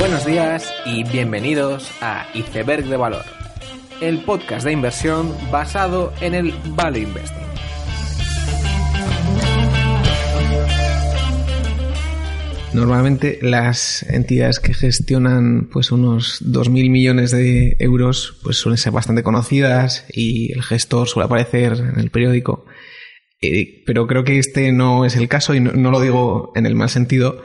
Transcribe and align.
Buenos 0.00 0.24
días 0.24 0.72
y 0.86 1.04
bienvenidos 1.04 1.92
a 2.00 2.26
Iceberg 2.32 2.86
de 2.86 2.96
Valor, 2.96 3.22
el 4.00 4.24
podcast 4.24 4.64
de 4.64 4.72
inversión 4.72 5.36
basado 5.52 6.14
en 6.22 6.32
el 6.32 6.54
Value 6.68 7.00
Investing. 7.00 7.46
Normalmente 12.72 13.40
las 13.42 14.02
entidades 14.04 14.58
que 14.58 14.72
gestionan 14.72 15.68
pues 15.70 15.92
unos 15.92 16.42
2.000 16.46 16.90
millones 16.90 17.30
de 17.30 17.76
euros 17.78 18.38
pues 18.42 18.56
suelen 18.56 18.78
ser 18.78 18.94
bastante 18.94 19.22
conocidas 19.22 20.06
y 20.10 20.50
el 20.54 20.62
gestor 20.62 21.08
suele 21.08 21.26
aparecer 21.26 21.74
en 21.74 22.00
el 22.00 22.10
periódico. 22.10 22.64
Eh, 23.42 23.82
pero 23.84 24.06
creo 24.06 24.24
que 24.24 24.38
este 24.38 24.72
no 24.72 25.04
es 25.04 25.14
el 25.16 25.28
caso 25.28 25.54
y 25.54 25.60
no, 25.60 25.90
lo 25.90 26.00
digo 26.00 26.52
en 26.54 26.64
el 26.64 26.74
mal 26.74 26.88
sentido, 26.88 27.42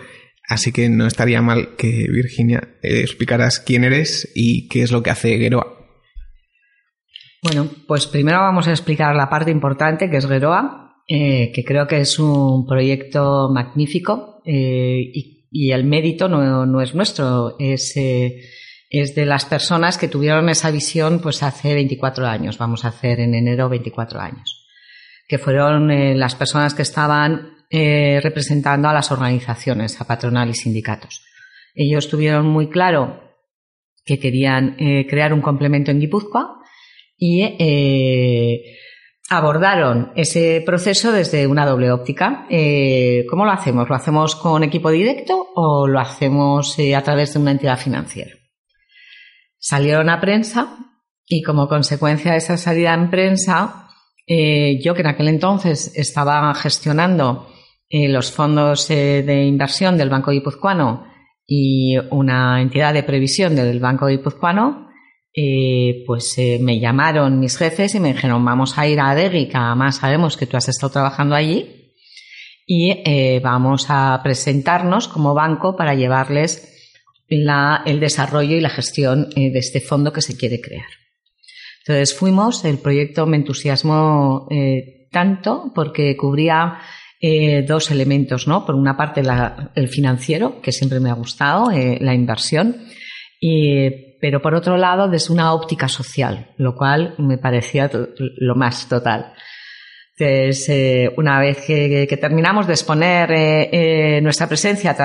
así 0.48 0.72
que 0.72 0.90
no 0.90 1.08
estaría 1.08 1.42
mal 1.42 1.76
que 1.78 2.08
Virginia 2.10 2.78
eh, 2.82 3.02
explicaras 3.02 3.60
quién 3.60 3.84
eres 3.84 4.32
y 4.36 4.68
qué 4.68 4.84
es 4.84 4.92
lo 4.92 5.04
que 5.04 5.10
hace 5.10 5.38
Geroa. 5.38 5.68
Bueno, 7.44 7.70
pues 7.88 8.08
primero 8.08 8.40
vamos 8.40 8.68
a 8.68 8.72
explicar 8.72 9.16
la 9.16 9.30
parte 9.30 9.52
importante 9.52 10.10
que 10.10 10.18
es 10.18 10.28
Geroa, 10.28 11.04
eh, 11.08 11.52
que 11.54 11.64
creo 11.64 11.88
que 11.88 12.00
es 12.00 12.18
un 12.18 12.66
proyecto 12.66 13.50
magnífico 13.54 14.42
y, 14.46 15.34
el 15.72 15.86
mérito 15.86 16.28
no, 16.28 16.82
es 16.82 16.94
nuestro, 16.94 17.56
es, 17.60 17.94
es 17.96 19.16
de 19.16 19.26
las 19.26 19.46
personas 19.46 19.98
que 19.98 20.10
tuvieron 20.10 20.50
esa 20.50 20.70
visión 20.70 21.20
pues 21.20 21.44
hace 21.44 21.74
24 21.74 22.28
años, 22.28 22.58
vamos 22.58 22.84
a 22.84 22.90
hacer 22.90 23.22
en 23.22 23.36
enero 23.36 23.70
24 23.70 24.20
años 24.20 24.66
que 25.28 25.38
fueron 25.38 25.92
eh, 25.92 26.16
las 26.16 26.36
personas 26.36 26.74
que 26.74 26.84
estaban 26.84 27.55
eh, 27.76 28.20
representando 28.22 28.88
a 28.88 28.94
las 28.94 29.12
organizaciones, 29.12 30.00
a 30.00 30.06
patronal 30.06 30.50
y 30.50 30.54
sindicatos. 30.54 31.24
Ellos 31.74 32.10
tuvieron 32.10 32.48
muy 32.48 32.70
claro 32.70 33.22
que 34.06 34.20
querían 34.20 34.76
eh, 34.80 35.06
crear 35.10 35.34
un 35.34 35.42
complemento 35.42 35.92
en 35.92 36.00
Guipúzcoa 36.00 36.62
y 37.18 37.44
abordaron 39.30 40.12
ese 40.16 40.62
proceso 40.66 41.12
desde 41.12 41.48
una 41.48 41.66
doble 41.66 41.92
óptica. 41.92 42.46
¿Cómo 43.30 43.46
lo 43.46 43.52
hacemos? 43.52 43.90
¿Lo 43.90 43.96
hacemos 43.96 44.36
con 44.36 44.64
equipo 44.64 44.92
directo 44.92 45.48
o 45.56 45.88
lo 45.88 46.00
hacemos 46.00 46.78
a 46.96 47.02
través 47.02 47.34
de 47.34 47.40
una 47.40 47.52
entidad 47.52 47.80
financiera? 47.80 48.32
Salieron 49.58 50.10
a 50.10 50.20
prensa 50.20 50.78
y 51.26 51.42
como 51.42 51.68
consecuencia 51.68 52.34
de 52.34 52.38
esa 52.38 52.58
salida 52.58 52.94
en 52.94 53.10
prensa 53.10 53.86
eh, 54.28 54.80
yo 54.84 54.96
que 54.96 55.02
en 55.02 55.08
aquel 55.08 55.28
entonces 55.28 55.92
estaba 55.96 56.54
gestionando 56.56 57.48
eh, 57.90 58.08
los 58.10 58.32
fondos 58.32 58.90
eh, 58.90 59.24
de 59.24 59.46
inversión 59.46 59.98
del 59.98 60.10
Banco 60.10 60.32
Guipuzcoano 60.32 61.06
y 61.48 61.96
una 62.12 62.62
entidad 62.62 62.94
de 62.94 63.04
previsión 63.04 63.56
del 63.56 63.80
Banco 63.80 64.08
Guipuzcoano, 64.08 64.90
pues 66.08 66.38
me 66.62 66.80
llamaron 66.80 67.40
mis 67.40 67.58
jefes 67.58 67.94
y 67.94 68.00
me 68.00 68.14
dijeron 68.14 68.44
vamos 68.44 68.78
a 68.78 68.88
ir 68.88 69.00
a 69.02 69.10
Adegui, 69.10 69.50
que 69.50 69.58
además 69.58 69.98
sabemos 69.98 70.38
que 70.38 70.48
tú 70.48 70.56
has 70.56 70.70
estado 70.70 70.94
trabajando 70.94 71.36
allí, 71.36 71.94
y 72.66 73.40
vamos 73.42 73.88
a 73.90 74.20
presentarnos 74.24 75.10
como 75.10 75.34
banco 75.34 75.76
para 75.76 75.94
llevarles 75.94 76.96
el 77.28 78.00
desarrollo 78.00 78.56
y 78.56 78.62
la 78.62 78.70
gestión 78.70 79.30
de 79.30 79.60
este 79.60 79.82
fondo 79.82 80.14
que 80.14 80.22
se 80.22 80.38
quiere 80.38 80.62
crear. 80.62 80.88
Entonces 81.88 82.18
fuimos, 82.18 82.66
el 82.66 82.80
proyecto 82.80 83.28
me 83.28 83.38
entusiasmó 83.38 84.48
eh, 84.50 85.08
tanto 85.12 85.72
porque 85.76 86.18
cubría 86.18 86.80
eh, 87.22 87.64
dos 87.68 87.92
elementos, 87.92 88.48
¿no? 88.48 88.66
Por 88.66 88.76
una 88.76 88.98
parte 88.98 89.22
el 89.76 89.88
financiero, 89.88 90.62
que 90.62 90.72
siempre 90.72 91.00
me 91.00 91.10
ha 91.10 91.14
gustado, 91.14 91.72
eh, 91.72 91.98
la 92.02 92.14
inversión, 92.14 92.78
pero 94.20 94.42
por 94.42 94.56
otro 94.56 94.76
lado 94.76 95.08
desde 95.08 95.34
una 95.34 95.54
óptica 95.54 95.88
social, 95.88 96.50
lo 96.58 96.76
cual 96.76 97.14
me 97.20 97.38
parecía 97.38 97.92
lo 98.18 98.56
más 98.56 98.90
total. 98.90 99.34
Entonces, 100.18 101.12
una 101.18 101.40
vez 101.40 101.64
que, 101.66 102.18
terminamos 102.20 102.66
de 102.66 102.74
exponer 102.74 104.24
nuestra 104.24 104.48
presencia 104.48 104.96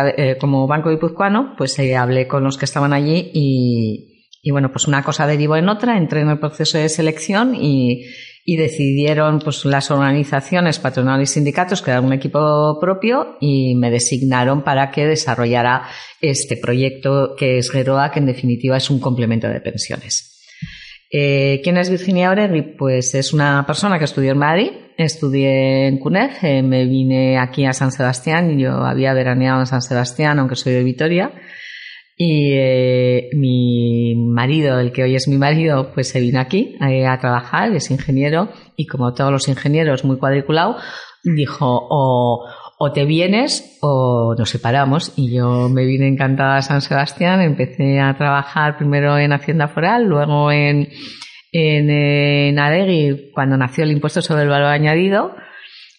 como 0.40 0.66
Banco 0.66 0.88
Guipuzcoano, 0.88 1.54
pues 1.58 1.78
hablé 1.78 2.26
con 2.26 2.44
los 2.44 2.56
que 2.56 2.64
estaban 2.64 2.94
allí 2.94 3.30
y, 3.34 4.10
y 4.42 4.50
bueno, 4.52 4.72
pues 4.72 4.88
una 4.88 5.02
cosa 5.02 5.26
derivó 5.26 5.56
en 5.56 5.68
otra, 5.68 5.98
entré 5.98 6.20
en 6.20 6.30
el 6.30 6.38
proceso 6.38 6.78
de 6.78 6.88
selección 6.88 7.54
y, 7.54 8.06
decidieron 8.56 9.38
pues 9.38 9.64
las 9.64 9.90
organizaciones 9.90 10.78
patronales 10.78 11.30
y 11.30 11.34
sindicatos 11.34 11.82
crear 11.82 12.00
un 12.00 12.12
equipo 12.12 12.78
propio 12.80 13.36
y 13.40 13.74
me 13.76 13.90
designaron 13.90 14.62
para 14.62 14.90
que 14.90 15.06
desarrollara 15.06 15.88
este 16.20 16.56
proyecto 16.56 17.34
que 17.36 17.58
es 17.58 17.70
Geroa, 17.70 18.10
que 18.10 18.18
en 18.18 18.26
definitiva 18.26 18.76
es 18.76 18.90
un 18.90 19.00
complemento 19.00 19.48
de 19.48 19.60
pensiones. 19.60 20.30
Eh, 21.12 21.60
¿Quién 21.64 21.76
es 21.76 21.90
Virginia 21.90 22.30
Oregui? 22.30 22.62
Pues 22.78 23.14
es 23.16 23.32
una 23.32 23.66
persona 23.66 23.98
que 23.98 24.04
estudió 24.04 24.30
en 24.30 24.38
Madrid, 24.38 24.70
estudié 24.96 25.88
en 25.88 25.98
CUNED, 25.98 26.30
eh, 26.42 26.62
me 26.62 26.86
vine 26.86 27.36
aquí 27.36 27.66
a 27.66 27.72
San 27.72 27.90
Sebastián, 27.90 28.56
yo 28.58 28.84
había 28.84 29.12
veraneado 29.12 29.60
en 29.60 29.66
San 29.66 29.82
Sebastián, 29.82 30.38
aunque 30.38 30.54
soy 30.54 30.72
de 30.72 30.84
Vitoria, 30.84 31.32
y 32.22 32.52
eh, 32.52 33.30
mi 33.32 34.14
marido, 34.14 34.78
el 34.78 34.92
que 34.92 35.04
hoy 35.04 35.14
es 35.14 35.26
mi 35.26 35.38
marido, 35.38 35.90
pues 35.94 36.10
se 36.10 36.20
vino 36.20 36.38
aquí 36.38 36.76
eh, 36.86 37.06
a 37.06 37.18
trabajar, 37.18 37.74
es 37.74 37.90
ingeniero 37.90 38.50
y 38.76 38.86
como 38.86 39.14
todos 39.14 39.32
los 39.32 39.48
ingenieros 39.48 40.04
muy 40.04 40.18
cuadriculado, 40.18 40.76
dijo 41.24 41.64
o, 41.64 42.44
o 42.78 42.92
te 42.92 43.06
vienes 43.06 43.78
o 43.80 44.34
nos 44.36 44.50
separamos. 44.50 45.14
Y 45.16 45.34
yo 45.34 45.70
me 45.70 45.86
vine 45.86 46.08
encantada 46.08 46.58
a 46.58 46.62
San 46.62 46.82
Sebastián, 46.82 47.40
empecé 47.40 48.00
a 48.00 48.14
trabajar 48.18 48.76
primero 48.76 49.16
en 49.16 49.32
Hacienda 49.32 49.68
Foral, 49.68 50.04
luego 50.04 50.52
en, 50.52 50.90
en, 51.52 51.88
en 51.88 52.58
Adegui 52.58 53.30
cuando 53.32 53.56
nació 53.56 53.84
el 53.84 53.92
impuesto 53.92 54.20
sobre 54.20 54.42
el 54.42 54.50
valor 54.50 54.68
añadido. 54.68 55.34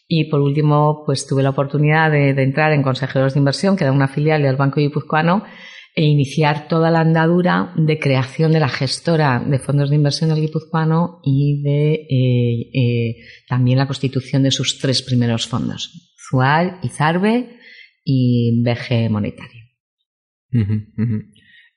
Y 0.07 0.29
por 0.29 0.39
último 0.41 1.01
pues 1.03 1.25
tuve 1.25 1.41
la 1.41 1.49
oportunidad 1.49 2.11
de, 2.11 2.35
de 2.35 2.43
entrar 2.43 2.73
en 2.73 2.83
Consejeros 2.83 3.33
de 3.33 3.39
Inversión, 3.39 3.75
que 3.75 3.85
era 3.85 3.91
una 3.91 4.07
filial 4.07 4.43
del 4.43 4.55
Banco 4.55 4.81
Guipuzcoano 4.81 5.45
e 5.93 6.03
iniciar 6.03 6.67
toda 6.67 6.89
la 6.89 7.01
andadura 7.01 7.73
de 7.75 7.99
creación 7.99 8.53
de 8.53 8.59
la 8.59 8.69
gestora 8.69 9.43
de 9.45 9.59
fondos 9.59 9.89
de 9.89 9.97
inversión 9.97 10.29
del 10.29 10.39
guipuzcoano 10.39 11.19
y 11.23 11.61
de 11.61 11.93
eh, 11.93 12.69
eh, 12.73 13.15
también 13.47 13.77
la 13.77 13.87
constitución 13.87 14.43
de 14.43 14.51
sus 14.51 14.79
tres 14.79 15.01
primeros 15.01 15.47
fondos, 15.47 16.15
Zual, 16.29 16.79
Izarbe 16.81 17.57
y 18.05 18.63
BG 18.63 19.09
Monetario. 19.09 19.63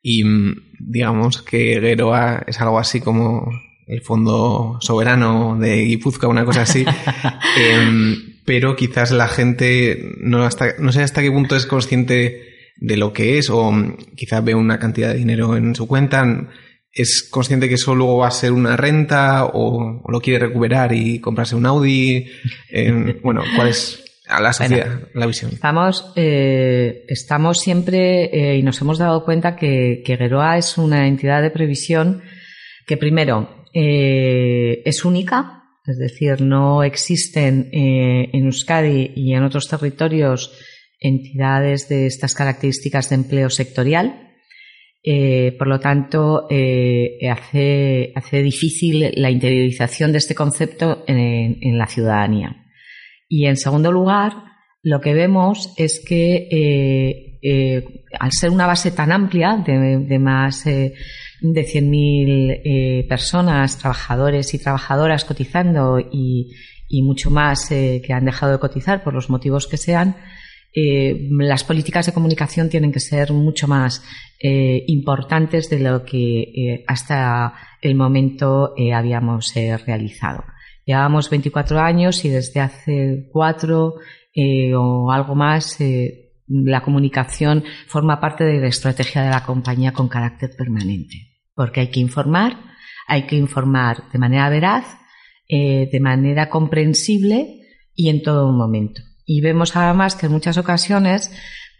Y 0.02 0.24
mm, 0.24 0.54
digamos 0.80 1.42
que 1.42 1.80
Geroa 1.80 2.44
es 2.46 2.60
algo 2.60 2.78
así 2.78 3.00
como 3.00 3.48
el 3.86 4.00
fondo 4.00 4.78
soberano 4.80 5.58
de 5.58 5.84
Guipúzcoa, 5.84 6.28
una 6.28 6.44
cosa 6.44 6.62
así. 6.62 6.84
Em, 7.56 8.40
pero 8.44 8.76
quizás 8.76 9.12
la 9.12 9.28
gente 9.28 10.12
no, 10.18 10.42
hasta, 10.42 10.74
no 10.78 10.92
sé 10.92 11.02
hasta 11.02 11.22
qué 11.22 11.30
punto 11.30 11.56
es 11.56 11.66
consciente 11.66 12.53
de 12.76 12.96
lo 12.96 13.12
que 13.12 13.38
es 13.38 13.50
o 13.50 13.70
mm, 13.70 13.96
quizás 14.16 14.44
ve 14.44 14.54
una 14.54 14.78
cantidad 14.78 15.08
de 15.08 15.18
dinero 15.18 15.56
en 15.56 15.74
su 15.74 15.86
cuenta, 15.86 16.24
es 16.94 17.28
consciente 17.28 17.68
que 17.68 17.74
eso 17.74 17.94
luego 17.94 18.18
va 18.18 18.28
a 18.28 18.30
ser 18.30 18.52
una 18.52 18.76
renta 18.76 19.46
o, 19.46 20.02
lo 20.08 20.20
quiere 20.20 20.46
recuperar 20.46 20.92
y 20.92 21.18
comprarse 21.18 21.56
un 21.56 21.66
Audi. 21.66 22.26
bueno, 23.22 23.42
¿cuál 23.56 23.68
es 23.68 24.04
a 24.28 24.40
la 24.40 24.52
sociedad 24.52 25.00
la 25.12 25.26
visión? 25.26 25.50
Estamos, 25.52 26.12
eh, 26.14 27.04
estamos 27.08 27.58
siempre 27.58 28.24
eh, 28.32 28.58
y 28.58 28.62
nos 28.62 28.80
hemos 28.80 28.98
dado 28.98 29.24
cuenta 29.24 29.56
que, 29.56 30.02
que 30.04 30.16
Geroa 30.16 30.56
es 30.56 30.78
una 30.78 31.08
entidad 31.08 31.42
de 31.42 31.50
previsión 31.50 32.22
que 32.86 32.96
primero 32.96 33.64
eh, 33.72 34.82
es 34.84 35.04
única, 35.04 35.64
es 35.84 35.98
decir, 35.98 36.40
no 36.40 36.82
existen 36.82 37.68
en 37.72 38.44
Euskadi 38.46 39.12
y 39.16 39.34
en 39.34 39.42
otros 39.42 39.68
territorios 39.68 40.52
entidades 41.04 41.88
de 41.88 42.06
estas 42.06 42.34
características 42.34 43.10
de 43.10 43.16
empleo 43.16 43.50
sectorial. 43.50 44.32
Eh, 45.02 45.54
por 45.58 45.68
lo 45.68 45.78
tanto, 45.78 46.46
eh, 46.48 47.18
hace, 47.30 48.42
difícil 48.42 49.12
la 49.16 49.30
interiorización 49.30 50.12
de 50.12 50.18
este 50.18 50.34
concepto 50.34 51.04
en, 51.06 51.76
la 51.76 51.86
ciudadanía. 51.86 52.56
Y 53.28 53.46
en 53.46 53.58
segundo 53.58 53.92
lugar, 53.92 54.32
lo 54.82 55.02
que 55.02 55.12
vemos 55.12 55.74
es 55.76 56.02
que 56.06 56.48
eh, 57.42 57.84
al 58.18 58.32
ser 58.32 58.48
una 58.48 58.66
base 58.66 58.90
tan 58.92 59.12
amplia 59.12 59.62
de, 59.66 60.18
más 60.18 60.64
de 60.64 60.94
100.000 61.42 63.06
personas, 63.06 63.76
trabajadores 63.78 64.54
y 64.54 64.58
trabajadoras 64.58 65.26
cotizando 65.26 65.98
y 66.00 67.02
mucho 67.02 67.30
más 67.30 67.68
que 67.68 68.12
han 68.12 68.24
dejado 68.24 68.52
de 68.52 68.58
cotizar 68.58 69.04
por 69.04 69.12
los 69.12 69.28
motivos 69.28 69.66
que 69.66 69.76
sean, 69.76 70.16
eh, 70.76 71.28
las 71.30 71.62
políticas 71.62 72.06
de 72.06 72.12
comunicación 72.12 72.68
tienen 72.68 72.90
que 72.90 72.98
ser 72.98 73.32
mucho 73.32 73.68
más 73.68 74.02
eh, 74.40 74.82
importantes 74.88 75.70
de 75.70 75.78
lo 75.78 76.04
que 76.04 76.40
eh, 76.42 76.84
hasta 76.88 77.54
el 77.80 77.94
momento 77.94 78.74
habíamos 78.92 79.54
realizado. 79.54 80.42
Llevábamos 80.84 81.30
24 81.30 81.78
años 81.78 82.24
y 82.24 82.28
desde 82.28 82.60
hace 82.60 83.28
cuatro 83.30 83.94
o 84.76 85.12
algo 85.12 85.34
más 85.34 85.78
la 86.48 86.82
comunicación 86.82 87.62
forma 87.86 88.20
parte 88.20 88.44
de 88.44 88.58
la 88.58 88.66
estrategia 88.66 89.22
de 89.22 89.30
la 89.30 89.44
compañía 89.44 89.92
con 89.92 90.08
carácter 90.08 90.50
permanente, 90.56 91.38
porque 91.54 91.80
hay 91.80 91.88
que 91.88 92.00
informar, 92.00 92.58
hay 93.06 93.26
que 93.26 93.36
informar 93.36 94.10
de 94.12 94.18
manera 94.18 94.48
veraz, 94.48 94.86
de 95.48 96.00
manera 96.00 96.48
comprensible 96.48 97.60
y 97.94 98.08
en 98.08 98.22
todo 98.22 98.50
momento. 98.50 99.02
Y 99.26 99.40
vemos 99.40 99.74
además 99.76 100.16
que 100.16 100.26
en 100.26 100.32
muchas 100.32 100.58
ocasiones 100.58 101.30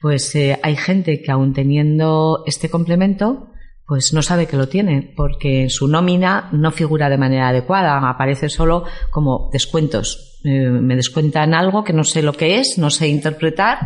pues 0.00 0.35
eh, 0.35 0.58
hay 0.62 0.76
gente 0.76 1.23
que 1.23 1.31
aún 1.31 1.55
teniendo 1.55 2.43
este 2.46 2.69
complemento 2.69 3.49
pues 3.87 4.12
no 4.12 4.23
sabe 4.23 4.46
que 4.46 4.56
lo 4.56 4.69
tiene, 4.69 5.12
porque 5.17 5.62
en 5.62 5.70
su 5.70 5.88
nómina 5.88 6.49
no 6.52 6.70
figura 6.70 7.11
de 7.11 7.19
manera 7.19 7.49
adecuada, 7.49 7.99
aparece 8.08 8.49
solo 8.49 8.85
como 9.11 9.50
descuentos. 9.52 10.41
Eh, 10.44 10.69
me 10.69 10.96
descuentan 10.96 11.55
algo 11.55 11.85
que 11.85 11.93
no 11.93 12.05
sé 12.05 12.23
lo 12.23 12.32
que 12.32 12.58
es, 12.61 12.79
no 12.79 12.91
sé 12.91 13.08
interpretar 13.08 13.79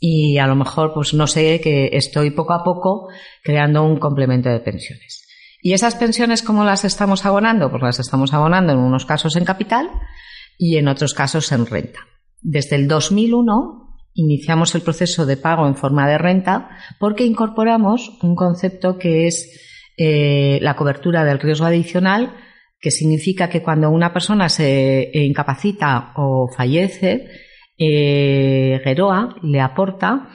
y 0.00 0.38
a 0.38 0.46
lo 0.46 0.54
mejor 0.54 0.92
pues 0.92 1.14
no 1.14 1.26
sé 1.26 1.60
que 1.60 1.90
estoy 1.92 2.30
poco 2.30 2.52
a 2.52 2.64
poco 2.64 3.08
creando 3.42 3.84
un 3.84 3.98
complemento 3.98 4.48
de 4.48 4.60
pensiones. 4.60 5.26
¿Y 5.62 5.74
esas 5.74 5.94
pensiones 5.94 6.42
cómo 6.42 6.64
las 6.64 6.84
estamos 6.84 7.24
abonando? 7.24 7.70
Pues 7.70 7.82
las 7.82 8.00
estamos 8.00 8.34
abonando 8.34 8.72
en 8.72 8.78
unos 8.78 9.06
casos 9.06 9.36
en 9.36 9.44
capital 9.44 9.88
y 10.58 10.76
en 10.76 10.88
otros 10.88 11.14
casos 11.14 11.52
en 11.52 11.66
renta. 11.66 12.00
Desde 12.42 12.76
el 12.76 12.88
2001 12.88 13.82
iniciamos 14.14 14.74
el 14.74 14.82
proceso 14.82 15.24
de 15.26 15.36
pago 15.36 15.66
en 15.66 15.76
forma 15.76 16.08
de 16.08 16.18
renta 16.18 16.70
porque 16.98 17.24
incorporamos 17.24 18.18
un 18.22 18.34
concepto 18.34 18.98
que 18.98 19.26
es 19.26 19.60
eh, 19.96 20.58
la 20.60 20.74
cobertura 20.74 21.24
del 21.24 21.38
riesgo 21.38 21.66
adicional, 21.66 22.34
que 22.80 22.90
significa 22.90 23.48
que 23.48 23.62
cuando 23.62 23.90
una 23.90 24.12
persona 24.12 24.48
se 24.48 25.10
incapacita 25.14 26.12
o 26.16 26.48
fallece, 26.54 27.28
eh, 27.78 28.80
Geroa 28.82 29.36
le 29.42 29.60
aporta 29.60 30.28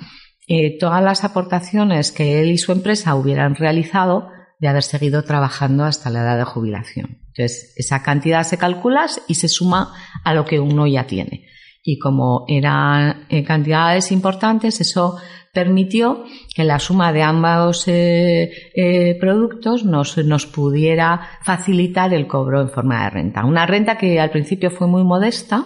eh, 0.48 0.77
todas 0.80 1.04
las 1.04 1.25
aportaciones 1.25 2.13
que 2.13 2.39
él 2.39 2.51
y 2.51 2.57
su 2.57 2.71
empresa 2.71 3.15
hubieran 3.15 3.56
realizado 3.56 4.30
de 4.59 4.69
haber 4.69 4.83
seguido 4.83 5.24
trabajando 5.24 5.83
hasta 5.83 6.09
la 6.09 6.21
edad 6.21 6.38
de 6.38 6.45
jubilación. 6.45 7.19
Entonces, 7.27 7.74
esa 7.75 8.01
cantidad 8.01 8.44
se 8.44 8.57
calcula 8.57 9.07
y 9.27 9.36
se 9.36 9.50
suma 9.50 9.94
a 10.24 10.33
lo 10.33 10.45
que 10.45 10.59
uno 10.59 10.88
ya 10.88 11.06
tiene 11.06 11.48
y 11.89 12.00
como 12.00 12.44
eran 12.50 13.28
eh, 13.30 13.45
cantidades 13.45 14.12
importantes, 14.12 14.81
eso 14.81 15.16
permitió 15.54 16.25
que 16.54 16.66
la 16.66 16.80
suma 16.80 17.13
de 17.13 17.22
ambos 17.24 17.88
eh, 17.88 18.51
eh, 18.75 19.18
productos 19.22 19.86
nos, 19.86 20.18
nos, 20.18 20.45
pudiera 20.48 21.22
facilitar 21.44 22.13
el 22.13 22.28
cobro 22.28 22.60
en 22.60 22.69
forma 22.72 23.06
de 23.06 23.10
renta. 23.10 23.45
Una 23.45 23.66
renta 23.66 23.98
que 23.98 24.19
al 24.19 24.31
principio 24.31 24.69
fue 24.69 24.88
muy 24.88 25.06
modesta, 25.06 25.66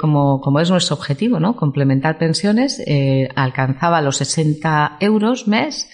como, 0.00 0.40
como, 0.40 0.58
es 0.58 0.70
nuestro 0.70 0.96
objetivo, 0.96 1.38
¿no? 1.38 1.54
Complementar 1.54 2.18
pensiones, 2.18 2.82
alcanzaba 3.36 4.02
los 4.02 4.16
60 4.16 4.96
euros 4.98 5.46
mes 5.46 5.88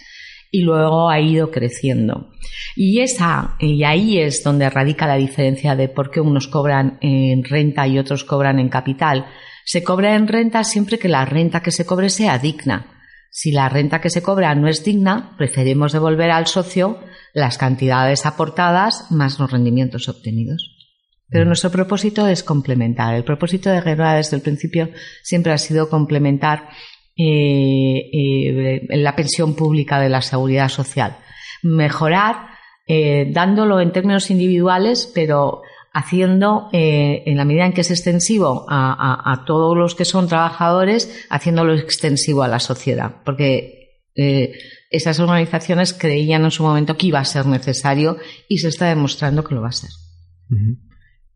y 0.50 0.62
luego 0.62 1.10
ha 1.10 1.20
ido 1.20 1.50
creciendo. 1.50 2.30
Y 2.76 3.00
esa, 3.00 3.56
y 3.58 3.84
ahí 3.84 4.18
es 4.18 4.42
donde 4.42 4.70
radica 4.70 5.06
la 5.06 5.16
diferencia 5.16 5.76
de 5.76 5.88
por 5.88 6.10
qué 6.10 6.20
unos 6.20 6.48
cobran 6.48 6.98
en 7.00 7.44
renta 7.44 7.86
y 7.86 7.98
otros 7.98 8.24
cobran 8.24 8.58
en 8.58 8.68
capital. 8.68 9.26
Se 9.64 9.82
cobra 9.82 10.14
en 10.14 10.28
renta 10.28 10.64
siempre 10.64 10.98
que 10.98 11.08
la 11.08 11.24
renta 11.24 11.60
que 11.60 11.70
se 11.70 11.84
cobre 11.84 12.08
sea 12.08 12.38
digna. 12.38 12.94
Si 13.30 13.52
la 13.52 13.68
renta 13.68 14.00
que 14.00 14.10
se 14.10 14.22
cobra 14.22 14.54
no 14.54 14.68
es 14.68 14.84
digna, 14.84 15.34
preferimos 15.36 15.92
devolver 15.92 16.30
al 16.30 16.46
socio 16.46 16.98
las 17.34 17.58
cantidades 17.58 18.24
aportadas 18.26 19.10
más 19.10 19.38
los 19.38 19.50
rendimientos 19.50 20.08
obtenidos. 20.08 20.74
Pero 21.28 21.44
mm. 21.44 21.48
nuestro 21.48 21.70
propósito 21.70 22.26
es 22.26 22.42
complementar. 22.42 23.14
El 23.14 23.24
propósito 23.24 23.70
de 23.70 23.82
Guerra 23.82 24.14
desde 24.14 24.36
el 24.36 24.42
principio 24.42 24.90
siempre 25.22 25.52
ha 25.52 25.58
sido 25.58 25.90
complementar 25.90 26.68
eh, 27.20 28.10
eh, 28.12 28.96
la 28.96 29.16
pensión 29.16 29.54
pública 29.54 29.98
de 29.98 30.08
la 30.08 30.22
seguridad 30.22 30.68
social. 30.68 31.16
Mejorar 31.64 32.50
eh, 32.86 33.28
dándolo 33.32 33.80
en 33.80 33.90
términos 33.90 34.30
individuales, 34.30 35.10
pero 35.12 35.62
haciendo, 35.92 36.68
en 36.72 37.36
la 37.36 37.44
medida 37.44 37.66
en 37.66 37.72
que 37.72 37.80
es 37.80 37.90
extensivo 37.90 38.66
a, 38.68 39.42
todos 39.46 39.76
los 39.76 39.96
que 39.96 40.04
son 40.04 40.28
trabajadores, 40.28 41.26
haciéndolo 41.28 41.74
extensivo 41.74 42.44
a 42.44 42.48
la 42.48 42.60
sociedad. 42.60 43.16
Porque 43.24 44.04
esas 44.14 45.18
organizaciones 45.18 45.92
creían 45.92 46.44
en 46.44 46.52
su 46.52 46.62
momento 46.62 46.96
que 46.96 47.08
iba 47.08 47.18
a 47.18 47.24
ser 47.24 47.46
necesario 47.46 48.18
y 48.48 48.58
se 48.58 48.68
está 48.68 48.86
demostrando 48.86 49.42
que 49.42 49.56
lo 49.56 49.62
va 49.62 49.70
a 49.70 49.72
ser. 49.72 49.90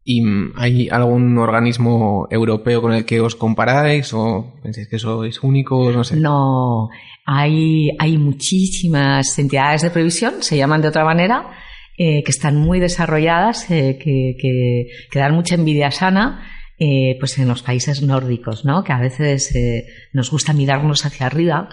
¿Y 0.04 0.20
hay 0.56 0.88
algún 0.88 1.38
organismo 1.38 2.26
europeo 2.30 2.82
con 2.82 2.92
el 2.92 3.04
que 3.04 3.20
os 3.20 3.36
comparáis 3.36 4.12
o 4.14 4.52
pensáis 4.62 4.88
que 4.88 4.98
sois 4.98 5.40
únicos? 5.42 5.94
No 5.94 6.02
sé. 6.02 6.16
No, 6.16 6.88
hay, 7.24 7.90
hay 7.98 8.18
muchísimas 8.18 9.38
entidades 9.38 9.82
de 9.82 9.90
previsión, 9.90 10.42
se 10.42 10.56
llaman 10.56 10.82
de 10.82 10.88
otra 10.88 11.04
manera, 11.04 11.52
eh, 11.96 12.24
que 12.24 12.30
están 12.32 12.56
muy 12.56 12.80
desarrolladas, 12.80 13.70
eh, 13.70 13.96
que, 14.02 14.34
que, 14.40 15.18
dan 15.18 15.34
mucha 15.34 15.54
envidia 15.54 15.92
sana, 15.92 16.42
eh, 16.80 17.16
pues 17.20 17.38
en 17.38 17.46
los 17.46 17.62
países 17.62 18.02
nórdicos, 18.02 18.64
¿no? 18.64 18.82
Que 18.82 18.92
a 18.92 18.98
veces 18.98 19.54
nos 20.12 20.32
gusta 20.32 20.52
mirarnos 20.52 21.06
hacia 21.06 21.26
arriba 21.26 21.68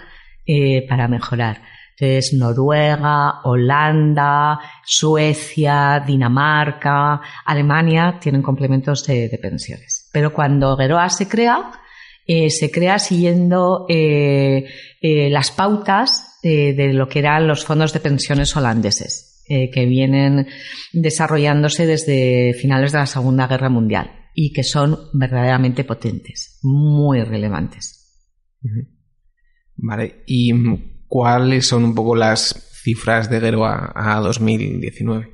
para 0.88 1.08
mejorar. 1.08 1.62
Entonces, 2.00 2.34
Noruega, 2.34 3.42
Holanda, 3.44 4.60
Suecia, 4.86 6.01
Dinamarca, 6.06 7.19
Alemania 7.46 8.18
tienen 8.22 8.42
complementos 8.42 9.06
de, 9.06 9.38
pensiones. 9.42 10.10
Pero 10.13 10.34
cuando 10.34 10.78
Geroa 10.78 11.10
se 11.10 11.28
crea, 11.28 11.72
eh, 12.25 12.50
se 12.50 12.72
crea 12.72 13.00
siguiendo 13.00 13.86
eh, 13.90 14.66
eh, 15.01 15.30
las 15.30 15.51
pautas 15.51 16.38
de 16.42 16.94
lo 16.94 17.10
que 17.10 17.19
eran 17.19 17.48
los 17.48 17.66
fondos 17.66 17.92
de 17.92 18.00
pensiones 18.00 18.56
holandeses, 18.56 19.44
que 19.46 19.86
vienen 19.86 20.48
desarrollándose 20.94 21.86
desde 21.86 22.54
finales 22.54 22.94
de 22.94 23.00
la 23.00 23.07
Segunda 23.07 23.46
Guerra 23.46 23.68
Mundial 23.68 24.30
y 24.34 24.54
que 24.54 24.63
son 24.63 24.98
verdaderamente 25.12 25.84
potentes, 25.84 26.60
muy 26.63 27.24
relevantes. 27.24 28.24
Vale, 29.75 30.24
y 30.28 30.54
¿cuáles 31.10 31.68
son 31.68 31.84
un 31.84 31.96
poco 31.96 32.16
las 32.16 32.70
cifras 32.84 33.30
de 33.30 33.42
Geroa 33.42 33.92
a 33.94 34.22
2019? 34.22 35.28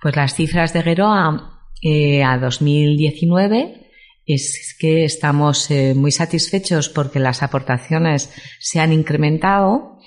Pues 0.00 0.16
las 0.16 0.34
cifras 0.34 0.72
de 0.72 0.82
Geroa 0.82 1.68
eh, 1.82 2.22
a 2.22 2.38
2019 2.38 3.88
es 4.24 4.76
que 4.78 5.04
estamos 5.04 5.70
eh, 5.70 5.92
muy 5.94 6.12
satisfechos 6.12 6.88
porque 6.88 7.18
las 7.18 7.42
aportaciones 7.42 8.32
se 8.60 8.80
han 8.80 8.92
incrementado, 8.92 9.98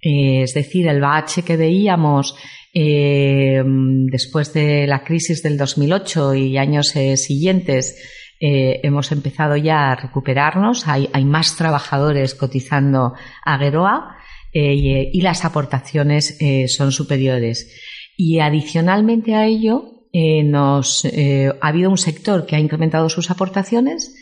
eh, 0.00 0.42
es 0.42 0.54
decir, 0.54 0.86
el 0.88 1.00
bache 1.00 1.42
que 1.42 1.56
veíamos 1.56 2.34
después 2.74 4.54
de 4.54 4.86
la 4.86 5.04
crisis 5.04 5.42
del 5.42 5.58
2008 5.58 6.34
y 6.36 6.56
años 6.56 6.94
siguientes 7.16 7.96
hemos 8.44 9.12
empezado 9.12 9.56
ya 9.56 9.92
a 9.92 9.94
recuperarnos, 9.94 10.88
hay, 10.88 11.24
más 11.24 11.54
trabajadores 11.56 12.34
cotizando 12.34 13.14
a 13.44 13.58
Geroa 13.58 14.16
eh, 14.52 15.10
y 15.12 15.20
las 15.20 15.44
aportaciones 15.44 16.36
eh, 16.40 16.66
son 16.66 16.90
superiores. 16.90 17.72
Y 18.16 18.40
adicionalmente 18.40 19.36
a 19.36 19.46
ello, 19.46 20.08
eh, 20.12 20.42
nos, 20.42 21.04
ha 21.04 21.68
habido 21.68 21.88
un 21.88 21.98
sector 21.98 22.44
que 22.44 22.56
ha 22.56 22.60
incrementado 22.60 23.08
sus 23.08 23.30
aportaciones 23.30 24.12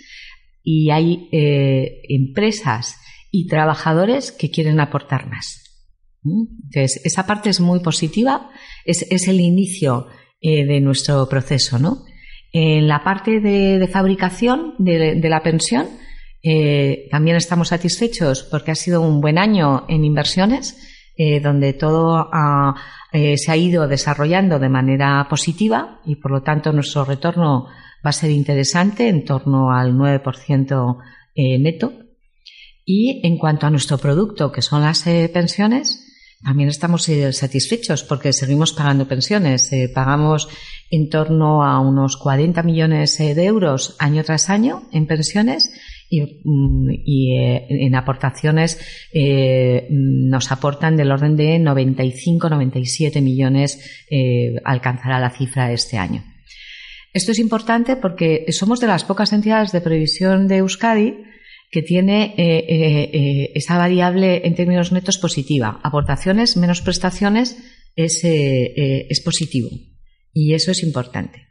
y 0.62 0.90
hay 0.90 1.28
empresas 1.32 2.96
y 3.30 3.46
trabajadores 3.46 4.32
que 4.32 4.50
quieren 4.50 4.80
aportar 4.80 5.28
más. 5.28 5.64
Entonces, 6.22 7.00
esa 7.04 7.26
parte 7.26 7.48
es 7.48 7.60
muy 7.60 7.80
positiva, 7.80 8.50
es 8.84 9.28
el 9.28 9.40
inicio 9.40 10.08
de 10.42 10.80
nuestro 10.80 11.26
proceso, 11.28 11.78
¿no? 11.78 12.04
En 12.52 12.88
la 12.88 13.04
parte 13.04 13.40
de, 13.40 13.88
fabricación 13.88 14.74
de, 14.78 15.20
la 15.22 15.42
pensión, 15.42 15.86
eh, 16.42 17.06
también 17.10 17.36
estamos 17.36 17.68
satisfechos 17.68 18.42
porque 18.42 18.72
ha 18.72 18.74
sido 18.74 19.02
un 19.02 19.20
buen 19.20 19.38
año 19.38 19.84
en 19.88 20.04
inversiones, 20.04 20.76
eh, 21.16 21.38
donde 21.40 21.74
todo 21.74 22.28
eh, 23.12 23.36
se 23.36 23.52
ha 23.52 23.56
ido 23.56 23.86
desarrollando 23.86 24.58
de 24.58 24.68
manera 24.68 25.26
positiva 25.28 26.00
y 26.04 26.16
por 26.16 26.32
lo 26.32 26.42
tanto 26.42 26.72
nuestro 26.72 27.04
retorno 27.04 27.66
va 28.04 28.10
a 28.10 28.12
ser 28.12 28.30
interesante, 28.30 29.08
en 29.08 29.24
torno 29.24 29.70
al 29.70 29.94
9% 29.94 30.96
neto. 31.60 31.92
Y 32.84 33.20
en 33.24 33.38
cuanto 33.38 33.66
a 33.66 33.70
nuestro 33.70 33.98
producto, 33.98 34.50
que 34.50 34.62
son 34.62 34.82
las 34.82 35.04
pensiones, 35.32 36.09
también 36.42 36.70
estamos 36.70 37.06
eh, 37.08 37.32
satisfechos 37.32 38.02
porque 38.02 38.32
seguimos 38.32 38.72
pagando 38.72 39.06
pensiones. 39.06 39.70
Eh, 39.72 39.90
pagamos 39.94 40.48
en 40.90 41.10
torno 41.10 41.62
a 41.62 41.80
unos 41.80 42.16
40 42.16 42.62
millones 42.62 43.20
eh, 43.20 43.34
de 43.34 43.44
euros 43.44 43.94
año 43.98 44.24
tras 44.24 44.48
año 44.48 44.88
en 44.90 45.06
pensiones 45.06 45.70
y, 46.08 46.40
mm, 46.42 46.88
en 47.06 47.94
aportaciones 47.94 48.78
nos 49.90 50.50
aportan 50.50 50.96
del 50.96 51.12
orden 51.12 51.36
de 51.36 51.58
95-97 51.60 53.20
millones 53.20 53.78
alcanzará 54.64 55.20
la 55.20 55.30
cifra 55.30 55.70
este 55.72 55.98
año. 55.98 56.24
Esto 57.12 57.30
es 57.30 57.38
importante 57.38 57.94
porque 57.94 58.46
somos 58.50 58.80
de 58.80 58.88
las 58.88 59.04
pocas 59.04 59.32
entidades 59.32 59.70
de 59.70 59.80
previsión 59.80 60.48
de 60.48 60.56
Euskadi 60.56 61.30
que 61.70 61.82
tiene 61.82 62.34
esa 63.54 63.78
variable 63.78 64.42
en 64.44 64.54
términos 64.54 64.90
netos 64.92 65.18
positiva. 65.18 65.80
Aportaciones 65.84 66.56
menos 66.56 66.80
prestaciones 66.82 67.56
es, 67.94 68.22
es 68.24 69.20
positivo. 69.20 69.68
Y 70.32 70.54
eso 70.54 70.70
es 70.72 70.82
importante. 70.82 71.48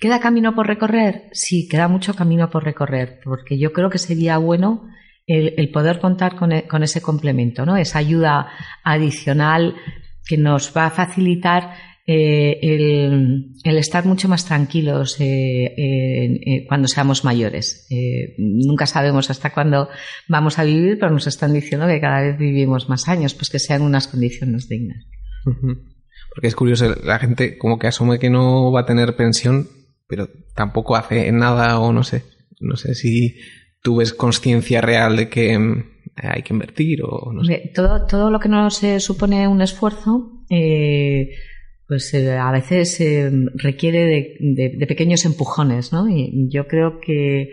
¿Queda 0.00 0.18
camino 0.18 0.54
por 0.54 0.66
recorrer? 0.66 1.28
Sí, 1.32 1.68
queda 1.68 1.86
mucho 1.86 2.14
camino 2.14 2.48
por 2.50 2.64
recorrer, 2.64 3.20
porque 3.22 3.58
yo 3.58 3.72
creo 3.72 3.90
que 3.90 3.98
sería 3.98 4.38
bueno 4.38 4.88
el, 5.26 5.70
poder 5.70 6.00
contar 6.00 6.36
e, 6.50 6.66
con, 6.66 6.82
ese 6.82 7.02
complemento, 7.02 7.66
¿no? 7.66 7.76
Esa 7.76 7.98
ayuda 7.98 8.48
adicional 8.82 9.76
que 10.26 10.38
nos 10.38 10.74
va 10.76 10.86
a 10.86 10.90
facilitar 10.90 11.74
eh, 12.06 12.58
el, 12.62 13.76
estar 13.76 14.04
mucho 14.04 14.28
más 14.28 14.44
tranquilos 14.44 15.20
eh, 15.20 15.74
eh, 15.76 16.66
cuando 16.66 16.88
seamos 16.88 17.24
mayores. 17.24 17.86
nunca 18.38 18.86
sabemos 18.86 19.30
hasta 19.30 19.52
cuándo 19.52 19.88
vamos 20.28 20.58
a 20.58 20.64
vivir, 20.64 20.98
pero 20.98 21.12
nos 21.12 21.26
están 21.26 21.52
diciendo 21.52 21.86
que 21.86 22.00
cada 22.00 22.22
vez 22.22 22.38
vivimos 22.38 22.88
más 22.88 23.08
años, 23.08 23.34
pues 23.34 23.50
que 23.50 23.58
sean 23.58 23.82
unas 23.82 24.08
condiciones 24.08 24.68
dignas. 24.68 25.06
Porque 26.34 26.46
es 26.46 26.54
curioso, 26.54 26.94
la 27.02 27.18
gente 27.18 27.58
como 27.58 27.78
que 27.78 27.88
asume 27.88 28.18
que 28.18 28.30
no 28.30 28.72
va 28.72 28.80
a 28.80 28.86
tener 28.86 29.16
pensión, 29.16 29.68
pero 30.06 30.28
tampoco 30.54 30.96
hace 30.96 31.30
nada 31.32 31.78
o 31.78 31.92
no 31.92 32.02
sé. 32.02 32.24
No 32.60 32.76
sé 32.76 32.94
si 32.94 33.36
tú 33.82 33.96
ves 33.96 34.12
conciencia 34.12 34.80
real 34.80 35.16
de 35.16 35.28
que 35.28 35.58
mm, 35.58 35.84
hay 36.16 36.42
que 36.42 36.52
invertir 36.52 37.00
o 37.02 37.32
no 37.32 37.44
sé. 37.44 37.72
Todo, 37.74 38.06
todo 38.06 38.30
lo 38.30 38.38
que 38.38 38.48
no 38.48 38.70
se 38.70 39.00
supone 39.00 39.48
un 39.48 39.62
esfuerzo, 39.62 40.44
eh, 40.50 41.30
pues 41.90 42.14
eh, 42.14 42.38
a 42.38 42.50
veces 42.50 42.98
eh, 43.02 43.30
requiere 43.54 44.38
de, 44.38 44.86
pequeños 44.86 45.26
empujones, 45.26 45.92
¿no? 45.92 46.08
Y 46.08 46.48
yo 46.48 46.66
creo 46.66 47.00
que 47.00 47.50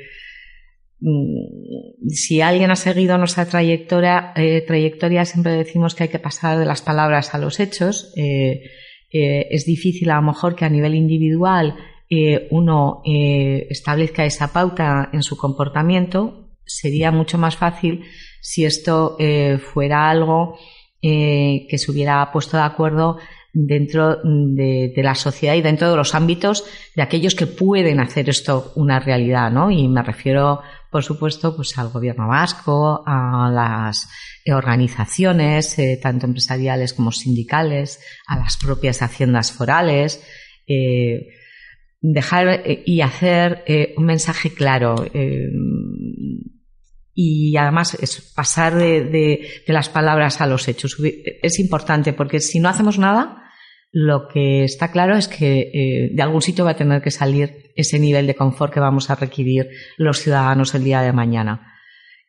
mm, 1.01 2.07
si 2.09 2.39
alguien 2.39 2.71
ha 2.71 2.77
seguido 2.77 3.17
nuestra 3.17 3.47
trayectoria, 3.47 4.33
trayectoria, 4.65 5.25
siempre 5.25 5.53
decimos 5.53 5.95
que 5.95 6.03
hay 6.03 6.09
que 6.09 6.19
pasar 6.19 6.57
de 6.57 6.65
las 6.65 6.81
palabras 6.81 7.33
a 7.33 7.39
los 7.39 7.59
hechos. 7.59 8.13
es 9.09 9.65
difícil 9.65 10.11
a 10.11 10.17
lo 10.17 10.21
mejor 10.21 10.55
que 10.55 10.65
a 10.65 10.69
nivel 10.69 10.95
individual 10.95 11.75
eh, 12.09 12.47
uno 12.51 13.01
eh, 13.05 13.67
establezca 13.69 14.23
esa 14.23 14.53
pauta 14.53 15.09
en 15.11 15.23
su 15.23 15.35
comportamiento, 15.35 16.51
sería 16.65 17.11
mucho 17.11 17.37
más 17.37 17.57
fácil 17.57 18.05
si 18.41 18.63
esto 18.63 19.17
eh, 19.19 19.57
fuera 19.57 20.09
algo 20.09 20.57
que 20.99 21.77
se 21.77 21.89
hubiera 21.89 22.29
puesto 22.33 22.57
de 22.57 22.63
acuerdo 22.63 23.17
dentro 23.65 24.17
de, 24.23 24.91
la 24.97 25.15
sociedad 25.15 25.55
y 25.55 25.61
dentro 25.61 25.89
de 25.89 25.95
los 25.95 26.13
ámbitos 26.13 26.65
de 26.95 27.01
aquellos 27.01 27.35
que 27.35 27.47
pueden 27.47 27.99
hacer 27.99 28.29
esto 28.29 28.71
una 28.75 28.99
realidad, 28.99 29.51
¿no? 29.51 29.71
Y 29.71 29.87
me 29.87 30.03
refiero, 30.03 30.61
por 30.91 31.03
supuesto, 31.03 31.55
pues 31.55 31.77
al 31.77 31.89
gobierno 31.89 32.27
vasco, 32.27 33.03
a 33.05 33.49
las 33.51 34.07
organizaciones, 34.45 35.75
tanto 36.01 36.25
empresariales 36.25 36.93
como 36.93 37.11
sindicales, 37.11 37.99
a 38.27 38.37
las 38.37 38.57
propias 38.57 39.01
haciendas 39.01 39.51
forales, 39.51 40.23
dejar 42.01 42.47
eh, 42.47 42.83
y 42.85 43.01
hacer 43.01 43.63
eh, 43.67 43.93
un 43.97 44.05
mensaje 44.05 44.51
claro. 44.53 45.05
Eh, 45.13 45.49
y 47.19 47.57
además 47.57 47.97
pasar 48.35 48.75
de, 48.75 49.63
las 49.65 49.89
palabras 49.89 50.39
a 50.39 50.45
los 50.45 50.67
hechos. 50.67 50.97
Es 51.41 51.57
importante 51.57 52.13
porque 52.13 52.39
si 52.39 52.59
no 52.59 52.69
hacemos 52.69 52.99
nada, 52.99 53.46
lo 53.99 54.27
que 54.27 54.63
está 54.63 54.91
claro 54.91 55.15
es 55.17 55.27
que 55.27 56.11
de 56.13 56.21
algún 56.21 56.43
sitio 56.43 56.65
va 56.65 56.71
a 56.71 56.75
tener 56.75 57.01
que 57.01 57.09
salir 57.09 57.71
ese 57.75 57.97
nivel 57.97 58.27
de 58.27 58.35
confort 58.35 58.71
que 58.71 58.79
vamos 58.79 59.09
a 59.09 59.15
requerir 59.15 59.69
los 59.97 60.19
ciudadanos 60.19 60.75
el 60.75 60.83
día 60.83 61.01
de 61.01 61.13
mañana. 61.13 61.73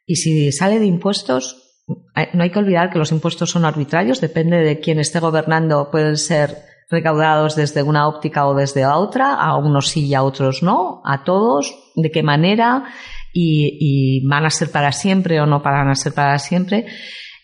Y 0.06 0.16
si 0.16 0.50
sale 0.50 0.78
de 0.78 0.86
impuestos, 0.86 1.84
no 2.32 2.42
hay 2.42 2.48
que 2.48 2.58
olvidar 2.58 2.88
que 2.90 2.98
los 2.98 3.12
impuestos 3.12 3.50
son 3.50 3.66
arbitrarios, 3.66 4.22
depende 4.22 4.56
de 4.56 4.80
quién 4.80 4.98
esté 4.98 5.20
gobernando, 5.20 5.90
pueden 5.90 6.16
ser 6.16 6.56
recaudados 6.88 7.54
desde 7.54 7.82
una 7.82 8.08
óptica 8.08 8.46
o 8.46 8.54
desde 8.54 8.86
otra, 8.86 9.34
a 9.34 9.58
unos 9.58 9.88
sí 9.88 10.06
y 10.06 10.14
a 10.14 10.22
otros 10.22 10.62
no, 10.62 11.02
a 11.04 11.22
todos, 11.22 11.74
de 11.96 12.10
qué 12.10 12.22
manera 12.22 12.84
y, 13.34 14.26
van 14.26 14.46
a 14.46 14.50
ser 14.50 14.70
para 14.70 14.90
siempre 14.92 15.38
o 15.38 15.44
no 15.44 15.60
van 15.60 15.90
a 15.90 15.94
ser 15.94 16.14
para 16.14 16.38
siempre. 16.38 16.86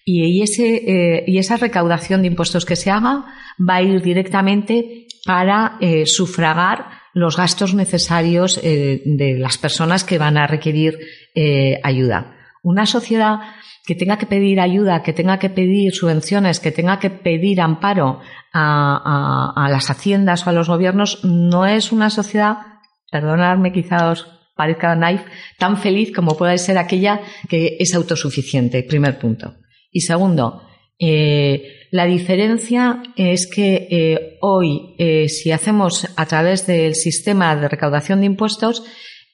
Y, 0.04 0.42
ese, 0.42 0.74
eh, 0.76 1.24
esa 1.26 1.56
recaudación 1.56 2.20
de 2.20 2.28
impuestos 2.28 2.66
que 2.66 2.76
se 2.76 2.90
haga 2.90 3.24
va 3.58 3.76
a 3.76 3.82
ir 3.82 4.02
directamente 4.02 5.06
para 5.24 5.78
eh, 5.80 6.04
sufragar 6.04 6.88
los 7.14 7.36
gastos 7.36 7.74
necesarios 7.74 8.60
eh, 8.62 9.02
de 9.06 9.38
las 9.38 9.56
personas 9.56 10.04
que 10.04 10.18
van 10.18 10.36
a 10.36 10.46
requerir 10.46 10.98
ayuda. 11.82 12.36
Una 12.62 12.86
sociedad 12.86 13.40
que 13.86 13.94
tenga 13.94 14.18
que 14.18 14.26
pedir 14.26 14.60
ayuda, 14.60 15.02
que 15.02 15.12
tenga 15.12 15.38
que 15.38 15.50
pedir 15.50 15.92
subvenciones, 15.92 16.60
que 16.60 16.70
tenga 16.70 16.98
que 16.98 17.10
pedir 17.10 17.60
amparo 17.60 18.20
a, 18.52 19.68
las 19.70 19.90
haciendas 19.90 20.46
o 20.46 20.50
a 20.50 20.52
los 20.52 20.68
gobiernos, 20.68 21.24
no 21.24 21.66
es 21.66 21.92
una 21.92 22.08
sociedad, 22.08 22.58
perdonadme 23.10 23.72
quizá 23.72 24.10
os 24.10 24.26
parezca 24.56 24.94
naif, 24.94 25.22
tan 25.58 25.76
feliz 25.76 26.12
como 26.14 26.36
puede 26.36 26.58
ser 26.58 26.78
aquella 26.78 27.20
que 27.48 27.76
es 27.78 27.94
autosuficiente, 27.94 28.82
primer 28.84 29.18
punto. 29.18 29.54
Y 29.94 30.00
segundo, 30.00 30.60
eh, 30.98 31.86
la 31.92 32.04
diferencia 32.04 33.00
es 33.16 33.46
que 33.46 33.86
eh, 33.88 34.38
hoy, 34.40 34.96
eh, 34.98 35.28
si 35.28 35.52
hacemos 35.52 36.08
a 36.16 36.26
través 36.26 36.66
del 36.66 36.96
sistema 36.96 37.54
de 37.54 37.68
recaudación 37.68 38.18
de 38.20 38.26
impuestos, 38.26 38.84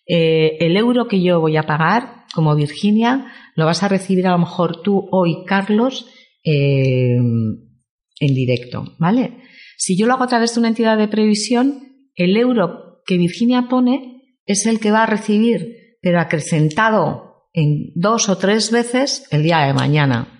el 0.07 0.77
euro 0.77 1.07
que 1.07 1.23
yo 1.23 1.41
voy 1.41 1.57
a 1.57 1.63
pagar 1.63 2.25
como 2.35 2.57
Virginia 2.57 3.33
lo 3.55 3.65
vas 3.65 3.85
a 3.85 3.89
recibir 3.89 4.27
a 4.27 4.33
lo 4.33 4.39
mejor 4.39 4.83
tú 4.83 5.09
hoy, 5.13 5.45
Carlos, 5.47 6.11
en 6.43 7.71
directo, 8.19 8.97
¿vale? 8.99 9.45
Si 9.77 9.97
yo 9.97 10.09
lo 10.09 10.15
hago 10.15 10.25
a 10.25 10.27
través 10.27 10.53
de 10.53 10.59
una 10.59 10.69
entidad 10.69 10.99
de 10.99 11.07
previsión, 11.07 12.09
el 12.17 12.37
euro 12.37 13.03
que 13.07 13.19
Virginia 13.19 13.69
pone 13.71 14.37
es 14.47 14.67
el 14.67 14.81
que 14.81 14.91
va 14.91 15.05
a 15.05 15.07
recibir, 15.07 15.97
pero 16.03 16.19
acrecentado 16.19 17.47
en 17.53 17.93
dos 17.95 18.29
o 18.29 18.37
tres 18.37 18.73
veces 18.73 19.29
el 19.31 19.45
día 19.45 19.61
de 19.61 19.75
mañana. 19.75 20.40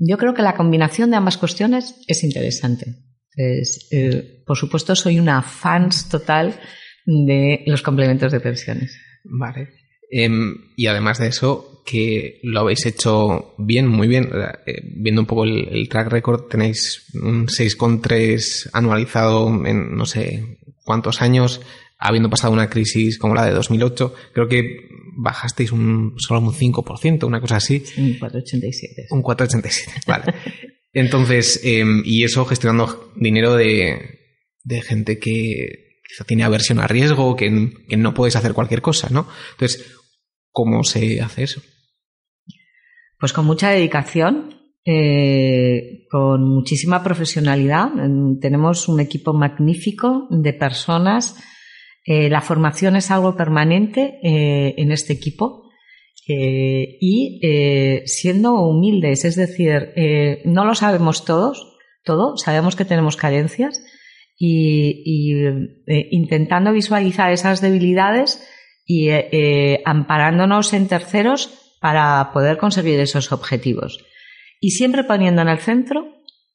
Yo 0.00 0.16
creo 0.16 0.32
que 0.32 0.42
la 0.42 0.56
combinación 0.56 1.10
de 1.10 1.18
ambas 1.18 1.36
cuestiones 1.36 1.94
es 2.08 2.24
interesante. 2.24 2.96
Eh, 3.36 4.42
por 4.46 4.56
supuesto, 4.56 4.96
soy 4.96 5.20
una 5.20 5.42
fans 5.42 6.08
total 6.08 6.58
de 7.04 7.62
los 7.66 7.82
complementos 7.82 8.32
de 8.32 8.40
pensiones. 8.40 8.98
Vale. 9.24 9.68
Em, 10.10 10.72
y 10.74 10.86
además 10.86 11.18
de 11.18 11.28
eso, 11.28 11.82
que 11.84 12.40
lo 12.42 12.60
habéis 12.60 12.86
hecho 12.86 13.54
bien, 13.58 13.86
muy 13.86 14.08
bien. 14.08 14.30
Eh, 14.66 14.80
viendo 14.96 15.20
un 15.20 15.26
poco 15.26 15.44
el, 15.44 15.88
track 15.88 16.08
record, 16.08 16.48
tenéis 16.48 17.06
un 17.14 17.46
6,3 17.46 18.70
anualizado 18.72 19.48
en 19.66 19.94
no 19.94 20.06
sé 20.06 20.58
cuántos 20.82 21.20
años, 21.20 21.60
habiendo 21.98 22.30
pasado 22.30 22.54
una 22.54 22.70
crisis 22.70 23.18
como 23.18 23.34
la 23.34 23.44
de 23.44 23.52
2008. 23.52 24.14
Creo 24.32 24.48
que 24.48 24.88
bajasteis 25.22 25.72
un, 25.72 26.14
solo 26.18 26.40
un 26.40 26.52
5%, 26.52 27.24
una 27.24 27.40
cosa 27.40 27.56
así. 27.56 27.82
Un 27.96 28.18
4,87. 28.18 29.06
Un 29.10 29.22
4,87, 29.22 30.04
vale. 30.06 30.24
Entonces, 30.92 31.60
em, 31.62 32.02
y 32.04 32.24
eso 32.24 32.44
gestionando 32.44 33.12
dinero 33.16 33.54
de, 33.54 34.18
de 34.64 34.82
gente 34.82 35.18
que 35.18 36.00
quizá 36.06 36.24
tiene 36.24 36.42
aversión 36.42 36.80
a 36.80 36.86
riesgo, 36.86 37.36
que, 37.36 37.72
que 37.88 37.96
no 37.96 38.14
podéis 38.14 38.36
hacer 38.36 38.52
cualquier 38.54 38.82
cosa, 38.82 39.08
¿no? 39.10 39.28
Entonces, 39.52 39.96
¿Cómo 40.52 40.82
se 40.82 41.20
hace 41.20 41.44
eso? 41.44 41.62
Pues 43.18 43.32
con 43.32 43.46
mucha 43.46 43.70
dedicación, 43.70 44.54
eh, 44.84 46.06
con 46.10 46.48
muchísima 46.48 47.02
profesionalidad. 47.02 47.90
Tenemos 48.40 48.88
un 48.88 49.00
equipo 49.00 49.32
magnífico 49.32 50.26
de 50.30 50.52
personas. 50.52 51.36
Eh, 52.04 52.28
la 52.28 52.40
formación 52.40 52.96
es 52.96 53.10
algo 53.10 53.36
permanente 53.36 54.18
eh, 54.22 54.74
en 54.76 54.92
este 54.92 55.12
equipo. 55.12 55.68
y 56.26 57.40
siendo 58.04 58.54
humildes, 58.54 59.24
es 59.24 59.34
decir, 59.34 59.92
no 60.44 60.64
lo 60.64 60.76
sabemos 60.76 61.24
todos, 61.24 61.76
todo, 62.04 62.36
sabemos 62.36 62.76
que 62.76 62.84
tenemos 62.84 63.16
carencias 63.16 63.82
y 64.38 65.34
intentando 66.12 66.72
visualizar 66.72 67.32
esas 67.32 67.60
debilidades 67.60 68.40
y 68.90 69.10
eh, 69.10 69.28
eh, 69.30 69.82
amparándonos 69.84 70.72
en 70.72 70.88
terceros 70.88 71.76
para 71.80 72.32
poder 72.32 72.58
conseguir 72.58 72.98
esos 72.98 73.30
objetivos. 73.30 74.04
Y 74.58 74.72
siempre 74.72 75.04
poniendo 75.04 75.42
en 75.42 75.48
el 75.48 75.60
centro 75.60 76.08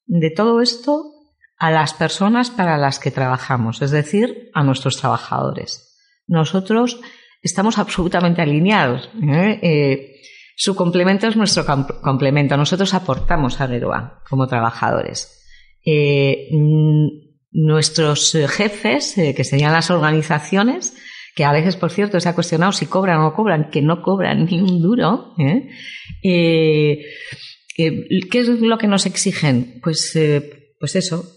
de 0.05 0.31
todo 0.31 0.59
esto 0.59 1.13
a 1.57 1.71
las 1.71 1.93
personas 1.93 2.49
para 2.49 2.77
las 2.77 2.99
que 2.99 3.11
trabajamos, 3.11 3.81
es 3.81 3.91
decir, 3.91 4.49
a 4.53 4.63
nuestros 4.63 4.97
trabajadores. 4.97 5.97
Nosotros 6.27 6.99
estamos 7.41 7.77
absolutamente 7.77 8.41
alineados. 8.41 9.09
¿eh? 9.23 10.11
su 10.57 10.73
complemento 10.73 11.27
es 11.27 11.35
nuestro 11.35 11.65
complemento. 12.01 12.55
Nosotros 12.55 12.93
aportamos 12.93 13.59
a 13.59 13.67
Geroa 13.67 14.21
como 14.29 14.47
trabajadores. 14.47 15.43
nuestros 17.51 18.37
jefes, 18.49 19.13
que 19.15 19.43
serían 19.43 19.73
las 19.73 19.91
organizaciones, 19.91 20.95
que 21.35 21.43
a 21.43 21.51
veces, 21.51 21.75
por 21.75 21.91
cierto, 21.91 22.19
se 22.19 22.29
ha 22.29 22.33
cuestionado 22.33 22.71
si 22.71 22.85
cobran 22.85 23.19
o 23.19 23.23
no 23.23 23.33
cobran, 23.33 23.69
que 23.69 23.81
no 23.81 24.01
cobran 24.01 24.45
ni 24.45 24.61
un 24.61 24.81
duro. 24.81 25.33
¿eh? 25.37 25.69
Eh, 26.23 27.05
¿Qué 27.75 28.39
es 28.39 28.47
lo 28.47 28.77
que 28.77 28.87
nos 28.87 29.05
exigen? 29.05 29.81
Pues, 29.83 30.17
pues 30.79 30.95
eso, 30.95 31.35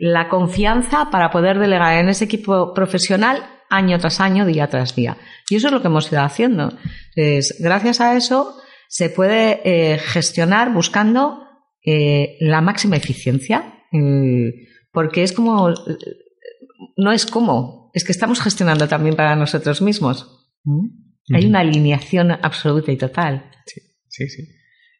la 0.00 0.28
confianza 0.28 1.10
para 1.10 1.30
poder 1.30 1.58
delegar 1.58 1.98
en 1.98 2.08
ese 2.08 2.24
equipo 2.24 2.72
profesional 2.74 3.44
año 3.68 3.98
tras 3.98 4.20
año, 4.20 4.46
día 4.46 4.68
tras 4.68 4.94
día. 4.96 5.16
Y 5.48 5.56
eso 5.56 5.68
es 5.68 5.72
lo 5.72 5.80
que 5.80 5.88
hemos 5.88 6.10
ido 6.10 6.22
haciendo. 6.22 6.72
Entonces, 7.14 7.56
gracias 7.60 8.00
a 8.00 8.16
eso 8.16 8.56
se 8.88 9.10
puede 9.10 9.98
gestionar 9.98 10.72
buscando 10.72 11.42
la 11.84 12.60
máxima 12.60 12.96
eficiencia, 12.96 13.74
porque 14.92 15.22
es 15.22 15.32
como 15.32 15.72
no 16.96 17.12
es 17.12 17.26
como, 17.26 17.90
es 17.94 18.04
que 18.04 18.12
estamos 18.12 18.40
gestionando 18.40 18.88
también 18.88 19.16
para 19.16 19.36
nosotros 19.36 19.82
mismos. 19.82 20.50
¿Mm? 20.64 20.88
Hay 21.34 21.46
una 21.46 21.60
alineación 21.60 22.32
absoluta 22.32 22.90
y 22.92 22.96
total. 22.96 23.50
Sí, 23.66 23.80
sí, 24.08 24.28
sí. 24.28 24.42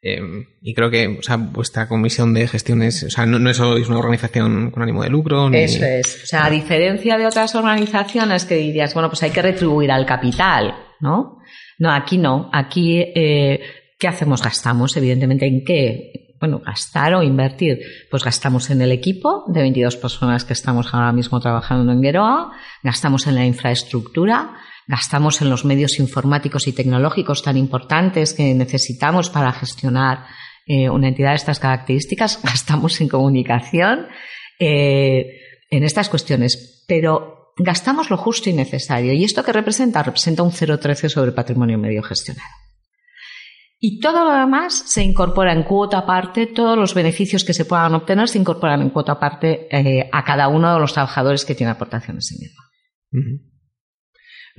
Em, 0.03 0.47
y 0.63 0.73
creo 0.73 0.91
que 0.91 1.19
o 1.19 1.23
sea, 1.23 1.37
vuestra 1.37 1.87
comisión 1.87 2.33
de 2.33 2.49
gestión 2.49 2.83
es, 2.83 3.03
o 3.03 3.11
sea, 3.11 3.27
no, 3.27 3.39
no 3.39 3.51
es 3.51 3.59
una 3.59 3.99
organización 3.99 4.71
con 4.71 4.83
ánimo 4.83 5.03
de 5.03 5.11
lucro. 5.11 5.51
Eso 5.53 5.85
es. 5.85 6.23
O 6.25 6.27
sea, 6.27 6.47
a 6.47 6.51
diferencia 6.51 7.19
de 7.19 7.27
otras 7.27 7.55
organizaciones 7.55 8.45
que 8.45 8.57
dirías, 8.57 8.95
bueno, 8.95 9.11
pues 9.11 9.23
hay 9.23 9.31
que 9.31 9.43
retribuir 9.43 9.91
al 9.91 10.07
capital, 10.07 10.75
¿no? 11.01 11.39
No, 11.79 11.93
aquí 11.93 12.19
no. 12.19 12.51
Aquí, 12.53 12.99
eh, 13.15 13.61
¿qué 13.99 14.09
hacemos? 14.09 14.43
Gastamos, 14.43 14.97
evidentemente, 14.97 15.47
¿en 15.47 15.65
qué? 15.65 16.21
bueno, 16.41 16.61
gastar 16.65 17.15
o 17.15 17.23
invertir. 17.23 17.81
Pues 18.11 18.25
gastamos 18.25 18.71
en 18.71 18.81
el 18.81 18.91
equipo 18.93 19.45
de 19.49 19.61
22 19.61 19.97
personas 19.97 20.45
que 20.45 20.55
estamos 20.55 20.93
ahora 20.93 21.13
mismo 21.13 21.39
trabajando 21.39 21.93
en 21.93 22.03
Geroa, 22.03 22.53
gastamos 22.83 23.27
en 23.27 23.35
la 23.35 23.45
infraestructura, 23.45 24.57
gastamos 24.91 25.41
en 25.41 25.51
los 25.51 25.65
medios 25.65 26.01
informáticos 26.01 26.67
y 26.67 26.73
tecnológicos 26.73 27.45
tan 27.45 27.57
importantes 27.57 28.35
que 28.35 28.53
necesitamos 28.55 29.31
para 29.31 29.53
gestionar 29.53 30.27
eh, 30.67 30.91
una 30.91 31.09
entidad 31.09 31.31
de 31.31 31.37
estas 31.37 31.61
características, 31.61 32.41
gastamos 32.43 33.01
en 33.01 33.09
comunicación, 33.09 34.09
eh, 34.59 35.27
en 35.71 35.85
estas 35.85 36.09
cuestiones, 36.09 36.85
pero 36.89 37.53
gastamos 37.57 38.11
lo 38.11 38.17
justo 38.17 38.51
y 38.51 38.53
necesario. 38.53 39.13
¿Y 39.13 39.23
esto 39.23 39.45
qué 39.45 39.53
representa? 39.53 40.03
Representa 40.03 40.43
un 40.43 40.51
0,13 40.51 41.09
sobre 41.09 41.31
patrimonio 41.31 41.79
medio 41.79 42.03
gestionado. 42.03 42.51
Y 43.79 44.01
todo 44.01 44.25
lo 44.25 44.33
demás 44.33 44.75
se 44.75 45.05
incorpora 45.05 45.53
en 45.53 45.63
cuota 45.63 45.99
aparte, 45.99 46.49
todos 46.49 46.77
los 46.77 46.95
beneficios 46.95 47.45
que 47.45 47.55
se 47.55 47.65
puedan 47.65 47.95
obtener 47.95 48.29
se 48.29 48.39
incorporan 48.39 48.83
en 48.83 48.91
cuota 48.91 49.13
aparte 49.13 49.69
eh, 49.71 50.11
a 50.13 50.25
cada 50.25 50.49
uno 50.49 50.75
de 50.75 50.81
los 50.81 50.93
trabajadores 50.93 51.45
que 51.45 51.55
tiene 51.55 51.71
aportaciones 51.71 52.31
en 52.33 52.47
el 52.47 53.50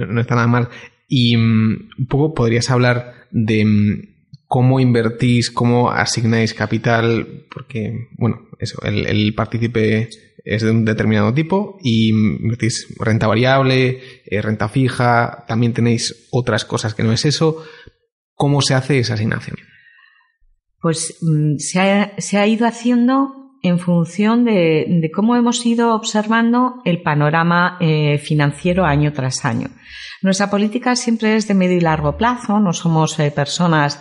no, 0.06 0.22
está 0.22 0.36
nada 0.36 0.48
mal. 0.48 0.70
Y 1.08 1.36
mm, 1.38 1.90
un 2.00 2.06
poco 2.08 2.34
podrías 2.34 2.70
hablar 2.70 3.28
de 3.32 3.66
mm, 3.66 4.12
cómo 4.48 4.80
invertís, 4.80 5.50
cómo 5.50 5.92
asignáis 5.92 6.54
capital, 6.54 7.46
porque, 7.54 8.10
bueno, 8.18 8.50
eso, 8.60 8.82
el, 8.84 9.34
partícipe 9.34 10.10
es 10.44 10.62
de 10.62 10.72
un 10.72 10.86
determinado 10.86 11.34
tipo 11.34 11.78
y 11.82 12.10
invertís 12.10 12.88
renta 13.00 13.28
variable, 13.28 14.02
eh, 14.26 14.42
renta 14.42 14.68
fija, 14.68 15.46
también 15.48 15.74
tenéis 15.74 16.28
otras 16.32 16.66
cosas 16.66 16.94
que 16.94 17.04
no 17.04 17.14
es 17.14 17.26
eso. 17.26 17.64
¿Cómo 18.34 18.62
se 18.62 18.74
hace 18.74 19.00
esa 19.00 19.14
asignación? 19.14 19.58
Pues 20.82 21.18
mm, 21.22 21.58
se 21.58 22.38
ha, 22.38 22.48
ido 22.48 22.68
haciendo 22.68 23.41
en 23.64 23.80
función 23.80 24.44
de, 24.46 25.12
cómo 25.14 25.36
hemos 25.36 25.66
ido 25.66 25.94
observando 25.94 26.82
el 26.84 27.02
panorama 27.02 27.78
eh, 27.80 28.18
financiero 28.18 28.86
año 28.86 29.14
tras 29.14 29.46
año. 29.46 29.70
Nuestra 30.22 30.50
política 30.50 30.96
siempre 30.96 31.36
es 31.36 31.48
de 31.48 31.54
medio 31.54 31.78
y 31.78 31.82
largo 31.82 32.18
plazo, 32.18 32.60
no 32.60 32.74
somos 32.74 33.20
eh, 33.20 33.32
personas 33.32 34.00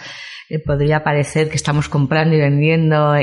eh, 0.49 0.59
podría 0.59 1.05
parecer 1.05 1.49
que 1.49 1.57
estamos 1.57 1.89
comprando 1.89 2.35
y 2.35 2.41
vendiendo 2.41 3.15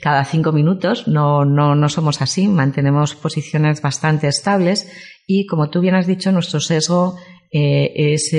cada 0.00 0.24
cinco 0.24 0.52
minutos. 0.52 1.06
No, 1.06 1.44
no, 1.44 1.74
no 1.74 1.88
somos 1.90 2.22
así. 2.22 2.48
Mantenemos 2.48 3.14
posiciones 3.14 3.82
bastante 3.82 4.26
estables 4.26 4.90
y, 5.26 5.46
como 5.46 5.68
tú 5.68 5.82
bien 5.82 5.96
has 5.96 6.06
dicho, 6.06 6.32
nuestro 6.32 6.60
sesgo 6.60 7.18
es 7.52 8.34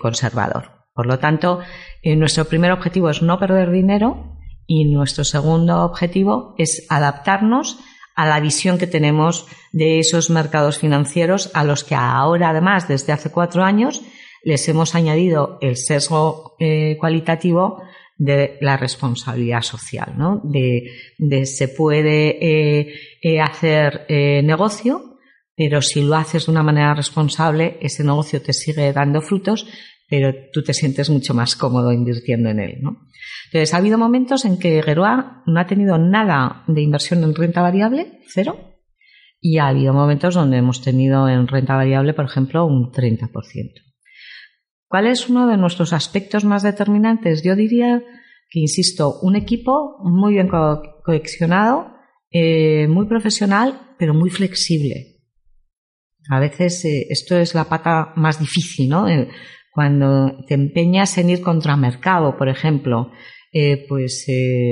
conservador. 0.00 0.70
Por 0.94 1.04
lo 1.04 1.18
tanto, 1.18 1.60
nuestro 2.02 2.46
primer 2.46 2.72
objetivo 2.72 3.10
es 3.10 3.20
no 3.20 3.38
perder 3.38 3.70
dinero 3.70 4.39
y 4.70 4.84
nuestro 4.84 5.24
segundo 5.24 5.82
objetivo 5.82 6.54
es 6.56 6.86
adaptarnos 6.88 7.80
a 8.14 8.24
la 8.24 8.38
visión 8.38 8.78
que 8.78 8.86
tenemos 8.86 9.48
de 9.72 9.98
esos 9.98 10.30
mercados 10.30 10.78
financieros 10.78 11.50
a 11.54 11.64
los 11.64 11.82
que 11.82 11.96
ahora, 11.96 12.50
además, 12.50 12.86
desde 12.86 13.12
hace 13.12 13.32
cuatro 13.32 13.64
años, 13.64 14.00
les 14.44 14.68
hemos 14.68 14.94
añadido 14.94 15.58
el 15.60 15.76
sesgo 15.76 16.56
cualitativo 17.00 17.82
de 18.16 18.58
la 18.60 18.76
responsabilidad 18.76 19.62
social, 19.62 20.14
¿no? 20.16 20.40
De, 20.44 21.46
se 21.46 21.66
puede 21.66 22.94
hacer 23.42 24.06
negocio 24.44 25.10
pero 25.60 25.82
si 25.82 26.00
lo 26.00 26.16
haces 26.16 26.46
de 26.46 26.52
una 26.52 26.62
manera 26.62 26.94
responsable, 26.94 27.76
ese 27.82 28.02
negocio 28.02 28.40
te 28.40 28.54
sigue 28.54 28.94
dando 28.94 29.20
frutos, 29.20 29.66
pero 30.10 30.34
tú 30.52 30.62
te 30.62 30.74
sientes 30.74 31.08
mucho 31.08 31.32
más 31.32 31.54
cómodo 31.54 31.92
invirtiendo 31.92 32.50
en 32.50 32.58
él. 32.58 32.78
¿no? 32.82 32.98
Entonces, 33.46 33.72
ha 33.72 33.76
habido 33.76 33.96
momentos 33.96 34.44
en 34.44 34.58
que 34.58 34.82
Geroa 34.82 35.44
no 35.46 35.60
ha 35.60 35.66
tenido 35.66 35.96
nada 35.98 36.64
de 36.66 36.82
inversión 36.82 37.22
en 37.22 37.34
renta 37.34 37.62
variable, 37.62 38.20
cero, 38.26 38.56
y 39.40 39.58
ha 39.58 39.68
habido 39.68 39.94
momentos 39.94 40.34
donde 40.34 40.58
hemos 40.58 40.82
tenido 40.82 41.28
en 41.28 41.46
renta 41.46 41.76
variable, 41.76 42.12
por 42.12 42.24
ejemplo, 42.24 42.66
un 42.66 42.90
30%. 42.90 43.30
¿Cuál 44.88 45.06
es 45.06 45.28
uno 45.28 45.46
de 45.46 45.56
nuestros 45.56 45.92
aspectos 45.92 46.44
más 46.44 46.64
determinantes? 46.64 47.44
Yo 47.44 47.54
diría 47.54 48.02
que, 48.50 48.58
insisto, 48.58 49.20
un 49.22 49.36
equipo 49.36 49.98
muy 50.02 50.34
bien 50.34 50.48
cohesionado, 50.48 51.92
eh, 52.32 52.88
muy 52.88 53.06
profesional, 53.06 53.94
pero 53.96 54.12
muy 54.12 54.30
flexible. 54.30 55.20
A 56.28 56.40
veces 56.40 56.84
eh, 56.84 57.06
esto 57.08 57.36
es 57.36 57.54
la 57.54 57.64
pata 57.64 58.12
más 58.16 58.40
difícil, 58.40 58.88
¿no? 58.88 59.08
Eh, 59.08 59.28
cuando 59.80 60.44
te 60.46 60.52
empeñas 60.52 61.16
en 61.16 61.30
ir 61.30 61.40
contra 61.40 61.74
mercado, 61.74 62.36
por 62.36 62.50
ejemplo, 62.50 63.12
eh, 63.50 63.86
pues 63.88 64.26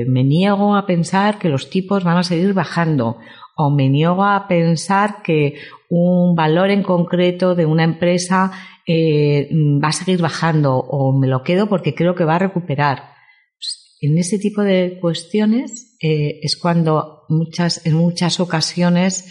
me 0.06 0.22
niego 0.22 0.76
a 0.76 0.84
pensar 0.84 1.38
que 1.38 1.48
los 1.48 1.70
tipos 1.70 2.04
van 2.04 2.18
a 2.18 2.22
seguir 2.22 2.52
bajando 2.52 3.16
o 3.56 3.70
me 3.70 3.88
niego 3.88 4.22
a 4.22 4.46
pensar 4.46 5.22
que 5.22 5.54
un 5.88 6.34
valor 6.34 6.68
en 6.68 6.82
concreto 6.82 7.54
de 7.54 7.64
una 7.64 7.84
empresa 7.84 8.52
va 8.86 9.88
a 9.88 9.92
seguir 9.92 10.20
bajando 10.20 10.76
o 10.76 11.18
me 11.18 11.26
lo 11.26 11.42
quedo 11.42 11.70
porque 11.70 11.94
creo 11.94 12.14
que 12.14 12.24
va 12.24 12.34
a 12.34 12.40
recuperar. 12.40 13.14
Pues, 13.56 13.96
en 14.02 14.18
ese 14.18 14.38
tipo 14.38 14.60
de 14.60 14.98
cuestiones 15.00 15.96
es 16.00 16.58
cuando 16.60 17.22
muchas, 17.30 17.86
en 17.86 17.94
muchas 17.94 18.40
ocasiones 18.40 19.24